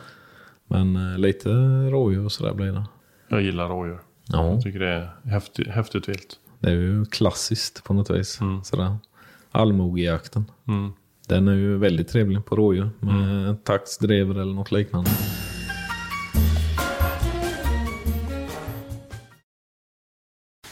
Men 0.68 0.96
eh, 1.12 1.18
lite 1.18 1.50
rådjur 1.90 2.26
och 2.26 2.32
sådär 2.32 2.54
blir 2.54 2.72
det. 2.72 2.86
Jag 3.28 3.42
gillar 3.42 3.70
rådjur. 3.70 4.00
Ja, 4.28 4.50
Jag 4.52 4.62
tycker 4.62 4.80
det 4.80 4.90
är 4.90 5.16
häftigt, 5.30 5.68
häftigt 5.68 6.10
vilt. 6.10 6.40
det 6.60 6.70
är 6.70 6.74
ju 6.76 7.06
klassiskt 7.06 7.84
på 7.84 7.94
något 7.94 8.10
vis. 8.10 8.40
Sådär. 8.64 8.98
Allmogejakten. 9.52 10.46
Mm. 10.68 10.94
Den 11.28 11.48
är 11.48 11.54
ju 11.54 11.78
väldigt 11.78 12.08
trevlig 12.08 12.46
på 12.46 12.56
rådjur 12.56 12.90
med 13.00 13.64
taxdrever 13.64 14.36
eller 14.36 14.54
något 14.54 14.72
liknande. 14.72 15.10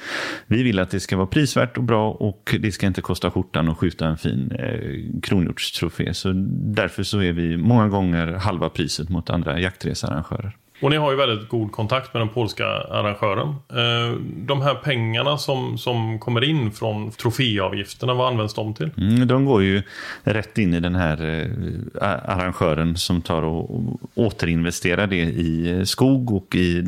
vi 0.47 0.63
vill 0.63 0.79
att 0.79 0.89
det 0.89 0.99
ska 0.99 1.17
vara 1.17 1.27
prisvärt 1.27 1.77
och 1.77 1.83
bra 1.83 2.11
och 2.11 2.55
det 2.59 2.71
ska 2.71 2.87
inte 2.87 3.01
kosta 3.01 3.31
skjortan 3.31 3.69
att 3.69 3.77
skjuta 3.77 4.07
en 4.07 4.17
fin 4.17 4.51
eh, 4.51 5.21
kronhjortstrofé. 5.21 6.13
Så 6.13 6.31
därför 6.51 7.03
så 7.03 7.21
är 7.21 7.31
vi 7.31 7.57
många 7.57 7.87
gånger 7.87 8.27
halva 8.27 8.69
priset 8.69 9.09
mot 9.09 9.29
andra 9.29 9.59
jaktresearrangörer. 9.59 10.55
Och 10.81 10.89
ni 10.89 10.97
har 10.97 11.11
ju 11.11 11.17
väldigt 11.17 11.49
god 11.49 11.71
kontakt 11.71 12.13
med 12.13 12.21
den 12.21 12.29
polska 12.29 12.65
arrangören. 12.65 13.47
Eh, 13.69 14.19
de 14.35 14.61
här 14.61 14.75
pengarna 14.75 15.37
som, 15.37 15.77
som 15.77 16.19
kommer 16.19 16.43
in 16.43 16.71
från 16.71 17.11
troféavgifterna, 17.11 18.13
vad 18.13 18.27
används 18.27 18.53
de 18.53 18.73
till? 18.73 18.89
Mm, 18.97 19.27
de 19.27 19.45
går 19.45 19.63
ju 19.63 19.81
rätt 20.23 20.57
in 20.57 20.73
i 20.73 20.79
den 20.79 20.95
här 20.95 21.41
eh, 22.01 22.07
arrangören 22.25 22.97
som 22.97 23.21
tar 23.21 23.41
och 23.41 23.99
återinvesterar 24.15 25.07
det 25.07 25.23
i 25.23 25.81
skog 25.85 26.31
och 26.31 26.55
i 26.55 26.77
eh, 26.77 26.85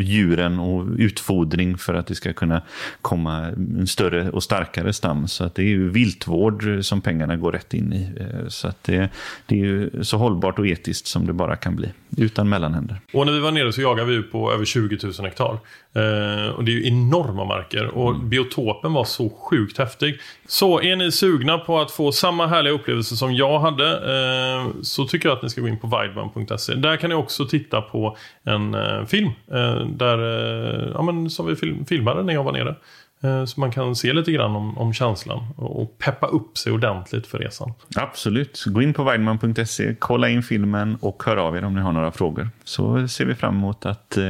djuren 0.00 0.58
och 0.58 0.86
utfodring 0.98 1.78
för 1.78 1.94
att 1.94 2.06
det 2.06 2.14
ska 2.14 2.32
kunna 2.32 2.62
komma 3.02 3.38
en 3.46 3.86
större 3.86 4.30
och 4.30 4.42
starkare 4.42 4.92
stam. 4.92 5.28
Så 5.28 5.44
att 5.44 5.54
det 5.54 5.62
är 5.62 5.66
ju 5.66 5.88
viltvård 5.88 6.64
som 6.82 7.00
pengarna 7.00 7.36
går 7.36 7.52
rätt 7.52 7.74
in 7.74 7.92
i. 7.92 8.12
Så 8.48 8.68
att 8.68 8.84
det, 8.84 9.08
det 9.46 9.54
är 9.54 9.58
ju 9.58 10.04
så 10.04 10.16
hållbart 10.16 10.58
och 10.58 10.66
etiskt 10.66 11.06
som 11.06 11.26
det 11.26 11.32
bara 11.32 11.56
kan 11.56 11.76
bli, 11.76 11.88
utan 12.16 12.48
mellanhänder. 12.48 13.01
Och 13.12 13.26
när 13.26 13.32
vi 13.32 13.40
var 13.40 13.50
nere 13.50 13.72
så 13.72 13.80
jagade 13.80 14.16
vi 14.16 14.22
på 14.22 14.52
över 14.52 14.64
20 14.64 14.98
000 15.02 15.12
hektar. 15.22 15.58
Eh, 15.94 16.48
och 16.48 16.64
det 16.64 16.72
är 16.72 16.74
ju 16.74 16.86
enorma 16.86 17.44
marker. 17.44 17.86
Och 17.86 18.18
biotopen 18.18 18.92
var 18.92 19.04
så 19.04 19.30
sjukt 19.30 19.78
häftig. 19.78 20.20
Så 20.46 20.80
är 20.80 20.96
ni 20.96 21.12
sugna 21.12 21.58
på 21.58 21.80
att 21.80 21.90
få 21.90 22.12
samma 22.12 22.46
härliga 22.46 22.74
upplevelse 22.74 23.16
som 23.16 23.34
jag 23.34 23.58
hade 23.58 23.90
eh, 23.90 24.66
så 24.82 25.04
tycker 25.04 25.28
jag 25.28 25.36
att 25.36 25.42
ni 25.42 25.50
ska 25.50 25.60
gå 25.60 25.68
in 25.68 25.78
på 25.78 25.86
weidman.se. 25.86 26.74
Där 26.74 26.96
kan 26.96 27.10
ni 27.10 27.16
också 27.16 27.46
titta 27.46 27.80
på 27.80 28.16
en 28.44 28.74
eh, 28.74 29.04
film. 29.04 29.30
Eh, 29.52 29.86
där, 29.86 30.18
eh, 30.18 30.90
ja, 30.94 31.02
men, 31.02 31.30
som 31.30 31.46
vi 31.46 31.56
film, 31.56 31.86
filmade 31.86 32.22
när 32.22 32.32
jag 32.32 32.44
var 32.44 32.52
nere. 32.52 32.76
Eh, 33.22 33.44
så 33.44 33.60
man 33.60 33.70
kan 33.70 33.96
se 33.96 34.12
lite 34.12 34.32
grann 34.32 34.56
om, 34.56 34.78
om 34.78 34.92
känslan 34.92 35.46
och 35.56 35.98
peppa 35.98 36.26
upp 36.26 36.58
sig 36.58 36.72
ordentligt 36.72 37.26
för 37.26 37.38
resan. 37.38 37.72
Absolut. 37.96 38.64
Gå 38.66 38.82
in 38.82 38.94
på 38.94 39.04
weidman.se, 39.04 39.94
kolla 39.98 40.28
in 40.28 40.42
filmen 40.42 40.96
och 41.00 41.22
hör 41.26 41.36
av 41.36 41.56
er 41.56 41.64
om 41.64 41.74
ni 41.74 41.80
har 41.80 41.92
några 41.92 42.12
frågor. 42.12 42.48
Så 42.64 43.08
ser 43.08 43.24
vi 43.24 43.34
fram 43.34 43.54
emot 43.54 43.86
att 43.86 44.16
eh, 44.16 44.24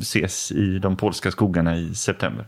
ses 0.00 0.52
i 0.52 0.78
de 0.78 0.96
polska 0.96 1.30
skogarna 1.30 1.76
i 1.76 1.94
september. 1.94 2.46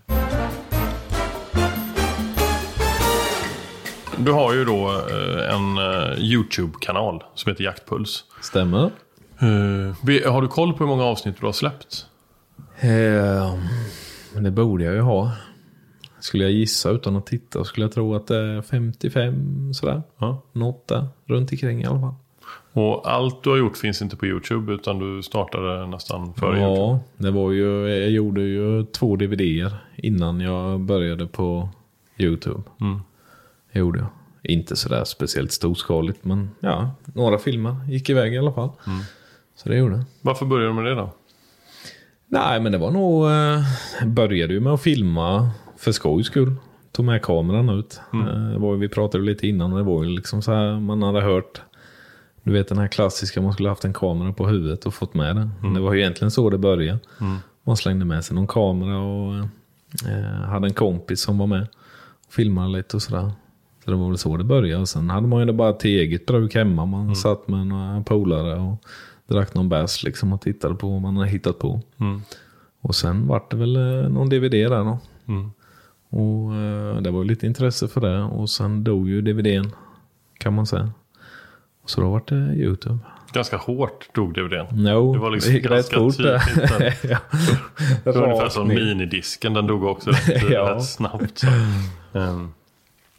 Du 4.17 4.33
har 4.33 4.55
ju 4.55 4.65
då 4.65 4.89
eh, 4.89 5.55
en 5.55 5.79
eh, 5.79 6.19
YouTube-kanal 6.19 7.23
som 7.35 7.51
heter 7.51 7.65
Jaktpuls. 7.65 8.25
Stämmer. 8.41 8.91
Har 10.27 10.43
du 10.43 10.49
koll 10.49 10.73
på 10.73 10.79
hur 10.79 10.87
många 10.87 11.05
avsnitt 11.05 11.37
du 11.41 11.47
har 11.47 11.53
släppt? 11.53 12.07
Uh, 12.85 13.59
det 14.41 14.51
borde 14.51 14.85
jag 14.85 14.95
ju 14.95 15.01
ha. 15.01 15.33
Skulle 16.25 16.45
jag 16.45 16.53
gissa 16.53 16.91
utan 16.91 17.17
att 17.17 17.27
titta 17.27 17.65
skulle 17.65 17.85
jag 17.85 17.93
tro 17.93 18.15
att 18.15 18.27
det 18.27 18.37
är 18.37 18.63
55 18.63 19.75
sådär. 19.75 20.03
Ja. 20.19 20.43
Något 20.53 20.89
där. 20.89 21.07
Runt 21.27 21.53
omkring 21.53 21.83
i 21.83 21.87
alla 21.87 22.01
fall. 22.01 22.15
Och 22.73 23.13
allt 23.13 23.43
du 23.43 23.51
har 23.51 23.57
gjort 23.57 23.77
finns 23.77 24.03
inte 24.03 24.17
på 24.17 24.27
YouTube 24.27 24.73
utan 24.73 24.99
du 24.99 25.23
startade 25.23 25.87
nästan 25.87 26.35
före 26.35 26.59
YouTube. 26.59 26.81
Ja, 26.81 27.01
det 27.17 27.31
var 27.31 27.51
ju, 27.51 27.89
jag 27.89 28.11
gjorde 28.11 28.43
ju 28.43 28.85
två 28.85 29.17
DVDer 29.17 29.77
innan 29.97 30.41
jag 30.41 30.81
började 30.81 31.27
på 31.27 31.69
YouTube. 32.19 32.63
Mm. 32.81 33.01
Gjorde 33.73 33.99
jag. 33.99 34.09
Inte 34.43 34.77
sådär 34.77 35.05
speciellt 35.05 35.53
storskaligt 35.53 36.25
men 36.25 36.51
ja, 36.61 36.91
några 37.05 37.39
filmer 37.39 37.77
gick 37.89 38.11
iväg 38.11 38.35
i 38.35 38.39
alla 38.39 38.53
fall. 38.53 38.71
Så 39.57 39.69
det 39.69 39.77
gjorde 39.77 39.97
jag. 39.97 40.05
Varför 40.21 40.47
började 40.47 40.71
du 40.71 40.75
med 40.75 40.85
det 40.85 40.95
då? 40.95 41.15
Nej, 42.27 42.61
men 42.61 42.73
det 42.73 42.79
var 42.79 42.91
nog... 42.91 43.31
Eh, 43.31 44.07
började 44.07 44.55
ju 44.55 44.61
med 44.61 44.73
att 44.73 44.83
filma 44.83 45.51
för 45.85 45.93
skojs 45.93 46.27
skull. 46.27 46.55
Tog 46.93 47.05
med 47.07 47.23
kameran 47.23 47.69
ut. 47.69 48.01
Eh, 48.13 48.51
det 48.53 48.59
var, 48.59 48.77
vi 48.77 48.89
pratade 48.89 49.25
lite 49.25 49.47
innan 49.47 49.73
och 49.73 49.79
det 49.79 49.85
var 49.85 50.05
ju 50.05 50.11
liksom 50.11 50.43
så 50.43 50.53
här 50.53 50.81
man 50.81 51.03
hade 51.03 51.21
hört. 51.21 51.63
Du 52.43 52.53
vet 52.53 52.69
den 52.69 52.79
här 52.79 52.89
klassiska, 52.89 53.41
man 53.41 53.53
skulle 53.53 53.69
haft 53.69 53.85
en 53.85 53.93
kamera 53.93 54.33
på 54.33 54.47
huvudet 54.47 54.87
och 54.87 54.95
fått 54.95 55.15
med 55.15 55.37
den. 55.37 55.75
Det 55.75 55.81
var 55.81 55.93
ju 55.93 56.01
egentligen 56.01 56.31
så 56.31 56.51
det 56.51 56.59
började. 56.59 56.99
Man 57.65 57.77
slängde 57.77 58.05
med 58.05 58.25
sig 58.25 58.35
någon 58.35 58.47
kamera 58.47 58.99
och 58.99 59.35
eh, 60.09 60.49
hade 60.49 60.67
en 60.67 60.75
kompis 60.75 61.21
som 61.21 61.39
var 61.39 61.47
med. 61.47 61.67
Och 62.27 62.33
filmade 62.33 62.69
lite 62.69 62.97
och 62.97 63.03
sådär. 63.03 63.33
Så 63.85 63.91
det 63.91 63.97
var 63.97 64.09
väl 64.09 64.19
så 64.19 64.37
det 64.37 64.45
började. 64.45 64.81
Och 64.81 64.89
sen 64.89 65.11
hade 65.11 65.27
man 65.27 65.41
ju 65.41 65.47
det 65.47 65.53
bara 65.53 65.73
till 65.73 65.91
eget 65.91 66.27
bruk 66.27 66.55
hemma. 66.55 66.87
Man 66.87 67.17
satt 67.17 67.49
med 67.49 67.67
några 67.67 68.03
polare 68.03 68.61
och 68.61 68.85
drack 69.27 69.55
någon 69.55 69.69
bärs 69.69 70.03
liksom 70.03 70.33
och 70.33 70.41
tittade 70.41 70.75
på 70.75 70.89
vad 70.89 71.03
man 71.03 71.17
hade 71.17 71.29
hittat 71.29 71.59
på. 71.59 71.81
Mm. 72.01 72.23
Och 72.81 72.95
sen 72.95 73.27
vart 73.27 73.51
det 73.51 73.57
väl 73.57 73.77
eh, 73.77 74.09
någon 74.09 74.29
DVD 74.29 74.51
där 74.51 74.85
då. 74.85 74.99
Mm. 76.15 76.25
Och 76.27 76.55
eh, 76.55 77.03
det 77.03 77.11
var 77.11 77.25
lite 77.25 77.47
intresse 77.47 77.89
för 77.89 78.01
det. 78.01 78.23
Och 78.23 78.51
sen 78.51 78.85
dog 78.85 79.09
ju 79.09 79.21
DVDn 79.23 79.71
kan 80.39 80.55
man 80.55 80.67
säga. 80.67 80.93
Och 81.83 81.91
så 81.91 82.01
då 82.01 82.11
vart 82.11 82.29
det 82.29 82.35
YouTube. 82.37 82.99
Ganska 83.33 83.57
hårt 83.57 84.15
dog 84.15 84.35
DVDn. 84.35 84.67
No, 84.83 85.13
Det 85.13 85.19
var 85.19 85.31
liksom 85.31 85.53
gick 85.53 85.65
ganska 85.65 85.97
tydligt. 85.97 86.19
där. 86.19 86.95
ja. 87.11 87.19
Det 88.05 88.13
var 88.13 88.23
ungefär 88.25 88.49
som 88.49 88.69
ner. 88.69 88.75
minidisken, 88.75 89.55
den 89.55 89.67
dog 89.67 89.85
också 89.85 90.11
rätt, 90.29 90.51
Ja. 90.51 90.75
rätt 90.75 90.85
snabbt. 90.85 91.39
Så. 91.39 91.47
Ehm, 92.19 92.53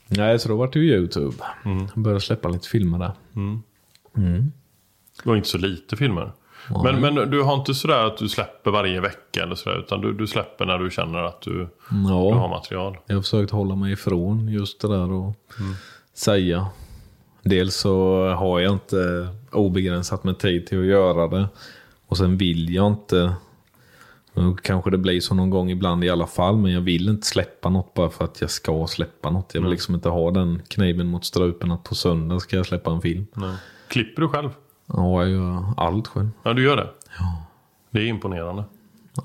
Nej, 0.07 0.39
så 0.39 0.49
då 0.49 0.55
vart 0.55 0.73
det 0.73 0.79
ju 0.79 0.85
YouTube. 0.93 1.35
Mm. 1.65 1.87
Jag 1.95 2.03
började 2.03 2.21
släppa 2.21 2.49
lite 2.49 2.67
filmer 2.67 2.99
där. 2.99 3.11
det 5.23 5.25
var 5.29 5.35
inte 5.35 5.49
så 5.49 5.57
lite 5.57 5.95
filmer. 5.97 6.31
Men, 6.83 7.01
men 7.01 7.15
du 7.15 7.41
har 7.43 7.53
inte 7.55 7.73
sådär 7.73 8.03
att 8.07 8.17
du 8.17 8.29
släpper 8.29 8.71
varje 8.71 9.01
vecka 9.01 9.43
eller 9.43 9.55
sådär, 9.55 9.79
utan 9.79 10.01
du, 10.01 10.13
du 10.13 10.27
släpper 10.27 10.65
när 10.65 10.77
du 10.79 10.91
känner 10.91 11.19
att 11.23 11.41
du, 11.41 11.67
du 11.89 11.95
har 11.95 12.35
Ja, 12.35 12.47
material. 12.47 12.97
jag 13.05 13.15
har 13.15 13.21
försökt 13.21 13.51
hålla 13.51 13.75
mig 13.75 13.93
ifrån 13.93 14.47
just 14.47 14.81
det 14.81 14.87
där 14.87 15.11
och 15.11 15.33
säga. 16.13 16.67
Dels 17.43 17.75
så 17.75 18.27
har 18.29 18.59
jag 18.59 18.73
inte 18.73 19.27
obegränsat 19.51 20.23
med 20.23 20.39
tid 20.39 20.67
till 20.67 20.79
att 20.79 20.85
göra 20.85 21.27
det. 21.27 21.47
Och 22.07 22.17
sen 22.17 22.37
vill 22.37 22.73
jag 22.73 22.87
inte 22.87 23.33
Nu 24.33 24.55
kanske 24.61 24.89
det 24.89 24.97
blir 24.97 25.19
så 25.19 25.35
någon 25.35 25.49
gång 25.49 25.69
ibland 25.71 26.03
i 26.03 26.09
alla 26.09 26.27
fall, 26.27 26.57
men 26.57 26.71
jag 26.71 26.81
vill 26.81 27.09
inte 27.09 27.27
släppa 27.27 27.69
något 27.69 27.93
bara 27.93 28.09
för 28.09 28.25
att 28.25 28.41
jag 28.41 28.49
ska 28.49 28.87
släppa 28.87 29.29
något. 29.29 29.51
Jag 29.53 29.61
vill 29.61 29.71
liksom 29.71 29.95
inte 29.95 30.09
ha 30.09 30.31
den 30.31 30.61
kniven 30.67 31.07
mot 31.07 31.25
strupen 31.25 31.71
att 31.71 31.83
på 31.83 31.95
söndag 31.95 32.39
ska 32.39 32.55
jag 32.57 32.65
släppa 32.65 32.91
en 32.91 33.01
film. 33.01 33.27
Nej. 33.33 33.55
Klipper 33.87 34.21
du 34.21 34.27
själv? 34.29 34.49
Ja, 34.87 35.21
jag 35.21 35.29
gör 35.29 35.63
allt 35.77 36.07
själv. 36.07 36.29
Ja, 36.43 36.53
du 36.53 36.63
gör 36.63 36.75
det? 36.77 36.89
Det 37.89 37.99
är 37.99 38.05
imponerande. 38.05 38.63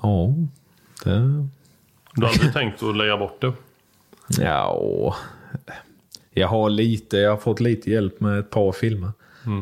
Ja, 0.01 0.33
det... 1.03 1.19
Du 2.13 2.21
har 2.21 2.29
aldrig 2.29 2.53
tänkt 2.59 2.83
att 2.83 2.97
lägga 2.97 3.17
bort 3.17 3.41
det? 3.41 3.53
Ja, 4.43 5.15
jag 6.33 6.47
har 6.47 6.69
lite, 6.69 7.17
jag 7.17 7.29
har 7.31 7.37
fått 7.37 7.59
lite 7.59 7.91
hjälp 7.91 8.19
med 8.19 8.39
ett 8.39 8.49
par 8.49 8.71
filmer. 8.71 9.11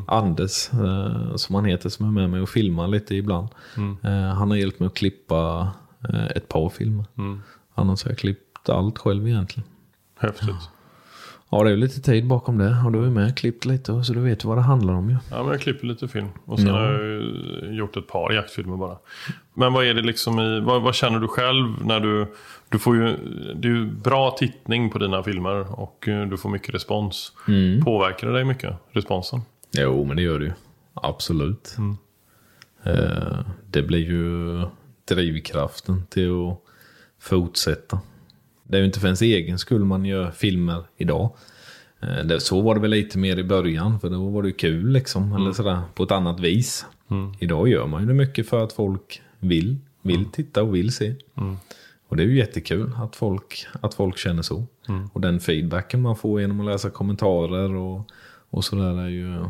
Anders, 0.08 0.70
eh, 0.74 1.36
som 1.36 1.56
han 1.56 1.66
heter, 1.66 1.90
som 1.90 2.06
är 2.08 2.12
med 2.12 2.30
mig 2.30 2.42
och 2.42 2.50
filmar 2.50 2.88
lite 2.88 3.16
ibland. 3.16 3.48
Eh, 4.04 4.12
han 4.12 4.50
har 4.50 4.58
hjälpt 4.58 4.80
mig 4.80 4.88
att 4.88 4.94
klippa 4.94 5.72
eh, 6.10 6.26
ett 6.26 6.48
par 6.48 6.70
filmer. 6.70 7.06
Annars 7.76 8.04
har 8.04 8.12
jag 8.12 8.18
klippt 8.18 8.70
allt 8.70 8.98
själv 8.98 9.28
egentligen. 9.28 9.70
Häftigt. 10.20 10.50
Ja, 10.50 10.56
det 11.50 11.72
är 11.72 11.76
lite 11.76 12.02
tid 12.02 12.28
bakom 12.28 12.58
det. 12.58 12.76
Och 12.86 12.92
du 12.92 13.06
är 13.06 13.10
med 13.10 13.38
klippt 13.38 13.66
lite, 13.66 14.04
så 14.04 14.14
du 14.14 14.20
vet 14.20 14.44
vad 14.46 14.58
det 14.58 14.62
handlar 14.62 14.94
om 14.94 15.10
ju. 15.10 15.16
Ja, 15.32 15.38
men 15.44 15.48
jag 15.52 15.62
klipper 15.62 15.88
lite 15.88 16.08
film. 16.08 16.28
Och 16.46 16.60
sen 16.60 16.68
Ja. 16.68 16.74
har 16.74 16.92
jag 16.92 17.74
gjort 17.76 17.98
ett 17.98 18.08
par 18.08 18.32
jaktfilmer 18.34 18.78
bara. 18.78 18.98
Men 19.54 19.74
vad 19.74 19.86
är 19.86 19.94
det 19.94 20.02
liksom 20.02 20.40
i, 20.40 20.60
vad, 20.60 20.82
vad 20.82 20.96
känner 20.96 21.20
du 21.20 21.28
själv 21.28 21.86
när 21.86 22.00
du, 22.00 22.28
du 22.70 22.80
får 22.80 22.96
ju, 22.96 23.18
det 23.56 23.68
är 23.68 23.72
ju 23.72 23.86
bra 23.86 24.32
tittning 24.40 24.90
på 24.90 24.98
dina 25.00 25.24
filmer 25.24 25.80
och 25.80 26.08
eh, 26.08 26.26
du 26.30 26.38
får 26.38 26.50
mycket 26.50 26.76
respons. 26.76 27.32
Påverkar 27.86 28.28
det 28.28 28.34
dig 28.34 28.46
mycket, 28.46 28.74
responsen? 28.92 29.42
Jo, 29.72 30.06
men 30.06 30.16
det 30.18 30.24
gör 30.24 30.40
det 30.40 30.46
ju. 30.46 30.52
Absolut. 30.94 31.76
Eh, 32.84 33.40
det 33.72 33.82
blir 33.82 34.00
ju 34.10 34.62
drivkraften 35.08 36.06
till 36.10 36.48
att 36.50 36.58
fortsätta. 37.22 38.00
Det 38.70 38.78
är 38.78 38.80
ju 38.80 38.86
inte 38.86 39.00
för 39.00 39.08
ens 39.08 39.22
egen 39.22 39.60
skull 39.60 39.84
man 39.86 40.06
gör 40.06 40.32
filmer 40.32 40.84
idag. 40.98 41.30
Eh, 42.02 42.26
det, 42.26 42.40
så 42.40 42.62
var 42.62 42.76
det 42.76 42.82
väl 42.82 42.92
lite 42.92 43.18
mer 43.18 43.38
i 43.40 43.44
början, 43.44 44.00
för 44.00 44.10
då 44.10 44.30
var 44.30 44.44
det 44.44 44.52
kul 44.52 44.90
liksom. 44.92 45.34
Eller 45.34 45.52
sådär, 45.54 45.82
på 45.96 46.04
ett 46.04 46.12
annat 46.12 46.40
vis. 46.40 46.86
Idag 47.40 47.68
gör 47.68 47.88
man 47.88 48.02
ju 48.02 48.08
det 48.08 48.14
mycket 48.14 48.50
för 48.50 48.64
att 48.64 48.74
folk 48.74 49.22
vill. 49.40 49.78
Vill 50.02 50.26
titta 50.26 50.64
och 50.64 50.76
vill 50.76 50.92
se. 50.92 51.16
Och 52.08 52.18
det 52.18 52.24
är 52.24 52.28
ju 52.28 52.38
jättekul 52.38 52.92
att 52.98 53.16
folk, 53.16 53.68
att 53.82 53.94
folk 53.94 54.18
känner 54.18 54.42
så. 54.42 54.66
Och 55.14 55.22
den 55.22 55.40
feedbacken 55.40 56.02
man 56.02 56.16
får 56.16 56.42
genom 56.42 56.60
att 56.60 56.66
läsa 56.66 56.90
kommentarer 56.90 57.76
och, 57.76 58.12
och 58.50 58.66
sådär 58.66 59.00
är 59.02 59.08
ju, 59.10 59.46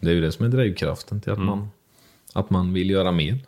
det 0.00 0.10
är 0.10 0.14
ju 0.14 0.20
det 0.20 0.32
som 0.32 0.44
är 0.46 0.48
drivkraften 0.50 1.20
till 1.20 1.32
att, 1.32 1.38
man, 1.38 1.68
att 2.32 2.50
man 2.50 2.72
vill 2.72 2.90
göra 2.90 3.12
mer. 3.12 3.38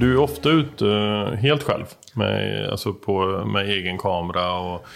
Du 0.00 0.12
är 0.12 0.18
ofta 0.18 0.50
ute 0.50 0.88
eh, 0.88 1.34
helt 1.34 1.62
själv. 1.62 1.84
Med, 2.14 2.68
alltså 2.70 2.92
på, 2.92 3.44
med 3.46 3.68
egen 3.68 3.98
kamera 3.98 4.58
och 4.58 4.86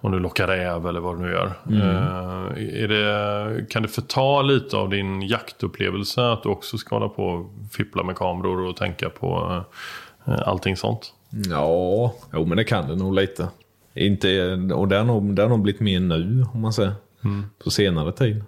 om 0.00 0.12
du 0.12 0.18
lockar 0.18 0.46
räv 0.46 0.86
eller 0.86 1.00
vad 1.00 1.18
du 1.18 1.22
nu 1.22 1.30
gör. 1.30 1.52
Eh, 1.70 2.82
är 2.82 2.88
det, 2.88 3.66
kan 3.70 3.82
det 3.82 3.88
förta 3.88 4.42
lite 4.42 4.76
av 4.76 4.90
din 4.90 5.22
jaktupplevelse 5.22 6.32
att 6.32 6.42
du 6.42 6.48
också 6.48 6.78
ska 6.78 6.96
hålla 6.96 7.08
på 7.08 7.24
och 7.24 7.50
fippla 7.72 8.02
med 8.02 8.16
kameror 8.16 8.60
och 8.60 8.76
tänka 8.76 9.10
på 9.10 9.62
eh, 10.24 10.48
allting 10.48 10.76
sånt? 10.76 11.12
Ja, 11.30 12.14
jo 12.32 12.44
men 12.44 12.56
det 12.56 12.64
kan 12.64 12.88
det 12.88 12.96
nog 12.96 13.14
lite. 13.14 13.48
Inte, 13.94 14.52
och 14.74 14.88
det 14.88 14.96
har, 14.96 15.04
nog, 15.04 15.34
det 15.34 15.42
har 15.42 15.48
nog 15.48 15.62
blivit 15.62 15.80
mer 15.80 16.00
nu, 16.00 16.44
om 16.54 16.60
man 16.60 16.72
säger. 16.72 16.92
På 17.64 17.70
senare 17.70 18.12
tid. 18.12 18.44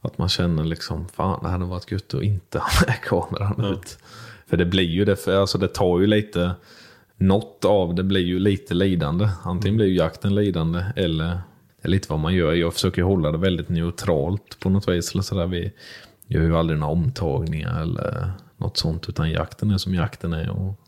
Att 0.00 0.18
man 0.18 0.28
känner 0.28 0.64
liksom, 0.64 1.08
fan 1.08 1.38
det 1.42 1.48
hade 1.48 1.64
varit 1.64 1.92
gött 1.92 2.14
att 2.14 2.22
inte 2.22 2.58
ha 2.58 2.68
med 2.86 3.00
kameran 3.00 3.64
ut. 3.64 3.98
För 4.50 4.56
det 4.56 4.64
blir 4.64 4.84
ju 4.84 5.04
det, 5.04 5.16
för, 5.16 5.40
alltså 5.40 5.58
det 5.58 5.68
tar 5.68 6.00
ju 6.00 6.06
lite, 6.06 6.54
något 7.16 7.64
av 7.64 7.94
det 7.94 8.02
blir 8.02 8.24
ju 8.24 8.38
lite 8.38 8.74
lidande. 8.74 9.28
Antingen 9.42 9.76
blir 9.76 9.86
ju 9.86 9.96
jakten 9.96 10.34
lidande 10.34 10.84
eller 10.96 11.26
det 11.26 11.88
är 11.88 11.88
lite 11.88 12.06
vad 12.10 12.18
man 12.18 12.34
gör. 12.34 12.52
Jag 12.52 12.74
försöker 12.74 13.02
hålla 13.02 13.32
det 13.32 13.38
väldigt 13.38 13.68
neutralt 13.68 14.60
på 14.60 14.70
något 14.70 14.88
vis. 14.88 15.12
Eller 15.12 15.22
sådär. 15.22 15.46
Vi 15.46 15.72
gör 16.26 16.42
ju 16.42 16.56
aldrig 16.56 16.78
några 16.78 16.92
omtagningar 16.92 17.82
eller 17.82 18.30
något 18.56 18.76
sånt. 18.76 19.08
Utan 19.08 19.30
jakten 19.30 19.70
är 19.70 19.78
som 19.78 19.94
jakten 19.94 20.32
är. 20.32 20.50
Och 20.50 20.80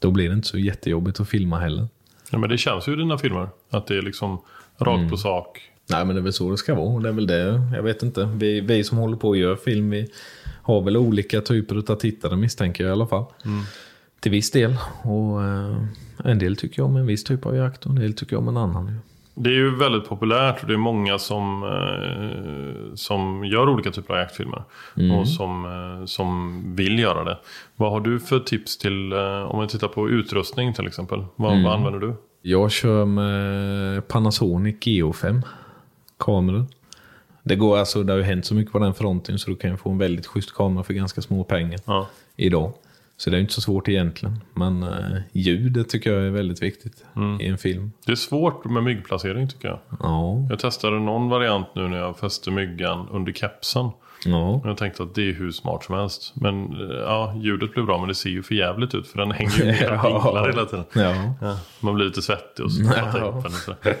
då 0.00 0.10
blir 0.10 0.28
det 0.28 0.34
inte 0.34 0.48
så 0.48 0.58
jättejobbigt 0.58 1.20
att 1.20 1.28
filma 1.28 1.58
heller. 1.58 1.88
Ja, 2.30 2.38
men 2.38 2.50
det 2.50 2.58
känns 2.58 2.88
ju 2.88 2.92
i 2.92 2.96
dina 2.96 3.18
filmer. 3.18 3.48
Att 3.70 3.86
det 3.86 3.96
är 3.96 4.02
liksom 4.02 4.40
rakt 4.78 5.10
på 5.10 5.16
sak. 5.16 5.70
Nej 5.86 6.04
men 6.04 6.16
det 6.16 6.20
är 6.20 6.22
väl 6.22 6.32
så 6.32 6.50
det 6.50 6.56
ska 6.56 6.74
vara. 6.74 7.00
Det 7.00 7.08
är 7.08 7.12
väl 7.12 7.26
det, 7.26 7.60
jag 7.74 7.82
vet 7.82 8.02
inte. 8.02 8.24
Vi, 8.36 8.60
vi 8.60 8.84
som 8.84 8.98
håller 8.98 9.16
på 9.16 9.28
och 9.28 9.36
gör 9.36 9.56
film, 9.56 9.90
vi 9.90 10.08
har 10.64 10.80
väl 10.80 10.96
olika 10.96 11.40
typer 11.40 11.92
av 11.92 11.96
tittare 11.96 12.36
misstänker 12.36 12.84
jag 12.84 12.90
i 12.90 12.92
alla 12.92 13.06
fall. 13.06 13.24
Till 14.20 14.30
viss 14.32 14.50
del. 14.50 14.76
Och 15.02 15.44
eh, 15.44 15.76
en 16.24 16.38
del 16.38 16.56
tycker 16.56 16.82
jag 16.82 16.86
om 16.86 16.96
en 16.96 17.06
viss 17.06 17.24
typ 17.24 17.46
av 17.46 17.56
jakt 17.56 17.84
och 17.84 17.90
en 17.90 17.96
del 17.96 18.14
tycker 18.14 18.36
jag 18.36 18.42
om 18.42 18.48
en 18.48 18.56
annan. 18.56 19.00
Det 19.34 19.50
är 19.50 19.54
ju 19.54 19.76
väldigt 19.76 20.08
populärt 20.08 20.62
och 20.62 20.68
det 20.68 20.74
är 20.74 20.78
många 20.78 21.18
som, 21.18 21.62
eh, 21.62 22.94
som 22.94 23.44
gör 23.44 23.68
olika 23.68 23.90
typer 23.90 24.14
av 24.14 24.20
jaktfilmer. 24.20 24.64
Och 25.18 25.28
som, 25.28 25.64
eh, 25.64 26.06
som 26.06 26.62
vill 26.76 26.98
göra 26.98 27.24
det. 27.24 27.38
Vad 27.76 27.90
har 27.90 28.00
du 28.00 28.20
för 28.20 28.40
tips 28.40 28.78
till, 28.78 29.12
om 29.48 29.60
vi 29.60 29.68
tittar 29.68 29.88
på 29.88 30.08
utrustning 30.08 30.74
till 30.74 30.86
exempel? 30.86 31.24
Vad, 31.36 31.62
vad 31.62 31.72
använder 31.74 32.00
du? 32.00 32.14
Jag 32.42 32.70
kör 32.70 33.04
med 33.04 34.08
Panasonic 34.08 34.76
GO5 34.76 35.42
kameror. 36.18 36.66
Det 37.46 37.56
går 37.56 37.78
alltså, 37.78 38.02
det 38.02 38.12
har 38.12 38.18
ju 38.18 38.24
hänt 38.24 38.44
så 38.46 38.54
mycket 38.54 38.72
på 38.72 38.78
den 38.78 38.94
fronten 38.94 39.38
så 39.38 39.50
du 39.50 39.56
kan 39.56 39.70
ju 39.70 39.76
få 39.76 39.90
en 39.90 39.98
väldigt 39.98 40.26
schysst 40.26 40.54
kamera 40.54 40.84
för 40.84 40.94
ganska 40.94 41.22
små 41.22 41.44
pengar 41.44 41.80
Ja. 41.86 42.06
idag. 42.36 42.72
Så 43.16 43.30
det 43.30 43.36
är 43.36 43.40
inte 43.40 43.52
så 43.52 43.60
svårt 43.60 43.88
egentligen. 43.88 44.40
Men 44.54 44.82
eh, 44.82 45.18
ljudet 45.32 45.88
tycker 45.88 46.12
jag 46.12 46.22
är 46.26 46.30
väldigt 46.30 46.62
viktigt 46.62 47.04
i 47.40 47.46
en 47.46 47.58
film. 47.58 47.92
Det 48.06 48.12
är 48.12 48.16
svårt 48.16 48.64
med 48.64 48.82
myggplacering 48.82 49.48
tycker 49.48 49.68
jag. 49.68 49.78
Ja, 50.00 50.46
Jag 50.50 50.58
testade 50.58 50.98
någon 51.00 51.28
variant 51.28 51.66
nu 51.74 51.88
när 51.88 51.96
jag 51.98 52.18
fäste 52.18 52.50
myggan 52.50 53.08
under 53.10 53.32
kepsen. 53.32 53.90
ja. 54.26 54.60
Jag 54.64 54.76
tänkte 54.76 55.02
att 55.02 55.14
det 55.14 55.28
är 55.28 55.32
hur 55.32 55.50
smart 55.50 55.84
som 55.84 55.94
helst. 55.94 56.32
Men 56.34 56.64
eh, 56.64 56.96
ja, 56.96 57.34
ljudet 57.42 57.72
blev 57.74 57.86
bra 57.86 57.98
men 57.98 58.08
det 58.08 58.14
ser 58.14 58.30
ju 58.30 58.42
för 58.42 58.54
jävligt 58.54 58.94
ut 58.94 59.06
för 59.08 59.18
den 59.18 59.30
hänger 59.30 59.56
ju 59.58 59.64
ner 59.64 59.92
och 59.92 60.02
dinglar 60.12 60.46
hela 60.50 60.64
tiden. 60.64 60.84
ja. 60.94 61.14
Ja, 61.40 61.58
man 61.80 61.94
blir 61.94 62.04
lite 62.06 62.22
svettig 62.22 62.64
och 62.64 62.72
så 62.72 62.82
ta 63.12 63.18
upp 63.26 63.44
den. 63.72 63.94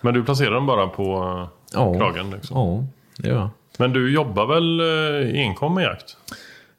Men 0.00 0.14
du 0.14 0.24
placerar 0.24 0.50
den 0.54 0.66
bara 0.66 0.86
på 0.86 1.02
eh, 1.02 1.48
Ja. 1.72 1.94
kragen 1.94 2.30
liksom. 2.30 2.56
Ja, 2.56 2.84
det 3.16 3.28
gör 3.28 3.36
jag. 3.36 3.50
Men 3.78 3.92
du 3.92 4.12
jobbar 4.12 4.46
väl 4.46 4.80
eh, 4.80 5.40
enkom 5.40 5.74
med 5.74 5.84
jakt? 5.84 6.16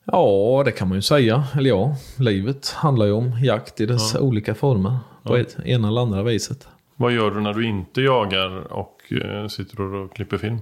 Ja, 0.03 0.61
det 0.65 0.71
kan 0.71 0.87
man 0.87 0.97
ju 0.97 1.01
säga. 1.01 1.43
Eller 1.55 1.69
ja, 1.69 1.95
livet 2.17 2.69
handlar 2.69 3.05
ju 3.05 3.11
om 3.11 3.43
jakt 3.43 3.81
i 3.81 3.85
dess 3.85 4.15
olika 4.15 4.55
former. 4.55 4.97
På 5.23 5.37
ett, 5.37 5.57
ena 5.65 5.87
eller 5.87 6.01
andra 6.01 6.23
viset. 6.23 6.67
Vad 6.95 7.11
gör 7.11 7.31
du 7.31 7.41
när 7.41 7.53
du 7.53 7.67
inte 7.67 8.01
jagar 8.01 8.73
och 8.73 9.13
eh, 9.23 9.47
sitter 9.47 9.81
och 9.81 10.15
klipper 10.15 10.37
film? 10.37 10.59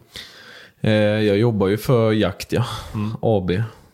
Eh, 0.81 0.91
jag 0.91 1.37
jobbar 1.37 1.67
ju 1.67 1.77
för 1.77 2.11
Jaktia 2.11 2.65
AB 3.21 3.51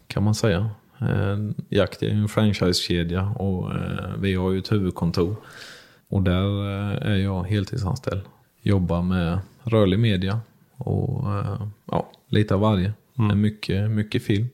kan 0.07 0.23
man 0.23 0.35
säga. 0.35 0.69
Eh, 1.01 1.37
Jaktia 1.69 2.09
är 2.09 2.13
ju 2.13 2.21
en 2.21 2.27
franchisekedja 2.27 3.21
och 3.21 3.71
vi 4.17 4.35
har 4.35 4.51
ju 4.51 4.59
ett 4.59 4.71
huvudkontor. 4.71 5.35
Och 6.09 6.21
där 6.21 6.65
är 7.01 7.15
jag 7.15 7.43
heltidsanställd. 7.43 8.21
Jobbar 8.61 9.01
med 9.01 9.39
rörlig 9.63 9.99
media 9.99 10.39
och 10.77 11.39
eh, 11.39 11.67
ja, 11.85 12.11
lite 12.27 12.53
av 12.53 12.59
varje. 12.59 12.93
Mm. 13.19 13.41
Mycket, 13.41 13.91
mycket 13.91 14.23
film. 14.23 14.47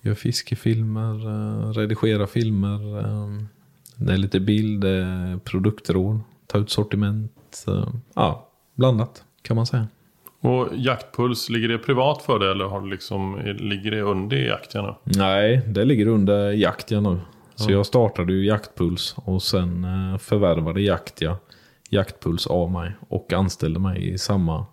Gör 0.00 0.14
fiskefilmer, 0.14 1.26
eh, 1.26 1.70
redigerar 1.72 2.26
filmer. 2.26 2.98
Eh, 2.98 3.28
det 3.96 4.12
är 4.12 4.16
lite 4.16 4.40
bild, 4.40 4.84
produktråd, 5.44 6.20
ta 6.46 6.58
ut 6.58 6.70
sortiment. 6.70 7.64
Ja, 8.14 8.48
blandat 8.74 9.24
kan 9.42 9.56
man 9.56 9.66
säga. 9.66 9.88
Och 10.40 10.68
jaktpuls, 10.74 11.50
ligger 11.50 11.68
det 11.68 11.78
privat 11.78 12.22
för 12.22 12.38
dig 12.38 12.50
eller 12.50 12.64
har 12.64 12.80
du 12.80 12.90
liksom, 12.90 13.40
ligger 13.58 13.90
det 13.90 14.00
under 14.00 14.36
jakten 14.36 14.84
nu? 14.84 14.94
Nej, 15.04 15.62
det 15.66 15.84
ligger 15.84 16.06
under 16.06 16.52
Jaktia 16.52 17.00
nu. 17.00 17.20
Så 17.54 17.72
jag 17.72 17.86
startade 17.86 18.32
ju 18.32 18.46
Jaktpuls 18.46 19.14
och 19.16 19.42
sen 19.42 19.86
förvärvade 20.18 20.80
Jaktia 20.80 21.36
Jaktpuls 21.88 22.46
av 22.46 22.70
mig 22.70 22.92
och 23.08 23.32
anställde 23.32 23.80
mig 23.80 24.08
i 24.12 24.18
samma 24.18 24.66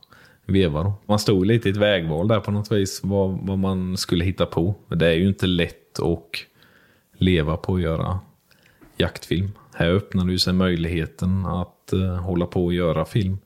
veva. 0.46 0.84
Då. 0.84 0.94
Man 1.06 1.20
stod 1.20 1.46
lite 1.46 1.70
i 1.70 1.72
ett 1.72 1.78
vägval 1.78 2.28
där 2.28 2.40
på 2.40 2.52
något 2.52 2.72
vis, 2.72 3.02
vad, 3.04 3.40
vad 3.42 3.58
man 3.58 3.98
skulle 3.98 4.26
hitta 4.26 4.46
på. 4.46 4.76
Det 4.88 5.08
är 5.08 5.14
ju 5.14 5.28
inte 5.28 5.48
lätt 5.48 6.00
att 6.00 6.30
leva 7.18 7.58
på 7.58 7.76
att 7.76 7.82
göra 7.82 8.20
jaktfilm. 8.98 9.52
Här 9.74 9.90
öppnade 9.90 10.32
ju 10.32 10.40
sig 10.40 10.54
möjligheten 10.54 11.46
att 11.46 11.94
eh, 11.94 12.16
hålla 12.16 12.46
på 12.46 12.66
och 12.66 12.74
göra 12.74 13.06
film 13.06 13.38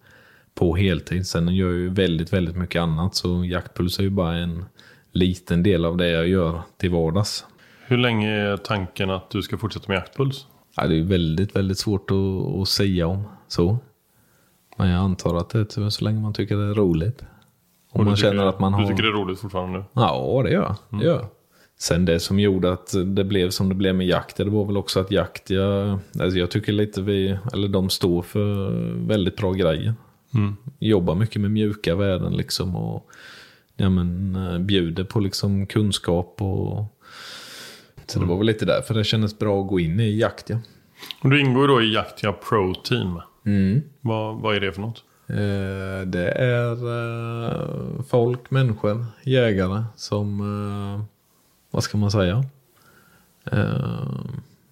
på 0.56 0.76
heltid. 0.76 1.28
Sen 1.28 1.56
gör 1.56 1.68
jag 1.68 1.78
ju 1.78 1.90
väldigt, 1.90 2.34
väldigt 2.34 2.56
mycket 2.56 2.82
annat. 2.82 3.16
Så 3.16 3.46
Jaktpuls 3.46 4.00
är 4.00 4.04
ju 4.04 4.10
bara 4.10 4.36
en 4.36 4.66
liten 5.12 5.64
del 5.64 5.86
av 5.86 5.98
det 5.98 6.08
jag 6.10 6.28
gör 6.28 6.62
till 6.78 6.90
vardags. 6.90 7.46
Hur 7.88 7.98
länge 7.98 8.32
är 8.32 8.58
tanken 8.58 9.10
att 9.10 9.30
du 9.30 9.42
ska 9.42 9.58
fortsätta 9.58 9.86
med 9.88 9.96
jaktpuls? 9.96 10.48
Ja, 10.76 10.88
det 10.88 11.00
är 11.00 11.04
väldigt, 11.04 11.56
väldigt 11.56 11.78
svårt 11.78 12.12
att, 12.12 12.62
att 12.62 12.68
säga 12.68 13.08
om 13.08 13.24
så. 13.52 13.78
Men 14.78 14.90
jag 14.90 15.00
antar 15.00 15.36
att 15.36 15.50
det 15.50 15.78
är 15.78 15.90
så 15.90 16.04
länge 16.04 16.22
man 16.22 16.34
tycker 16.34 16.56
det 16.56 16.64
är 16.64 16.74
roligt. 16.74 17.24
Om 17.92 18.06
man 18.06 18.16
känner 18.16 18.46
att 18.46 18.60
man 18.60 18.74
har... 18.74 18.82
Du 18.82 18.88
tycker 18.88 19.04
det 19.04 19.10
är 19.10 19.14
roligt 19.14 19.40
fortfarande? 19.40 19.84
Ja, 19.94 20.42
det 20.44 20.52
gör 20.52 20.62
jag. 20.62 21.00
Det 21.00 21.06
gör 21.06 21.16
jag. 21.16 21.28
Sen 21.80 22.06
det 22.06 22.20
som 22.20 22.40
gjorde 22.40 22.72
att 22.72 22.94
det 23.06 23.24
blev 23.24 23.50
som 23.50 23.70
det 23.70 23.76
blev 23.76 23.96
med 23.96 24.08
jakt, 24.08 24.38
det 24.38 24.44
var 24.44 24.66
väl 24.66 24.78
också 24.78 25.00
att 25.00 25.12
jakt, 25.12 25.50
jag, 25.50 26.00
alltså 26.20 26.40
jag 26.40 26.52
tycker 26.52 26.74
lite 26.74 27.02
vi, 27.02 27.38
eller 27.54 27.68
de 27.68 27.90
står 27.90 28.22
för 28.22 28.72
väldigt 29.08 29.38
bra 29.38 29.52
grejer. 29.52 29.94
Jobbar 30.80 31.16
mycket 31.16 31.42
med 31.42 31.52
mjuka 31.52 31.96
värden 31.96 32.34
liksom 32.34 32.76
och 32.76 33.10
ja, 33.78 33.90
men, 33.90 34.36
eh, 34.36 34.60
bjuder 34.60 35.04
på 35.04 35.20
liksom 35.20 35.68
kunskap 35.68 36.42
och 36.42 36.86
så 38.06 38.20
det 38.20 38.26
var 38.26 38.38
väl 38.38 38.48
lite 38.48 38.66
därför 38.66 38.94
det 38.94 39.04
kändes 39.04 39.40
bra 39.40 39.62
att 39.62 39.68
gå 39.68 39.80
in 39.80 40.00
i 40.00 40.18
jakt. 40.18 40.50
Ja. 40.50 40.58
Och 41.22 41.30
du 41.30 41.42
ingår 41.42 41.68
då 41.68 41.82
i 41.82 41.94
Jaktia 41.94 42.32
Pro 42.32 42.74
Team. 42.74 43.22
Mm. 43.46 43.82
Vad, 44.02 44.42
vad 44.42 44.56
är 44.56 44.60
det 44.60 44.72
för 44.74 44.82
något? 44.82 45.04
Eh, 45.28 46.08
Det 46.08 46.32
är 46.32 46.72
eh, 46.72 48.02
folk, 48.08 48.52
människor, 48.52 49.06
jägare 49.24 49.84
som, 49.96 50.40
eh, 50.42 51.04
vad 51.72 51.84
ska 51.84 51.98
man 51.98 52.12
säga? 52.12 52.46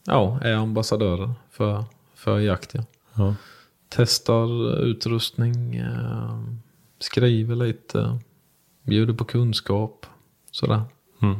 Ja, 0.05 0.39
är 0.41 0.53
ambassadörer 0.53 1.31
för, 1.51 1.83
för 2.15 2.39
jakt. 2.39 2.73
Ja. 2.73 2.83
Ja. 3.15 3.35
Testar 3.89 4.79
utrustning, 4.83 5.81
skriver 6.99 7.55
lite, 7.55 8.19
bjuder 8.83 9.13
på 9.13 9.25
kunskap, 9.25 10.05
sådär. 10.51 10.81
Mm. 11.21 11.37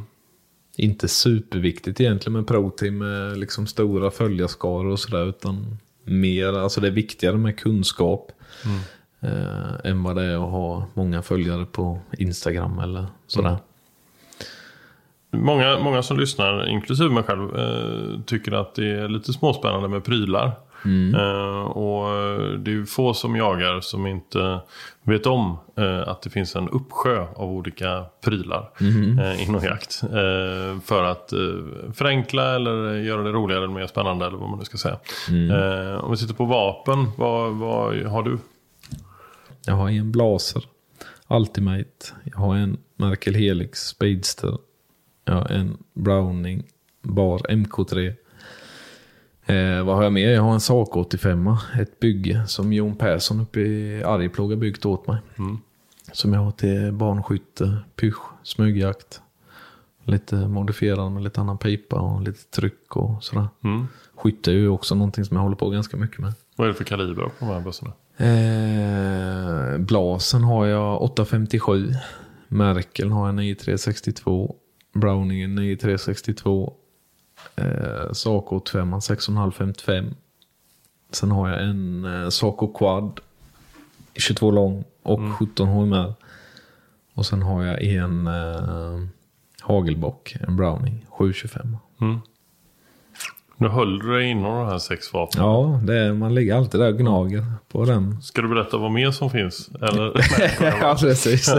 Inte 0.76 1.08
superviktigt 1.08 2.00
egentligen 2.00 2.32
med 2.32 2.46
pro-team 2.46 2.98
med 2.98 3.38
liksom 3.38 3.66
stora 3.66 4.10
följarskaror 4.10 4.86
och 4.86 5.00
sådär 5.00 5.26
utan 5.26 5.78
mer, 6.08 6.52
alltså 6.52 6.80
det 6.80 6.86
är 6.86 6.92
viktigare 6.92 7.36
med 7.36 7.58
kunskap 7.58 8.32
eh, 9.20 9.90
än 9.90 10.02
vad 10.02 10.16
det 10.16 10.24
är 10.24 10.34
att 10.34 10.50
ha 10.50 10.86
många 10.94 11.22
följare 11.22 11.66
på 11.66 12.00
Instagram 12.18 12.78
eller 12.78 13.06
sådär. 13.26 13.48
Mm. 13.48 13.60
Många, 15.30 15.78
många 15.78 16.02
som 16.02 16.18
lyssnar, 16.18 16.68
inklusive 16.68 17.10
mig 17.10 17.22
själv, 17.22 17.56
eh, 17.56 18.20
tycker 18.26 18.52
att 18.52 18.74
det 18.74 18.90
är 18.90 19.08
lite 19.08 19.32
småspännande 19.32 19.88
med 19.88 20.04
prylar. 20.04 20.52
Eh, 21.14 21.60
och 21.60 22.08
det 22.58 22.70
är 22.70 22.74
ju 22.74 22.86
få 22.86 23.14
som 23.14 23.36
jagar 23.36 23.80
som 23.80 24.06
inte 24.06 24.60
vet 25.02 25.26
om 25.26 25.58
eh, 25.76 26.08
att 26.08 26.22
det 26.22 26.30
finns 26.30 26.56
en 26.56 26.68
uppsjö 26.68 27.26
av 27.36 27.50
olika 27.50 28.04
prylar 28.24 28.70
eh, 29.20 29.48
inom 29.48 29.64
jakt. 29.64 30.02
Eh, 30.02 30.80
för 30.84 31.04
att 31.04 31.32
eh, 31.32 31.38
förenkla 31.94 32.54
eller 32.54 32.94
göra 32.94 33.22
det 33.22 33.30
roligare 33.32 33.64
eller 33.64 33.74
mer 33.74 33.86
spännande 33.86 34.26
eller 34.26 34.38
vad 34.38 34.50
man 34.50 34.58
nu 34.58 34.64
ska 34.64 34.76
säga. 34.78 34.98
Eh, 35.50 36.04
om 36.04 36.10
vi 36.10 36.16
tittar 36.16 36.34
på 36.34 36.44
vapen, 36.44 37.10
vad, 37.16 37.52
vad 37.54 37.96
har 38.02 38.22
du? 38.22 38.38
Jag 39.66 39.74
har 39.74 39.90
en 39.90 40.12
Blaser, 40.12 40.62
Ultimate. 41.28 42.06
Jag 42.24 42.38
har 42.38 42.56
en 42.56 42.76
Merkel 42.96 43.34
Helix 43.34 43.80
Speedster. 43.80 44.58
Jag 45.24 45.34
har 45.34 45.46
en 45.46 45.76
Browning 45.94 46.62
Bar 47.02 47.38
MK3. 47.38 48.14
Eh, 49.48 49.84
vad 49.84 49.96
har 49.96 50.02
jag 50.02 50.12
mer? 50.12 50.30
Jag 50.30 50.42
har 50.42 50.52
en 50.52 50.60
Sak 50.60 50.96
85, 50.96 51.50
ett 51.80 52.00
bygge 52.00 52.42
som 52.46 52.72
Jon 52.72 52.96
Persson 52.96 53.40
uppe 53.40 53.60
i 53.60 54.02
Arjeplog 54.04 54.50
har 54.50 54.56
byggt 54.56 54.86
åt 54.86 55.06
mig. 55.06 55.18
Som 56.12 56.32
jag 56.32 56.40
har 56.40 56.50
till 56.50 56.92
barnskytte, 56.92 57.78
pysch, 57.96 58.22
smygjakt. 58.42 59.20
Lite 60.04 60.34
modifierad 60.36 61.12
med 61.12 61.22
lite 61.22 61.40
annan 61.40 61.58
pipa 61.58 61.96
och 61.96 62.22
lite 62.22 62.44
tryck 62.44 62.96
och 62.96 63.24
sådär. 63.24 63.48
Mm. 63.64 63.86
Skytte 64.16 64.50
är 64.50 64.54
ju 64.54 64.68
också 64.68 64.94
någonting 64.94 65.24
som 65.24 65.36
jag 65.36 65.42
håller 65.42 65.56
på 65.56 65.70
ganska 65.70 65.96
mycket 65.96 66.18
med. 66.18 66.32
Vad 66.56 66.64
är 66.64 66.72
det 66.72 66.74
för 66.78 66.84
kaliber 66.84 67.22
på 67.22 67.30
de 67.38 67.46
här 67.46 67.60
bössorna? 67.60 67.92
Eh, 68.16 69.78
blasen 69.78 70.44
har 70.44 70.66
jag 70.66 71.02
857. 71.02 71.94
Merkel 72.48 73.10
har 73.10 73.26
jag 73.26 73.34
9362. 73.34 74.54
Browningen 74.94 75.54
9362. 75.54 76.72
Eh, 77.56 78.12
Saco 78.12 78.56
85 78.56 79.00
6555. 79.00 80.14
Sen 81.10 81.30
har 81.30 81.48
jag 81.48 81.62
en 81.62 82.04
eh, 82.04 82.28
Saco 82.28 82.72
Quad 82.72 83.20
22 84.14 84.50
lång 84.50 84.84
och 85.02 85.20
17 85.38 85.68
HMR. 85.68 86.14
Och 87.14 87.26
sen 87.26 87.42
har 87.42 87.64
jag 87.64 87.82
en 87.82 88.26
eh, 88.26 89.00
Hagelbock, 89.60 90.36
en 90.40 90.56
Browning 90.56 91.06
725. 91.08 91.76
Nu 93.60 93.68
höll 93.68 93.98
du 93.98 94.12
dig 94.12 94.24
inom 94.30 94.54
de 94.58 94.66
här 94.66 94.78
sex 94.78 95.12
vapnen. 95.12 95.44
Ja, 95.44 95.80
det 95.84 95.98
är, 95.98 96.12
man 96.12 96.34
ligger 96.34 96.54
alltid 96.56 96.80
där 96.80 96.88
och 96.92 96.98
gnager 96.98 97.44
på 97.72 97.84
den. 97.84 98.22
Ska 98.22 98.42
du 98.42 98.48
berätta 98.48 98.76
vad 98.78 98.90
mer 98.90 99.10
som 99.10 99.30
finns? 99.30 99.70
Eller? 99.82 100.12
ja, 100.80 100.96
precis. 101.00 101.54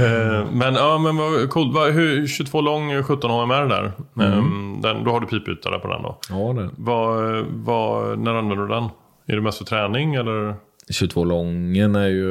Eh, 0.00 0.46
men 0.52 0.74
ja, 0.74 0.98
men 0.98 1.16
vad 1.16 1.50
coolt. 1.50 1.74
Vad- 1.74 1.92
Hur, 1.92 2.26
22 2.26 2.60
lång, 2.60 3.02
17 3.02 3.30
HMR 3.30 3.68
där. 3.68 3.92
Ehm, 4.26 4.80
den, 4.82 5.04
då 5.04 5.10
har 5.10 5.20
du 5.20 5.26
pipyta 5.26 5.78
på 5.78 5.88
den 5.88 6.02
då. 6.02 6.18
ja, 6.30 6.52
det. 6.62 6.70
Vad, 6.76 7.44
vad, 7.48 8.18
när 8.18 8.34
använder 8.34 8.56
du 8.66 8.68
den? 8.74 8.84
Är 9.26 9.36
det 9.36 9.40
mest 9.42 9.58
för 9.58 9.64
träning 9.64 10.14
eller? 10.14 10.54
22 10.90 11.24
lången 11.24 11.94
är 11.96 12.06
ju, 12.08 12.30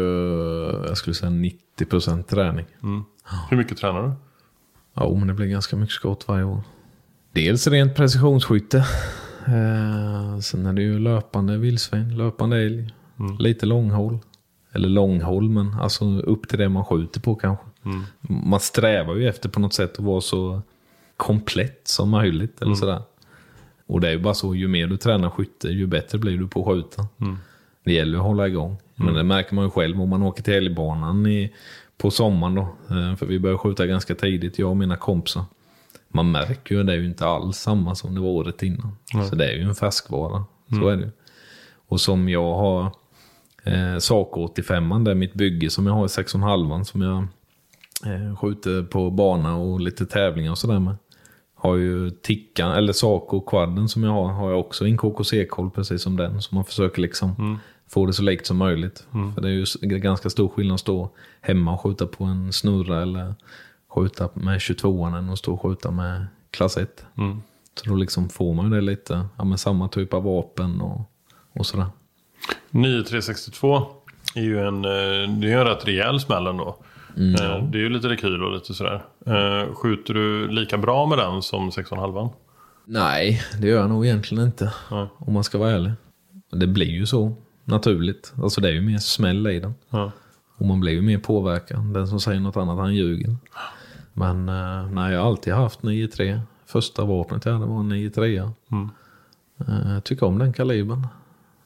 jag 0.87 0.97
skulle 0.97 1.13
säga 1.13 1.31
90% 1.79 2.23
träning. 2.23 2.65
Hur 3.49 3.57
mycket 3.57 3.77
tränar 3.77 4.01
du? 4.03 4.11
Ja, 4.93 5.09
men 5.13 5.27
det 5.27 5.33
blir 5.33 5.47
ganska 5.47 5.75
mycket 5.75 5.95
skott 5.95 6.25
varje 6.27 6.43
år. 6.43 6.61
Dels 7.37 7.67
rent 7.67 7.95
precisionsskytte. 7.95 8.77
Eh, 9.47 10.39
sen 10.39 10.65
är 10.65 10.73
det 10.73 10.81
ju 10.81 10.99
löpande 10.99 11.57
vildsvin, 11.57 12.17
löpande 12.17 12.57
älg. 12.57 12.93
Lite 13.39 13.65
långhåll. 13.65 14.19
Eller 14.73 14.89
långhåll, 14.89 15.49
men 15.49 15.73
alltså 15.73 16.19
upp 16.19 16.47
till 16.47 16.59
det 16.59 16.69
man 16.69 16.85
skjuter 16.85 17.19
på 17.19 17.35
kanske. 17.35 17.65
Man 18.21 18.59
strävar 18.59 19.15
ju 19.15 19.27
efter 19.27 19.49
på 19.49 19.59
något 19.59 19.73
sätt 19.73 19.93
att 19.93 20.05
vara 20.05 20.21
så 20.21 20.61
komplett 21.17 21.81
som 21.83 22.09
möjligt. 22.09 22.61
Eller 22.61 22.71
sådär. 22.75 23.01
Och 23.87 24.01
det 24.01 24.07
är 24.07 24.11
ju 24.11 24.19
bara 24.19 24.33
så, 24.33 24.55
ju 24.55 24.67
mer 24.67 24.87
du 24.87 24.97
tränar 24.97 25.29
skytte, 25.29 25.67
ju 25.67 25.87
bättre 25.87 26.17
blir 26.17 26.37
du 26.37 26.47
på 26.47 26.59
att 26.59 26.65
skjuta. 26.67 27.07
Det 27.83 27.93
gäller 27.93 28.17
att 28.17 28.23
hålla 28.23 28.47
igång. 28.47 28.77
Men 28.95 29.13
det 29.13 29.23
märker 29.23 29.55
man 29.55 29.65
ju 29.65 29.71
själv 29.71 30.01
om 30.01 30.09
man 30.09 30.23
åker 30.23 30.43
till 30.43 30.53
älgbanan 30.53 31.27
i, 31.27 31.53
på 31.97 32.11
sommaren 32.11 32.55
då. 32.55 32.61
Eh, 32.61 33.15
För 33.15 33.25
vi 33.25 33.39
börjar 33.39 33.57
skjuta 33.57 33.85
ganska 33.85 34.15
tidigt, 34.15 34.59
jag 34.59 34.69
och 34.69 34.77
mina 34.77 34.95
kompisar. 34.95 35.43
Man 36.09 36.31
märker 36.31 36.75
ju 36.75 36.81
att 36.81 36.87
det 36.87 36.93
är 36.93 36.97
ju 36.97 37.05
inte 37.05 37.25
alls 37.25 37.57
samma 37.57 37.95
som 37.95 38.15
det 38.15 38.21
var 38.21 38.27
året 38.27 38.63
innan. 38.63 38.97
Så 39.29 39.35
det 39.35 39.45
är 39.45 39.55
ju 39.55 39.61
en 39.61 39.75
färskvara. 39.75 40.45
Så 40.69 40.87
är 40.87 40.97
det 40.97 41.03
ju. 41.03 41.11
Och 41.87 42.01
som 42.01 42.29
jag 42.29 42.55
har 42.55 42.91
eh, 43.63 43.97
Saco 43.99 44.43
85 44.43 45.03
det 45.03 45.11
är 45.11 45.15
mitt 45.15 45.33
bygge 45.33 45.69
som 45.69 45.87
jag 45.87 45.93
har 45.93 46.05
i 46.05 46.07
6,5 46.07 46.83
som 46.83 47.01
jag 47.01 47.17
eh, 48.13 48.35
skjuter 48.35 48.83
på 48.83 49.09
bana 49.11 49.55
och 49.55 49.79
lite 49.79 50.05
tävlingar 50.05 50.51
och 50.51 50.57
sådär 50.57 50.79
med. 50.79 50.95
Har 51.55 51.75
ju 51.75 52.09
tickan, 52.09 52.71
eller 52.71 52.93
Saco 52.93 53.41
quadden 53.41 53.89
som 53.89 54.03
jag 54.03 54.11
har, 54.11 54.27
har 54.27 54.49
jag 54.49 54.59
också 54.59 54.85
en 54.85 54.97
KKC-koll 54.97 55.71
precis 55.71 56.01
som 56.01 56.17
den. 56.17 56.41
Så 56.41 56.55
man 56.55 56.65
försöker 56.65 57.01
liksom 57.01 57.59
få 57.89 58.05
det 58.05 58.13
så 58.13 58.23
likt 58.23 58.45
som 58.45 58.57
möjligt. 58.57 59.07
För 59.35 59.41
det 59.41 59.47
är 59.47 59.51
ju 59.51 59.99
ganska 59.99 60.29
stor 60.29 60.49
skillnad 60.49 60.73
att 60.73 60.79
stå 60.79 61.09
hemma 61.41 61.73
och 61.73 61.81
skjuta 61.81 62.07
på 62.07 62.23
en 62.23 62.53
snurra 62.53 63.01
eller 63.01 63.35
skjuta 64.01 64.29
med 64.33 64.57
22an 64.59 65.17
än 65.17 65.29
att 65.29 65.39
stå 65.39 65.53
och 65.53 65.61
skjuta 65.61 65.91
med 65.91 66.25
klass 66.51 66.77
1. 66.77 67.05
Så 67.75 67.89
då 67.89 67.95
liksom 67.95 68.29
får 68.29 68.53
man 68.53 68.65
ju 68.65 68.71
det 68.75 68.81
lite, 68.81 69.25
ja 69.37 69.43
men 69.43 69.57
samma 69.57 69.87
typ 69.87 70.13
av 70.13 70.23
vapen 70.23 70.81
och, 70.81 71.01
och 71.55 71.65
sådär. 71.65 71.87
9362 72.71 73.87
är 74.35 74.41
ju 74.41 74.59
en, 74.67 74.85
eh, 74.85 75.39
det 75.39 75.51
är 75.51 75.57
en 75.57 75.65
rätt 75.65 75.87
rejäl 75.87 76.19
smäll 76.19 76.47
ändå. 76.47 76.77
Eh, 77.17 77.63
Det 77.71 77.77
är 77.77 77.81
ju 77.81 77.89
lite 77.89 78.09
rekyl 78.09 78.43
och 78.43 78.53
lite 78.53 78.73
sådär. 78.73 79.03
Eh, 79.25 79.73
Skjuter 79.73 80.13
du 80.13 80.47
lika 80.47 80.77
bra 80.77 81.05
med 81.05 81.17
den 81.17 81.41
som 81.41 81.69
6,5? 81.71 82.29
Nej, 82.85 83.41
det 83.61 83.67
gör 83.67 83.79
jag 83.79 83.89
nog 83.89 84.05
egentligen 84.05 84.43
inte. 84.43 84.73
Nej. 84.91 85.07
Om 85.17 85.33
man 85.33 85.43
ska 85.43 85.57
vara 85.57 85.71
ärlig. 85.71 85.91
Det 86.51 86.67
blir 86.67 86.85
ju 86.89 87.05
så 87.05 87.35
naturligt. 87.63 88.33
Alltså 88.43 88.61
det 88.61 88.67
är 88.69 88.73
ju 88.73 88.81
mer 88.81 88.97
smäll 88.97 89.47
i 89.47 89.59
den. 89.59 89.73
Ja. 89.89 90.11
Och 90.57 90.65
man 90.65 90.79
blir 90.79 90.91
ju 90.93 91.01
mer 91.01 91.17
påverkad. 91.17 91.93
Den 91.93 92.07
som 92.07 92.19
säger 92.19 92.39
något 92.39 92.57
annat, 92.57 92.77
han 92.77 92.95
ljuger. 92.95 93.35
Men 94.17 94.49
eh, 94.49 94.91
nej, 94.91 95.13
jag 95.13 95.19
har 95.21 95.27
alltid 95.27 95.53
haft 95.53 95.81
9-3. 95.81 96.39
Första 96.65 97.05
vapnet 97.05 97.45
jag 97.45 97.53
hade 97.53 97.65
var 97.65 97.79
en 97.79 97.91
9-3. 97.91 98.51
Mm. 98.71 98.89
Eh, 99.67 99.93
Jag 99.93 100.03
tycker 100.03 100.25
om 100.25 100.37
den 100.39 100.53
kalibern. 100.53 101.07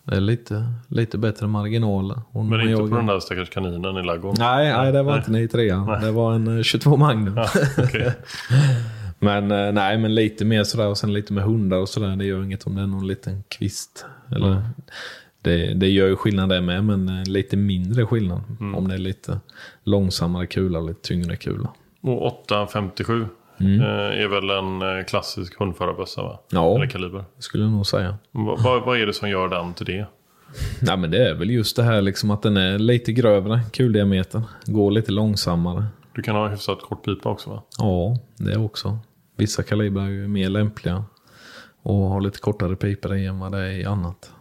Det 0.04 0.16
är 0.16 0.20
lite, 0.22 0.74
lite 0.88 1.18
bättre 1.18 1.48
marginaler. 1.48 2.22
Och 2.32 2.46
Men 2.46 2.62
inte 2.62 2.76
på 2.76 2.82
jagar- 2.82 2.98
den 2.98 3.06
där 3.06 3.20
stackars 3.20 3.50
kaninen 3.50 3.98
i 3.98 4.04
ladugården? 4.04 4.36
Nej, 4.40 4.74
nej, 4.74 4.92
det 4.92 5.04
var 5.04 5.18
inte 5.18 5.32
9-3. 5.32 6.02
Det 6.02 6.12
var 6.12 6.34
en 6.34 6.58
eh, 6.58 6.64
22 6.64 6.98
Magnum. 6.98 7.38
Okej. 7.78 8.14
Men 9.20 9.52
eh, 9.52 9.72
nej, 9.72 9.98
men 9.98 10.16
lite 10.16 10.46
mer 10.46 10.64
sådär 10.64 10.88
och 10.88 10.98
sen 10.98 11.14
lite 11.14 11.34
med 11.34 11.44
hundar 11.44 11.78
och 11.78 11.90
sådär. 11.90 12.16
Det 12.16 12.26
gör 12.26 12.44
inget 12.44 12.68
om 12.68 12.76
det 12.76 12.82
är 12.82 12.88
någon 12.88 13.08
liten 13.08 13.44
kvist. 13.48 14.06
Eller, 14.36 14.62
det, 15.42 15.74
det 15.74 15.90
gör 15.90 16.08
ju 16.08 16.16
skillnad 16.16 16.50
det 16.50 16.62
med, 16.62 16.84
men 16.84 17.10
eh, 17.10 17.24
lite 17.26 17.58
mindre 17.58 18.06
skillnad. 18.06 18.42
Om 18.76 18.88
det 18.88 18.94
är 18.94 18.98
lite 18.98 19.40
långsammare 19.84 20.46
kula 20.48 20.80
och 20.80 20.88
lite 20.88 21.02
tyngre 21.08 21.36
kula. 21.36 21.70
Och 22.02 22.26
857 22.26 23.28
Mm. 23.60 23.82
eh, 23.82 24.24
är 24.24 24.28
väl 24.28 24.50
en 24.50 24.98
eh, 25.00 25.06
klassisk 25.06 25.60
hundförarbössa 25.60 26.24
va? 26.24 26.40
Ja. 26.52 26.76
Eller 26.76 26.88
kaliber. 26.88 27.24
Skulle 27.40 27.64
jag 27.64 27.72
nog 27.72 27.88
säga. 27.88 28.18
Va- 28.32 28.58
Vad, 28.64 28.84
vad 28.86 28.98
är 29.02 29.06
det 29.06 29.14
som 29.14 29.30
gör 29.30 29.48
den 29.50 29.74
till 29.74 29.86
det? 29.86 30.06
Nej 30.82 30.98
men 30.98 31.12
det 31.12 31.30
är 31.30 31.34
väl 31.36 31.50
just 31.50 31.76
det 31.76 31.84
här 31.84 32.02
liksom 32.02 32.32
att 32.32 32.42
den 32.42 32.58
är 32.58 32.80
lite 32.80 33.12
grövre, 33.14 33.62
kuldiametern. 33.74 34.42
Går 34.66 34.92
lite 34.92 35.12
långsammare. 35.12 35.86
Du 36.16 36.22
kan 36.22 36.36
ha 36.36 36.48
hyfsat 36.48 36.82
kort 36.82 37.06
pipa 37.06 37.30
också 37.30 37.50
va? 37.50 37.64
Ja, 37.78 38.18
det 38.38 38.58
också. 38.58 38.98
Vissa 39.38 39.64
kalibrar 39.64 40.04
är 40.04 40.10
ju 40.10 40.28
mer 40.28 40.50
lämpliga. 40.50 41.04
Och 41.84 41.96
har 41.96 42.22
lite 42.22 42.40
kortare 42.40 42.76
pipor 42.76 43.16
i 43.16 43.26
än 43.26 43.40
vad 43.40 43.52
det 43.52 43.58
är 43.60 43.72
i 43.72 43.86
annat. 43.86 44.32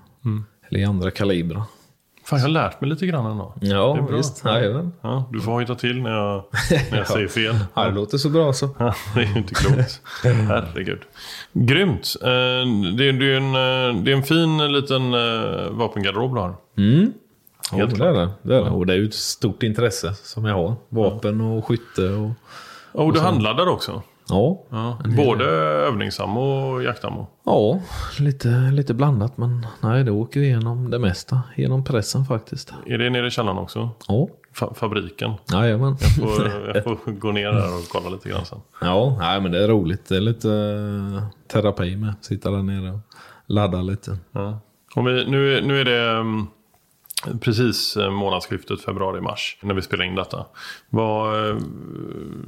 Eller 0.68 0.80
i 0.80 0.84
andra 0.84 1.10
kalibrar. 1.10 1.62
Fan, 2.30 2.38
jag 2.38 2.44
har 2.46 2.52
lärt 2.52 2.80
mig 2.80 2.90
lite 2.90 3.06
grann 3.06 3.26
ändå. 3.26 3.54
Ja, 3.60 3.92
Det 3.94 4.00
är 4.00 4.06
bra. 4.06 4.16
visst. 4.16 4.44
Jajamän. 4.44 4.92
Ja, 5.00 5.24
du 5.32 5.40
får 5.40 5.52
hojta 5.52 5.74
till 5.74 6.02
när 6.02 6.10
jag, 6.10 6.44
när 6.90 6.98
jag 6.98 7.06
säger 7.08 7.28
fel. 7.28 7.56
Ja, 7.74 7.84
det 7.84 7.90
låter 7.94 8.18
så 8.18 8.28
bra 8.28 8.52
så. 8.52 8.68
Ja, 8.78 8.94
det 9.14 9.20
är 9.20 9.26
ju 9.26 9.38
inte 9.38 9.54
klokt. 9.54 10.00
Herregud. 10.24 11.00
Grymt. 11.52 12.14
Eh, 12.22 12.28
Det 12.98 13.08
är, 13.08 13.12
det 13.12 13.32
är, 13.32 13.36
en, 13.36 13.46
eh, 13.96 14.02
det 14.02 14.12
är 14.12 14.16
en 14.16 14.22
fin 14.22 14.72
liten 14.72 15.14
eh, 15.14 15.70
vapengarderob 15.70 16.34
du 16.34 16.40
har. 16.40 16.54
Mm. 16.78 17.12
Ja, 17.72 17.76
Helt 17.76 17.98
det 17.98 18.06
är 18.08 18.12
det. 18.12 18.28
det 18.42 18.56
är 18.56 18.64
det. 18.64 18.70
Och 18.70 18.86
det 18.86 18.92
är 18.92 18.96
ju 18.96 19.04
ett 19.06 19.14
stort 19.14 19.62
intresse 19.62 20.14
som 20.14 20.44
jag 20.44 20.54
har. 20.54 20.74
Vapen 20.88 21.40
och 21.40 21.66
skytte 21.66 22.08
och... 22.08 22.30
Och 22.92 23.12
du 23.12 23.20
handlar 23.20 23.54
där 23.54 23.68
också. 23.68 24.02
Ja, 24.30 24.62
Ja, 24.70 24.98
både 25.16 25.44
övningsammo 25.88 26.40
och 26.40 26.82
jaktammo. 26.82 27.26
ja 27.44 27.80
lite, 28.18 28.48
lite 28.48 28.94
blandat 28.94 29.36
men 29.38 29.66
nej, 29.80 30.04
det 30.04 30.10
åker 30.10 30.40
igenom 30.40 30.90
det 30.90 30.98
mesta. 30.98 31.42
Genom 31.56 31.84
pressen 31.84 32.24
faktiskt. 32.24 32.72
Är 32.86 32.98
det 32.98 33.10
nere 33.10 33.26
i 33.26 33.30
källaren 33.30 33.58
också? 33.58 33.90
Ja, 34.08 34.28
Fa- 34.54 34.74
fabriken. 34.74 35.32
jajamän. 35.52 35.96
Får, 35.96 36.46
jag 36.74 36.84
får 36.84 37.12
gå 37.12 37.32
ner 37.32 37.52
där 37.52 37.74
och 37.76 37.88
kolla 37.92 38.08
lite 38.10 38.28
grann 38.28 38.44
sen. 38.44 38.58
Ja, 38.80 39.16
nej, 39.20 39.40
men 39.40 39.52
det 39.52 39.64
är 39.64 39.68
roligt. 39.68 40.08
Det 40.08 40.16
är 40.16 40.20
lite 40.20 40.50
eh, 40.50 41.22
terapi 41.52 41.96
med. 41.96 42.14
Sitta 42.20 42.50
där 42.50 42.62
nere 42.62 42.90
och 42.92 43.00
ladda 43.46 43.82
lite. 43.82 44.18
Ja. 44.32 44.58
Om 44.94 45.04
vi, 45.04 45.24
nu, 45.30 45.60
nu 45.66 45.80
är 45.80 45.84
det 45.84 46.10
mm, 46.10 46.46
precis 47.40 47.96
eh, 47.96 48.10
månadsskiftet 48.10 48.80
februari-mars 48.80 49.56
när 49.60 49.74
vi 49.74 49.82
spelar 49.82 50.04
in 50.04 50.14
detta. 50.14 50.38
Eh, 50.38 51.58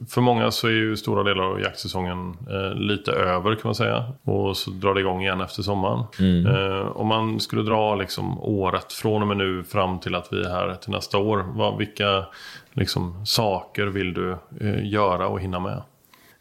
för 0.08 0.20
många 0.20 0.50
så 0.50 0.66
är 0.66 0.72
ju 0.72 0.96
stora 0.96 1.22
delar 1.22 1.44
av 1.44 1.60
jaktsäsongen 1.60 2.36
eh, 2.50 2.74
lite 2.74 3.12
över 3.12 3.54
kan 3.54 3.60
man 3.64 3.74
säga. 3.74 4.04
Och 4.24 4.56
så 4.56 4.70
drar 4.70 4.94
det 4.94 5.00
igång 5.00 5.22
igen 5.22 5.40
efter 5.40 5.62
sommaren. 5.62 6.04
Eh, 6.46 6.86
om 6.86 7.06
man 7.06 7.40
skulle 7.40 7.62
dra 7.62 7.94
liksom 7.94 8.38
året 8.40 8.92
från 8.92 9.22
och 9.22 9.28
med 9.28 9.36
nu 9.36 9.64
fram 9.64 9.98
till 10.00 10.14
att 10.14 10.28
vi 10.32 10.44
är 10.44 10.50
här 10.50 10.74
till 10.74 10.90
nästa 10.90 11.18
år. 11.18 11.44
Vad, 11.54 11.78
vilka 11.78 12.24
liksom, 12.72 13.26
saker 13.26 13.86
vill 13.86 14.14
du 14.14 14.36
göra 14.82 15.28
och 15.28 15.40
hinna 15.40 15.60
med? 15.60 15.82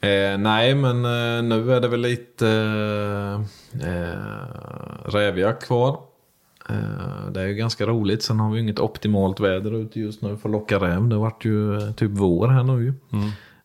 Eh, 0.03 0.37
nej, 0.37 0.75
men 0.75 1.05
eh, 1.05 1.43
nu 1.43 1.73
är 1.73 1.81
det 1.81 1.87
väl 1.87 1.99
lite 1.99 2.47
eh, 3.81 5.11
rävjakt 5.11 5.67
kvar. 5.67 6.10
Eh, 6.71 7.31
det 7.31 7.41
är 7.41 7.47
ju 7.47 7.53
ganska 7.53 7.85
roligt. 7.85 8.23
Sen 8.23 8.39
har 8.39 8.51
vi 8.51 8.59
inget 8.59 8.79
optimalt 8.79 9.39
väder 9.39 9.73
ute 9.75 9.99
just 9.99 10.21
nu 10.21 10.37
för 10.37 10.49
att 10.49 10.53
locka 10.53 10.79
räv. 10.79 11.07
Det 11.07 11.15
vart 11.15 11.45
ju 11.45 11.75
eh, 11.77 11.91
typ 11.91 12.11
vår 12.11 12.47
här 12.47 12.63
nu 12.63 12.83
ju. 12.83 12.93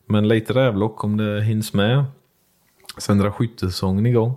Men 0.05 0.27
lite 0.27 0.53
rävlock 0.53 1.03
om 1.03 1.17
det 1.17 1.41
hinns 1.43 1.73
med. 1.73 2.05
Sen 2.97 3.17
drar 3.17 3.31
skyttesäsongen 3.31 4.05
igång. 4.05 4.33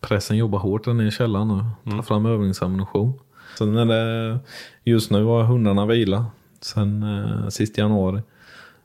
Pressen 0.00 0.36
jobbar 0.36 0.58
hårt 0.58 0.84
där 0.84 0.92
nere 0.94 1.06
i 1.06 1.10
källaren 1.10 1.48
nu. 1.84 1.90
Tar 1.90 2.02
fram 2.02 2.26
övningsammunition. 2.26 3.12
Sen 3.58 3.76
är 3.76 3.84
det, 3.86 4.38
just 4.84 5.10
nu 5.10 5.24
har 5.24 5.42
hundarna 5.44 5.86
vila. 5.86 6.26
Sen 6.60 7.02
eh, 7.02 7.48
sist 7.48 7.78
januari. 7.78 8.20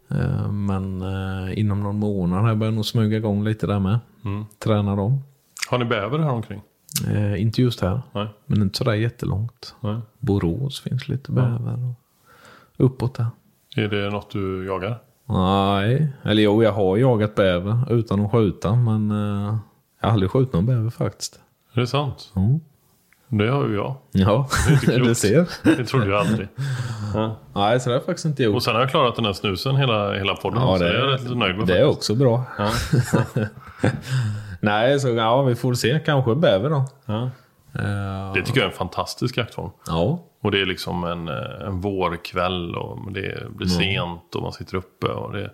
Eh, 0.09 0.51
Men 0.51 1.01
eh, 1.01 1.59
inom 1.59 1.83
någon 1.83 1.99
månad 1.99 2.45
här 2.45 2.55
börjar 2.55 2.71
nog 2.71 2.85
smyga 2.85 3.17
igång 3.17 3.43
lite 3.43 3.67
där 3.67 3.79
med. 3.79 3.99
Träna 4.63 4.95
dem. 4.95 5.19
Har 5.69 5.77
ni 5.77 5.85
bäver 5.85 6.19
här 6.19 6.29
omkring? 6.31 6.61
Eh, 7.07 7.41
inte 7.41 7.61
just 7.61 7.81
här, 7.81 8.01
Nej. 8.11 8.27
men 8.45 8.61
inte 8.61 8.77
sådär 8.77 8.93
jättelångt. 8.93 9.75
Nej. 9.81 9.97
Borås 10.19 10.79
finns 10.81 11.07
lite 11.07 11.31
bäver. 11.31 11.93
Och 12.77 12.85
uppåt 12.85 13.15
där. 13.15 13.27
Är 13.75 13.87
det 13.87 14.09
något 14.09 14.31
du 14.31 14.65
jagar? 14.65 14.99
Nej, 15.25 16.07
eller 16.23 16.41
jo, 16.43 16.63
jag 16.63 16.71
har 16.71 16.97
jagat 16.97 17.35
bäver 17.35 17.93
utan 17.93 18.25
att 18.25 18.31
skjuta. 18.31 18.75
Men 18.75 19.11
eh, 19.11 19.57
jag 20.01 20.07
har 20.07 20.13
aldrig 20.13 20.31
skjutit 20.31 20.53
någon 20.53 20.65
bäver 20.65 20.89
faktiskt. 20.89 21.39
Är 21.73 21.79
det 21.79 21.87
sant? 21.87 22.31
Mm. 22.35 22.59
Det 23.27 23.47
har 23.49 23.67
ju 23.67 23.75
jag. 23.75 23.95
Ja, 24.11 24.47
klokt. 24.81 25.03
du 25.05 25.15
ser. 25.15 25.49
Det 25.63 25.85
trodde 25.85 26.07
jag 26.09 26.19
aldrig. 26.19 26.47
Ja. 27.13 27.35
Nej, 27.53 27.79
så 27.79 27.89
det 27.89 27.93
har 27.93 27.99
jag 27.99 28.05
faktiskt 28.05 28.25
inte 28.25 28.43
gjort. 28.43 28.55
Och 28.55 28.63
sen 28.63 28.73
har 28.73 28.81
jag 28.81 28.89
klarat 28.89 29.15
den 29.15 29.25
här 29.25 29.33
snusen 29.33 29.75
hela, 29.75 30.13
hela 30.13 30.35
podden. 30.35 30.61
Ja, 30.61 30.77
så 30.77 30.83
det, 30.83 30.89
det 30.89 30.97
är 30.97 31.03
jag 31.03 31.13
rätt 31.13 31.37
nöjd 31.37 31.57
med. 31.57 31.67
det 31.67 31.79
är 31.79 31.85
faktiskt. 31.87 31.97
också 31.97 32.15
bra. 32.15 32.43
Ja. 32.57 32.71
Nej, 34.65 34.99
så 34.99 35.09
ja, 35.09 35.41
vi 35.41 35.55
får 35.55 35.73
se. 35.73 35.99
Kanske 36.05 36.35
bäver 36.35 36.69
då. 36.69 36.85
Ja. 37.05 37.23
Eh, 37.79 38.33
Det 38.33 38.41
tycker 38.41 38.59
jag 38.59 38.67
är 38.67 38.71
en 38.71 38.77
fantastisk 38.77 39.37
jaktform. 39.37 39.69
Ja, 39.87 40.19
Och 40.41 40.51
det 40.51 40.61
är 40.61 40.65
liksom 40.65 41.03
en, 41.03 41.27
eh, 41.27 41.67
en 41.67 41.81
vårkväll 41.81 42.75
och 42.75 43.11
det 43.11 43.47
blir 43.55 43.67
sent 43.67 44.35
och 44.35 44.41
man 44.41 44.51
sitter 44.53 44.75
uppe. 44.77 45.07
Och 45.07 45.33
det, 45.33 45.51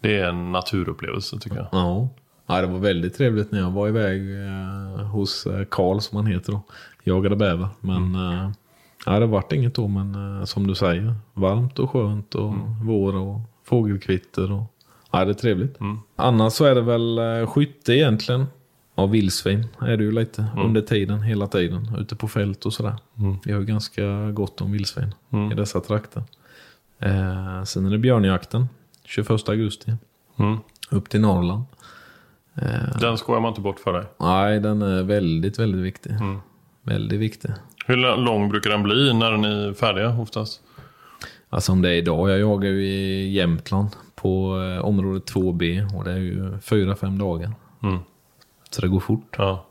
det 0.00 0.18
är 0.20 0.28
en 0.28 0.52
naturupplevelse 0.52 1.38
tycker 1.38 1.56
jag. 1.56 1.66
Ja. 1.72 2.08
ja, 2.46 2.60
det 2.60 2.66
var 2.66 2.78
väldigt 2.78 3.16
trevligt 3.16 3.52
när 3.52 3.58
jag 3.60 3.70
var 3.70 3.88
iväg 3.88 4.20
eh, 4.46 5.06
hos 5.06 5.46
eh, 5.46 5.64
Karl 5.70 5.98
som 6.00 6.16
han 6.16 6.26
heter 6.26 6.52
då. 6.52 6.60
Jagade 7.04 7.36
bäver. 7.36 7.68
Men 7.80 8.14
eh, 8.14 8.50
ja, 9.06 9.18
det 9.18 9.26
vart 9.26 9.52
inget 9.52 9.74
då. 9.74 9.88
Men 9.88 10.38
eh, 10.40 10.44
som 10.44 10.66
du 10.66 10.74
säger, 10.74 11.14
varmt 11.34 11.78
och 11.78 11.90
skönt 11.90 12.34
och 12.34 12.54
vår 12.84 13.16
och 13.16 13.40
fågelkvitter. 13.64 14.52
Och, 14.52 14.64
ja, 15.12 15.24
det 15.24 15.30
är 15.30 15.34
trevligt. 15.34 15.78
Annars 16.16 16.52
så 16.52 16.64
är 16.64 16.74
det 16.74 16.80
väl 16.80 17.18
eh, 17.18 17.46
skytte 17.46 17.92
egentligen. 17.92 18.46
Ja, 18.94 19.06
vildsvin 19.06 19.66
är 19.80 19.96
det 19.96 20.04
ju 20.04 20.12
lite 20.12 20.46
under 20.56 20.80
tiden, 20.80 21.22
hela 21.22 21.46
tiden. 21.46 21.96
Ute 21.98 22.16
på 22.16 22.28
fält 22.28 22.66
och 22.66 22.72
sådär. 22.72 22.94
Vi 23.44 23.52
har 23.52 23.60
ju 23.60 23.66
ganska 23.66 24.30
gott 24.30 24.60
om 24.60 24.72
vildsvin 24.72 25.14
i 25.52 25.54
dessa 25.54 25.80
trakter. 25.80 26.22
Eh, 26.98 27.64
sen 27.64 27.86
är 27.86 27.90
det 27.90 27.98
björnjakten, 27.98 28.68
21 29.04 29.48
augusti. 29.48 29.92
Mm. 30.38 30.58
Upp 30.90 31.08
till 31.08 31.20
Norrland. 31.20 31.64
Den 33.00 33.18
skojar 33.18 33.40
man 33.40 33.48
inte 33.48 33.60
bort 33.60 33.80
för 33.80 33.92
dig. 33.92 34.04
Nej, 34.20 34.60
den 34.60 34.82
är 34.82 35.02
väldigt, 35.02 35.58
väldigt 35.58 35.80
viktig. 35.80 36.12
Väldigt 36.82 37.20
viktig. 37.20 37.50
Hur 37.86 37.96
lång 38.16 38.48
brukar 38.48 38.70
den 38.70 38.82
bli 38.82 39.14
när 39.14 39.36
ni 39.36 39.48
är 39.48 39.72
färdiga 39.72 40.18
oftast? 40.20 40.60
Alltså 41.50 41.72
om 41.72 41.82
det 41.82 41.88
är 41.88 41.94
idag, 41.94 42.30
jag 42.30 42.40
jagar 42.40 42.70
ju 42.70 42.86
i 42.86 43.32
Jämtland 43.32 43.88
på 44.22 44.60
eh, 44.78 44.84
område 44.84 45.18
2B 45.18 45.96
och 45.96 46.04
det 46.04 46.12
är 46.12 46.16
ju 46.16 46.58
fyra 46.60 46.96
fem 46.96 47.18
dagar. 47.18 47.52
Mm. 47.82 47.98
Så 48.70 48.80
det 48.80 48.88
går 48.88 49.00
fort. 49.00 49.36
Ja. 49.38 49.64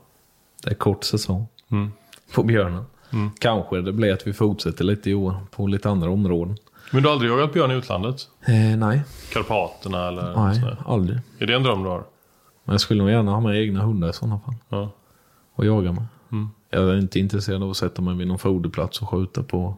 Det 0.64 0.70
är 0.70 0.74
kort 0.74 1.04
säsong 1.04 1.46
Mm. 1.70 1.92
på 2.34 2.42
björnen. 2.42 2.84
Kanske 3.38 3.80
det 3.80 3.92
blir 3.92 4.12
att 4.12 4.26
vi 4.26 4.32
fortsätter 4.32 4.84
lite 4.84 5.10
i 5.10 5.14
år 5.14 5.34
på 5.50 5.66
lite 5.66 5.90
andra 5.90 6.10
områden. 6.10 6.56
Men 6.92 7.02
du 7.02 7.08
har 7.08 7.12
aldrig 7.14 7.30
jagat 7.30 7.52
björn 7.52 7.70
i 7.70 7.74
utlandet? 7.74 8.16
Eh, 8.46 8.76
nej, 8.78 9.02
Karpaterna 9.32 10.08
eller 10.08 10.36
nej, 10.36 10.54
sådär? 10.60 10.76
aldrig. 10.86 11.18
Är 11.38 11.46
det 11.46 11.54
en 11.54 11.62
dröm 11.62 11.82
du 11.82 11.88
har? 11.88 12.04
Men 12.64 12.72
jag 12.74 12.80
skulle 12.80 13.02
nog 13.02 13.10
gärna 13.10 13.32
ha 13.32 13.40
med 13.40 13.60
egna 13.62 13.80
hundar 13.82 14.08
i 14.08 14.12
sådana 14.12 14.40
fall. 14.40 14.54
Ja. 14.68 14.90
Och 15.54 15.66
jaga 15.66 15.92
med. 15.92 16.04
Mm. 16.32 16.48
Jag 16.70 16.82
är 16.88 16.98
inte 16.98 17.18
intresserad 17.18 17.62
av 17.62 17.70
att 17.70 17.76
sätta 17.76 18.02
mig 18.02 18.14
vid 18.16 18.26
någon 18.28 18.38
foderplats 18.38 19.02
och 19.02 19.08
skjuta 19.10 19.42
på 19.42 19.74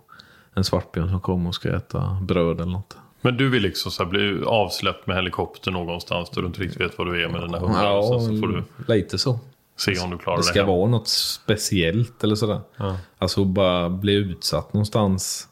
en 0.54 0.64
svartbjörn 0.64 1.08
som 1.10 1.20
kommer 1.20 1.48
och 1.48 1.54
ska 1.54 1.76
äta 1.76 2.18
bröd 2.22 2.60
eller 2.60 2.72
något. 2.72 2.96
Men 3.24 3.36
du 3.36 3.48
vill 3.50 3.62
liksom 3.62 3.92
så 3.92 4.04
bli 4.04 4.42
avsläppt 4.46 5.06
med 5.06 5.16
helikopter 5.16 5.70
någonstans 5.70 6.30
där 6.30 6.40
du 6.42 6.46
inte 6.46 6.60
riktigt 6.60 6.80
vet 6.80 6.98
vad 6.98 7.06
du 7.06 7.24
är 7.24 7.28
med 7.28 7.40
dina 7.40 7.58
hundar. 7.58 7.96
och 7.98 8.04
sen 8.22 8.36
så 8.36 8.40
får 8.40 8.48
du 8.48 8.64
lite 8.94 9.18
så. 9.18 9.40
se 9.76 9.98
om 9.98 10.10
du 10.10 10.18
klarar 10.18 10.36
Det 10.36 10.40
det. 10.40 10.44
ska 10.46 10.58
hem. 10.58 10.68
vara 10.68 10.88
något 10.90 11.08
speciellt 11.08 12.24
eller 12.24 12.34
sådär. 12.34 12.60
Ja. 12.76 12.96
Alltså 13.18 13.44
bara 13.44 13.88
bli 13.90 14.14
utsatt 14.14 14.72
någonstans. 14.72 15.48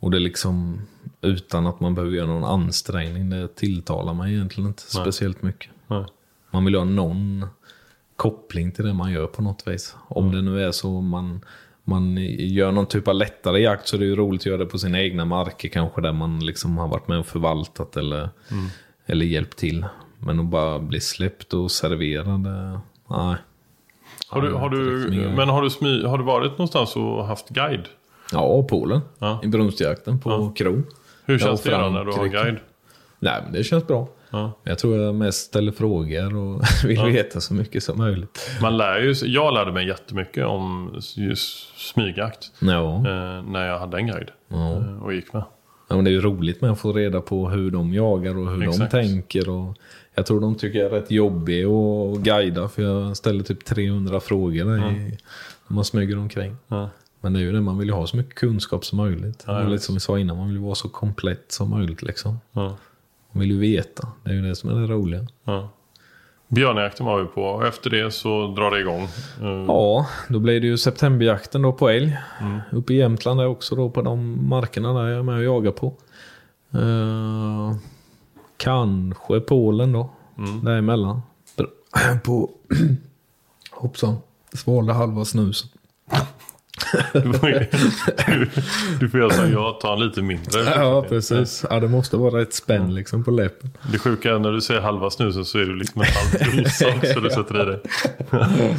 Och 0.00 0.10
det 0.10 0.18
liksom 0.18 0.80
utan 1.20 1.66
att 1.66 1.80
man 1.80 1.94
behöver 1.94 2.16
göra 2.16 2.26
någon 2.26 2.44
ansträngning. 2.44 3.30
Det 3.30 3.48
tilltalar 3.56 4.14
mig 4.14 4.34
egentligen 4.34 4.68
inte 4.68 4.82
speciellt 4.82 5.42
mycket. 5.42 5.70
Nej. 5.86 6.04
Man 6.50 6.64
vill 6.64 6.74
ha 6.74 6.84
någon 6.84 7.46
koppling 8.16 8.72
till 8.72 8.84
det 8.84 8.92
man 8.94 9.12
gör 9.12 9.26
på 9.26 9.42
något 9.42 9.68
vis. 9.68 9.96
Om 10.08 10.32
det 10.32 10.42
nu 10.42 10.64
är 10.64 10.72
så 10.72 11.00
man, 11.00 11.40
man 11.88 12.16
gör 12.38 12.72
någon 12.72 12.86
typ 12.86 13.08
av 13.08 13.14
lättare 13.14 13.60
jakt 13.60 13.88
så 13.88 13.96
är 13.96 14.00
det 14.00 14.06
ju 14.06 14.16
roligt 14.16 14.40
att 14.42 14.46
göra 14.46 14.56
det 14.56 14.66
på 14.66 14.78
sina 14.78 15.00
egna 15.00 15.24
marker 15.24 15.68
kanske 15.68 16.00
där 16.00 16.12
man 16.12 16.40
liksom 16.46 16.78
har 16.78 16.88
varit 16.88 17.08
med 17.08 17.18
och 17.18 17.26
förvaltat 17.26 17.96
eller, 17.96 18.28
eller 19.06 19.26
hjälpt 19.26 19.56
till. 19.58 19.86
Men 20.18 20.40
att 20.40 20.46
bara 20.46 20.78
bli 20.78 21.00
släppt 21.00 21.54
och 21.54 21.70
serverad, 21.70 22.40
nej. 22.40 23.36
Har 24.28 24.42
du, 24.42 24.48
Ja, 24.50 24.58
har 24.58 24.66
är 24.66 24.70
du, 24.70 25.32
men 25.36 25.48
har 25.48 25.62
du, 25.62 25.70
smy, 25.70 26.04
har 26.04 26.18
du 26.18 26.24
varit 26.24 26.50
någonstans 26.52 26.96
och 26.96 27.26
haft 27.26 27.48
guide? 27.48 27.84
Ja, 28.32 28.62
Polen. 28.62 29.00
Ja. 29.18 29.40
I 29.42 29.46
brunstjakten 29.46 30.20
på 30.20 30.52
Kro. 30.56 30.82
Hur 31.24 31.34
Ja, 31.34 31.38
känns 31.38 31.62
det 31.62 31.70
då 31.70 31.88
när 31.88 32.04
du 32.04 32.12
har 32.12 32.26
guide? 32.26 32.56
Nej, 33.18 33.40
men 33.44 33.52
det 33.52 33.64
känns 33.64 33.86
bra. 33.86 34.08
Ja. 34.30 34.52
Jag 34.64 34.78
tror 34.78 34.96
jag 34.96 35.14
mest 35.14 35.46
ställer 35.46 35.72
frågor 35.72 36.36
och 36.36 36.62
vill 36.84 37.00
veta 37.04 37.40
så 37.40 37.54
mycket 37.54 37.82
som 37.82 37.98
möjligt. 37.98 38.50
Man 38.62 38.76
lär 38.76 38.98
ju, 38.98 39.14
jag 39.26 39.54
lärde 39.54 39.72
mig 39.72 39.86
jättemycket 39.86 40.46
om 40.46 40.94
just 41.16 41.78
smygjakt 41.92 42.52
Ja, 42.58 42.96
eh, 42.96 43.42
när 43.42 43.66
jag 43.66 43.78
hade 43.78 43.96
en 43.96 44.06
guide 44.06 44.30
ja. 44.48 44.76
eh, 44.76 45.02
och 45.02 45.14
gick 45.14 45.32
med. 45.32 45.42
ja 45.88 45.96
men 45.96 46.04
det 46.04 46.10
är 46.10 46.12
ju 46.12 46.20
roligt 46.20 46.60
med 46.60 46.70
att 46.70 46.80
få 46.80 46.92
reda 46.92 47.20
på 47.20 47.48
hur 47.48 47.70
de 47.70 47.94
jagar 47.94 48.38
och 48.38 48.50
hur 48.50 48.62
Exakt. 48.62 48.90
de 48.90 49.02
tänker. 49.02 49.48
Och 49.48 49.76
jag 50.14 50.26
tror 50.26 50.40
de 50.40 50.54
tycker 50.54 50.78
jag 50.78 50.86
är 50.86 50.90
rätt 51.00 51.10
jobbig 51.10 51.64
att 51.64 52.18
guida 52.18 52.68
för 52.68 52.82
jag 52.82 53.16
ställer 53.16 53.44
typ 53.44 53.64
300 53.64 54.20
frågor 54.20 54.64
när 54.64 55.18
man 55.68 55.84
smyger 55.84 56.18
omkring. 56.18 56.56
Ja. 56.68 56.90
Men 57.20 57.32
det 57.32 57.38
är 57.38 57.42
ju 57.42 57.52
det, 57.52 57.60
man 57.60 57.78
vill 57.78 57.88
ju 57.88 57.94
ha 57.94 58.06
så 58.06 58.16
mycket 58.16 58.34
kunskap 58.34 58.84
som 58.84 58.96
möjligt. 58.96 59.44
Ja, 59.46 59.62
lite 59.62 59.84
som 59.84 59.94
vi 59.94 60.00
sa 60.00 60.18
innan, 60.18 60.36
man 60.36 60.46
vill 60.46 60.56
ju 60.56 60.62
vara 60.62 60.74
så 60.74 60.88
komplett 60.88 61.52
som 61.52 61.70
möjligt. 61.70 62.02
Liksom. 62.02 62.40
Ja. 62.52 62.76
Man 63.38 63.42
vill 63.42 63.50
ju 63.50 63.58
veta, 63.58 64.08
det 64.24 64.30
är 64.30 64.34
ju 64.34 64.42
det 64.42 64.56
som 64.56 64.70
är 64.70 64.74
det 64.80 64.86
roliga. 64.86 65.26
Ja. 65.44 65.68
Björnjakten 66.48 67.06
var 67.06 67.20
vi 67.20 67.26
på 67.26 67.42
och 67.42 67.66
efter 67.66 67.90
det 67.90 68.10
så 68.10 68.46
drar 68.56 68.70
det 68.70 68.80
igång. 68.80 69.02
Eh, 69.42 69.64
Ja, 69.68 70.06
då 70.28 70.38
blir 70.38 70.60
det 70.60 70.66
ju 70.66 70.78
septemberjakten 70.78 71.62
då 71.62 71.72
på 71.72 71.88
älg. 71.88 72.18
Mm. 72.40 72.60
Uppe 72.72 72.92
i 72.94 72.96
Jämtland 72.96 73.40
är 73.40 73.46
också 73.46 73.74
då 73.76 73.90
på 73.90 74.02
de 74.02 74.48
markerna 74.48 74.92
där 74.92 75.08
jag 75.08 75.18
är 75.18 75.22
med 75.22 75.36
och 75.36 75.44
jagar 75.44 75.70
på. 75.70 75.86
Eh, 76.74 77.76
kanske 78.56 79.40
Polen 79.40 79.92
då, 79.92 80.10
Mm. 80.38 80.64
däremellan. 80.64 81.22
På... 82.24 82.50
Hoppsan, 83.70 84.16
svalde 84.52 84.92
halva 84.92 85.24
snusen. 85.24 85.70
Du 87.12 87.32
får, 87.32 87.48
du, 88.30 88.50
du 89.00 89.08
får 89.08 89.20
göra 89.20 89.30
så 89.30 89.42
här, 89.42 89.52
jag 89.52 89.80
tar 89.80 89.92
en 89.92 90.00
lite 90.00 90.22
mindre. 90.22 90.60
Ja, 90.60 91.04
precis. 91.08 91.64
Ja, 91.70 91.80
det 91.80 91.88
måste 91.88 92.16
vara 92.16 92.42
ett 92.42 92.54
spänn 92.54 92.94
liksom 92.94 93.24
på 93.24 93.30
läppen. 93.30 93.70
Det 93.92 93.98
sjuka 93.98 94.34
är 94.34 94.38
när 94.38 94.52
du 94.52 94.60
säger 94.60 94.80
halva 94.80 95.10
snusen 95.10 95.44
så 95.44 95.58
är 95.58 95.64
det 95.64 95.74
liksom 95.74 96.02
en 96.02 96.06
halv 96.06 96.56
dosa 96.64 96.88
också 96.88 97.20
du 97.20 97.30
sätter 97.30 97.62
i 97.62 97.64
dig. 97.64 97.80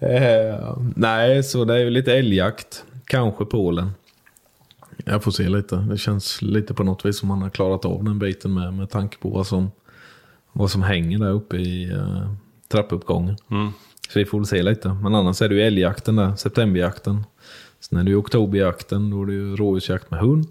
Eh, 0.00 0.76
nej, 0.96 1.42
så 1.42 1.64
det 1.64 1.74
är 1.74 1.78
ju 1.78 1.90
lite 1.90 2.14
älgjakt. 2.14 2.84
Kanske 3.04 3.44
Polen. 3.44 3.90
Jag 5.04 5.22
får 5.22 5.30
se 5.30 5.48
lite. 5.48 5.76
Det 5.76 5.98
känns 5.98 6.42
lite 6.42 6.74
på 6.74 6.84
något 6.84 7.04
vis 7.04 7.18
som 7.18 7.28
man 7.28 7.42
har 7.42 7.50
klarat 7.50 7.84
av 7.84 8.04
den 8.04 8.18
biten 8.18 8.54
med, 8.54 8.74
med 8.74 8.90
tanke 8.90 9.18
på 9.18 9.28
vad 9.28 9.46
som, 9.46 9.70
vad 10.52 10.70
som 10.70 10.82
hänger 10.82 11.18
där 11.18 11.30
uppe 11.30 11.56
i 11.56 11.92
uh, 11.92 12.32
trappuppgången. 12.68 13.36
Mm. 13.50 13.72
Så 14.12 14.18
vi 14.18 14.24
får 14.24 14.38
väl 14.38 14.46
se 14.46 14.62
lite. 14.62 14.96
Men 15.02 15.14
annars 15.14 15.42
är 15.42 15.48
det 15.48 15.54
ju 15.54 15.60
älgjakten 15.62 16.16
där, 16.16 16.36
septemberjakten. 16.36 17.24
Sen 17.80 17.98
är 17.98 18.04
det 18.04 18.10
ju 18.10 18.16
oktoberjakten, 18.16 19.10
då 19.10 19.22
är 19.22 19.26
det 19.26 19.32
ju 19.32 19.56
rådjursjakt 19.56 20.10
med 20.10 20.20
hund. 20.20 20.46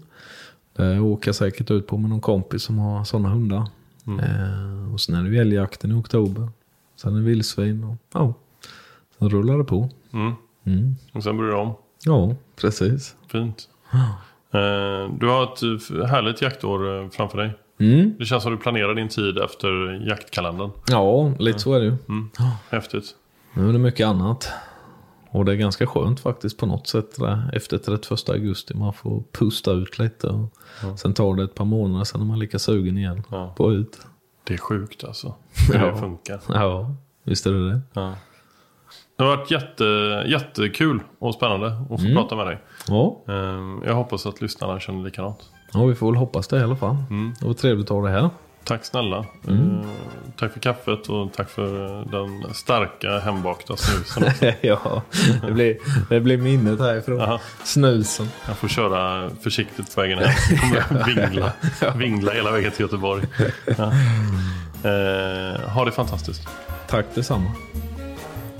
Det 0.76 1.00
åker 1.00 1.28
jag 1.28 1.34
säkert 1.34 1.70
ut 1.70 1.86
på 1.86 1.96
med 1.98 2.10
någon 2.10 2.20
kompis 2.20 2.62
som 2.62 2.78
har 2.78 3.04
sådana 3.04 3.28
hundar. 3.28 3.66
Eh, 4.06 4.92
och 4.94 5.00
sen 5.00 5.14
är 5.14 5.22
det 5.22 5.28
ju 5.30 5.38
älgjakten 5.38 5.90
i 5.90 5.94
oktober. 5.94 6.48
Sen 6.96 7.12
är 7.14 7.18
det 7.18 7.24
vildsvin 7.26 7.84
och 7.84 7.96
ja, 8.14 8.34
sen 9.18 9.30
rullar 9.30 9.58
det 9.58 9.64
på. 9.64 9.90
Mm. 10.12 10.32
Mm. 10.66 10.96
Och 11.12 11.22
sen 11.22 11.36
börjar 11.36 11.52
det 11.52 11.58
om. 11.60 11.74
Ja, 12.04 12.34
precis. 12.60 13.16
Fint. 13.28 13.68
Eh, 14.52 15.14
Du 15.20 15.28
har 15.28 15.42
ett 15.44 15.62
eh, 15.90 16.04
härligt 16.06 16.42
jaktår 16.42 17.02
eh, 17.02 17.08
framför 17.10 17.38
dig. 17.38 17.52
Mm. 17.78 18.14
Det 18.18 18.24
känns 18.24 18.42
som 18.42 18.52
du 18.52 18.58
planerar 18.58 18.94
din 18.94 19.08
tid 19.08 19.38
efter 19.38 19.68
jaktkalendern. 20.08 20.70
Ja, 20.88 21.32
lite 21.38 21.58
så 21.58 21.72
är 21.74 21.80
det 21.80 21.86
ju. 21.86 21.96
Häftigt. 22.70 23.04
Nu 23.54 23.68
är 23.68 23.72
det 23.72 23.78
mycket 23.78 24.06
annat. 24.06 24.48
Och 25.30 25.44
det 25.44 25.52
är 25.52 25.56
ganska 25.56 25.86
skönt 25.86 26.20
faktiskt 26.20 26.58
på 26.58 26.66
något 26.66 26.86
sätt 26.86 27.16
där, 27.18 27.50
efter 27.54 27.78
31 27.78 28.28
augusti. 28.28 28.74
Man 28.74 28.92
får 28.92 29.22
pusta 29.32 29.70
ut 29.72 29.98
lite. 29.98 30.26
Och 30.26 30.98
Sen 30.98 31.14
tar 31.14 31.34
det 31.36 31.42
ett 31.44 31.54
par 31.54 31.64
månader 31.64 32.04
sen 32.04 32.20
är 32.20 32.24
man 32.24 32.38
lika 32.38 32.58
sugen 32.58 32.98
igen 32.98 33.22
Ja. 33.30 33.54
på 33.56 33.72
ut. 33.72 33.98
Det 34.44 34.54
är 34.54 34.58
sjukt 34.58 35.04
alltså. 35.04 35.34
Hur 35.72 35.78
det 35.78 35.86
Ja. 35.86 35.96
funkar. 35.96 36.40
Ja, 36.48 36.94
visst 37.24 37.46
är 37.46 37.52
det 37.52 37.70
det. 37.70 37.80
Ja. 37.92 38.14
Det 39.16 39.24
har 39.24 39.36
varit 39.36 39.50
jätte, 39.50 39.84
jättekul 40.26 41.00
och 41.18 41.34
spännande 41.34 41.66
att 41.66 42.02
få 42.02 42.08
prata 42.14 42.36
med 42.36 42.46
dig. 42.46 42.58
Ja. 42.88 43.22
Eh, 43.28 43.34
Jag 43.88 43.94
hoppas 43.94 44.26
att 44.26 44.40
lyssnarna 44.40 44.80
känner 44.80 45.04
likadant. 45.04 45.50
ja, 45.72 45.84
vi 45.84 45.94
får 45.94 46.06
väl 46.06 46.16
hoppas 46.16 46.48
det 46.48 46.58
i 46.58 46.62
alla 46.62 46.76
fall. 46.76 46.96
Det 47.40 47.46
var 47.46 47.54
trevligt 47.54 47.86
att 47.90 47.96
ha 47.96 48.06
det 48.06 48.10
här. 48.12 48.30
Tack 48.64 48.84
snälla. 48.84 49.18
Eh, 49.48 49.54
Tack 50.38 50.52
för 50.52 50.60
kaffet 50.60 51.08
och 51.08 51.32
tack 51.32 51.50
för 51.50 51.98
eh, 52.00 52.06
den 52.06 52.54
starka 52.54 53.18
hembakta 53.18 53.76
snusen. 53.76 54.32
ja, 54.60 55.02
det 55.46 55.52
blir, 55.52 55.76
det 56.08 56.20
blir 56.20 56.38
minnet 56.38 56.80
härifrån. 56.80 57.18
Jaha. 57.18 57.40
Snusen. 57.64 58.28
Jag 58.46 58.56
får 58.56 58.68
köra 58.68 59.30
försiktigt 59.42 59.94
på 59.94 60.00
vägen 60.00 60.18
hem. 60.18 60.30
Jag 60.74 60.88
kommer 60.88 61.04
vingla, 61.28 61.52
vingla 61.96 62.32
hela 62.32 62.50
vägen 62.50 62.70
till 62.72 62.80
Göteborg. 62.80 63.24
Ja. 63.78 63.92
Eh, 64.84 65.60
ha 65.68 65.84
det 65.84 65.92
fantastiskt. 65.92 66.48
Tack 66.88 67.06
detsamma. 67.14 67.50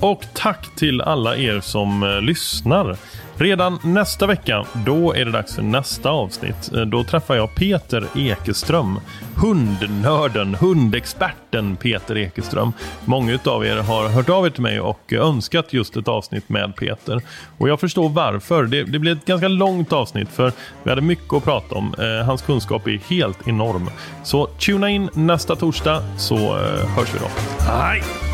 Och 0.03 0.25
tack 0.33 0.75
till 0.75 1.01
alla 1.01 1.37
er 1.37 1.59
som 1.59 2.03
eh, 2.03 2.21
lyssnar. 2.21 2.97
Redan 3.35 3.79
nästa 3.83 4.27
vecka, 4.27 4.65
då 4.85 5.13
är 5.15 5.25
det 5.25 5.31
dags 5.31 5.55
för 5.55 5.61
nästa 5.61 6.09
avsnitt. 6.09 6.73
Eh, 6.73 6.81
då 6.81 7.03
träffar 7.03 7.35
jag 7.35 7.55
Peter 7.55 8.07
Ekeström. 8.15 8.99
Hundnörden, 9.35 10.55
hundexperten 10.55 11.75
Peter 11.75 12.17
Ekeström. 12.17 12.73
Många 13.05 13.39
av 13.45 13.65
er 13.65 13.77
har 13.77 14.09
hört 14.09 14.29
av 14.29 14.45
er 14.45 14.49
till 14.49 14.61
mig 14.61 14.79
och 14.79 15.13
önskat 15.13 15.73
just 15.73 15.97
ett 15.97 16.07
avsnitt 16.07 16.49
med 16.49 16.75
Peter. 16.75 17.21
Och 17.57 17.69
jag 17.69 17.79
förstår 17.79 18.09
varför. 18.09 18.63
Det, 18.63 18.83
det 18.83 18.99
blir 18.99 19.11
ett 19.11 19.25
ganska 19.25 19.47
långt 19.47 19.93
avsnitt 19.93 20.29
för 20.29 20.51
vi 20.83 20.89
hade 20.89 21.01
mycket 21.01 21.33
att 21.33 21.43
prata 21.43 21.75
om. 21.75 21.95
Eh, 21.99 22.25
hans 22.25 22.41
kunskap 22.41 22.87
är 22.87 22.99
helt 23.09 23.47
enorm. 23.47 23.89
Så 24.23 24.45
tuna 24.45 24.89
in 24.89 25.09
nästa 25.13 25.55
torsdag 25.55 26.03
så 26.17 26.53
hörs 26.95 27.13
vi 27.13 27.19
då. 27.19 27.27
Hej! 27.71 28.32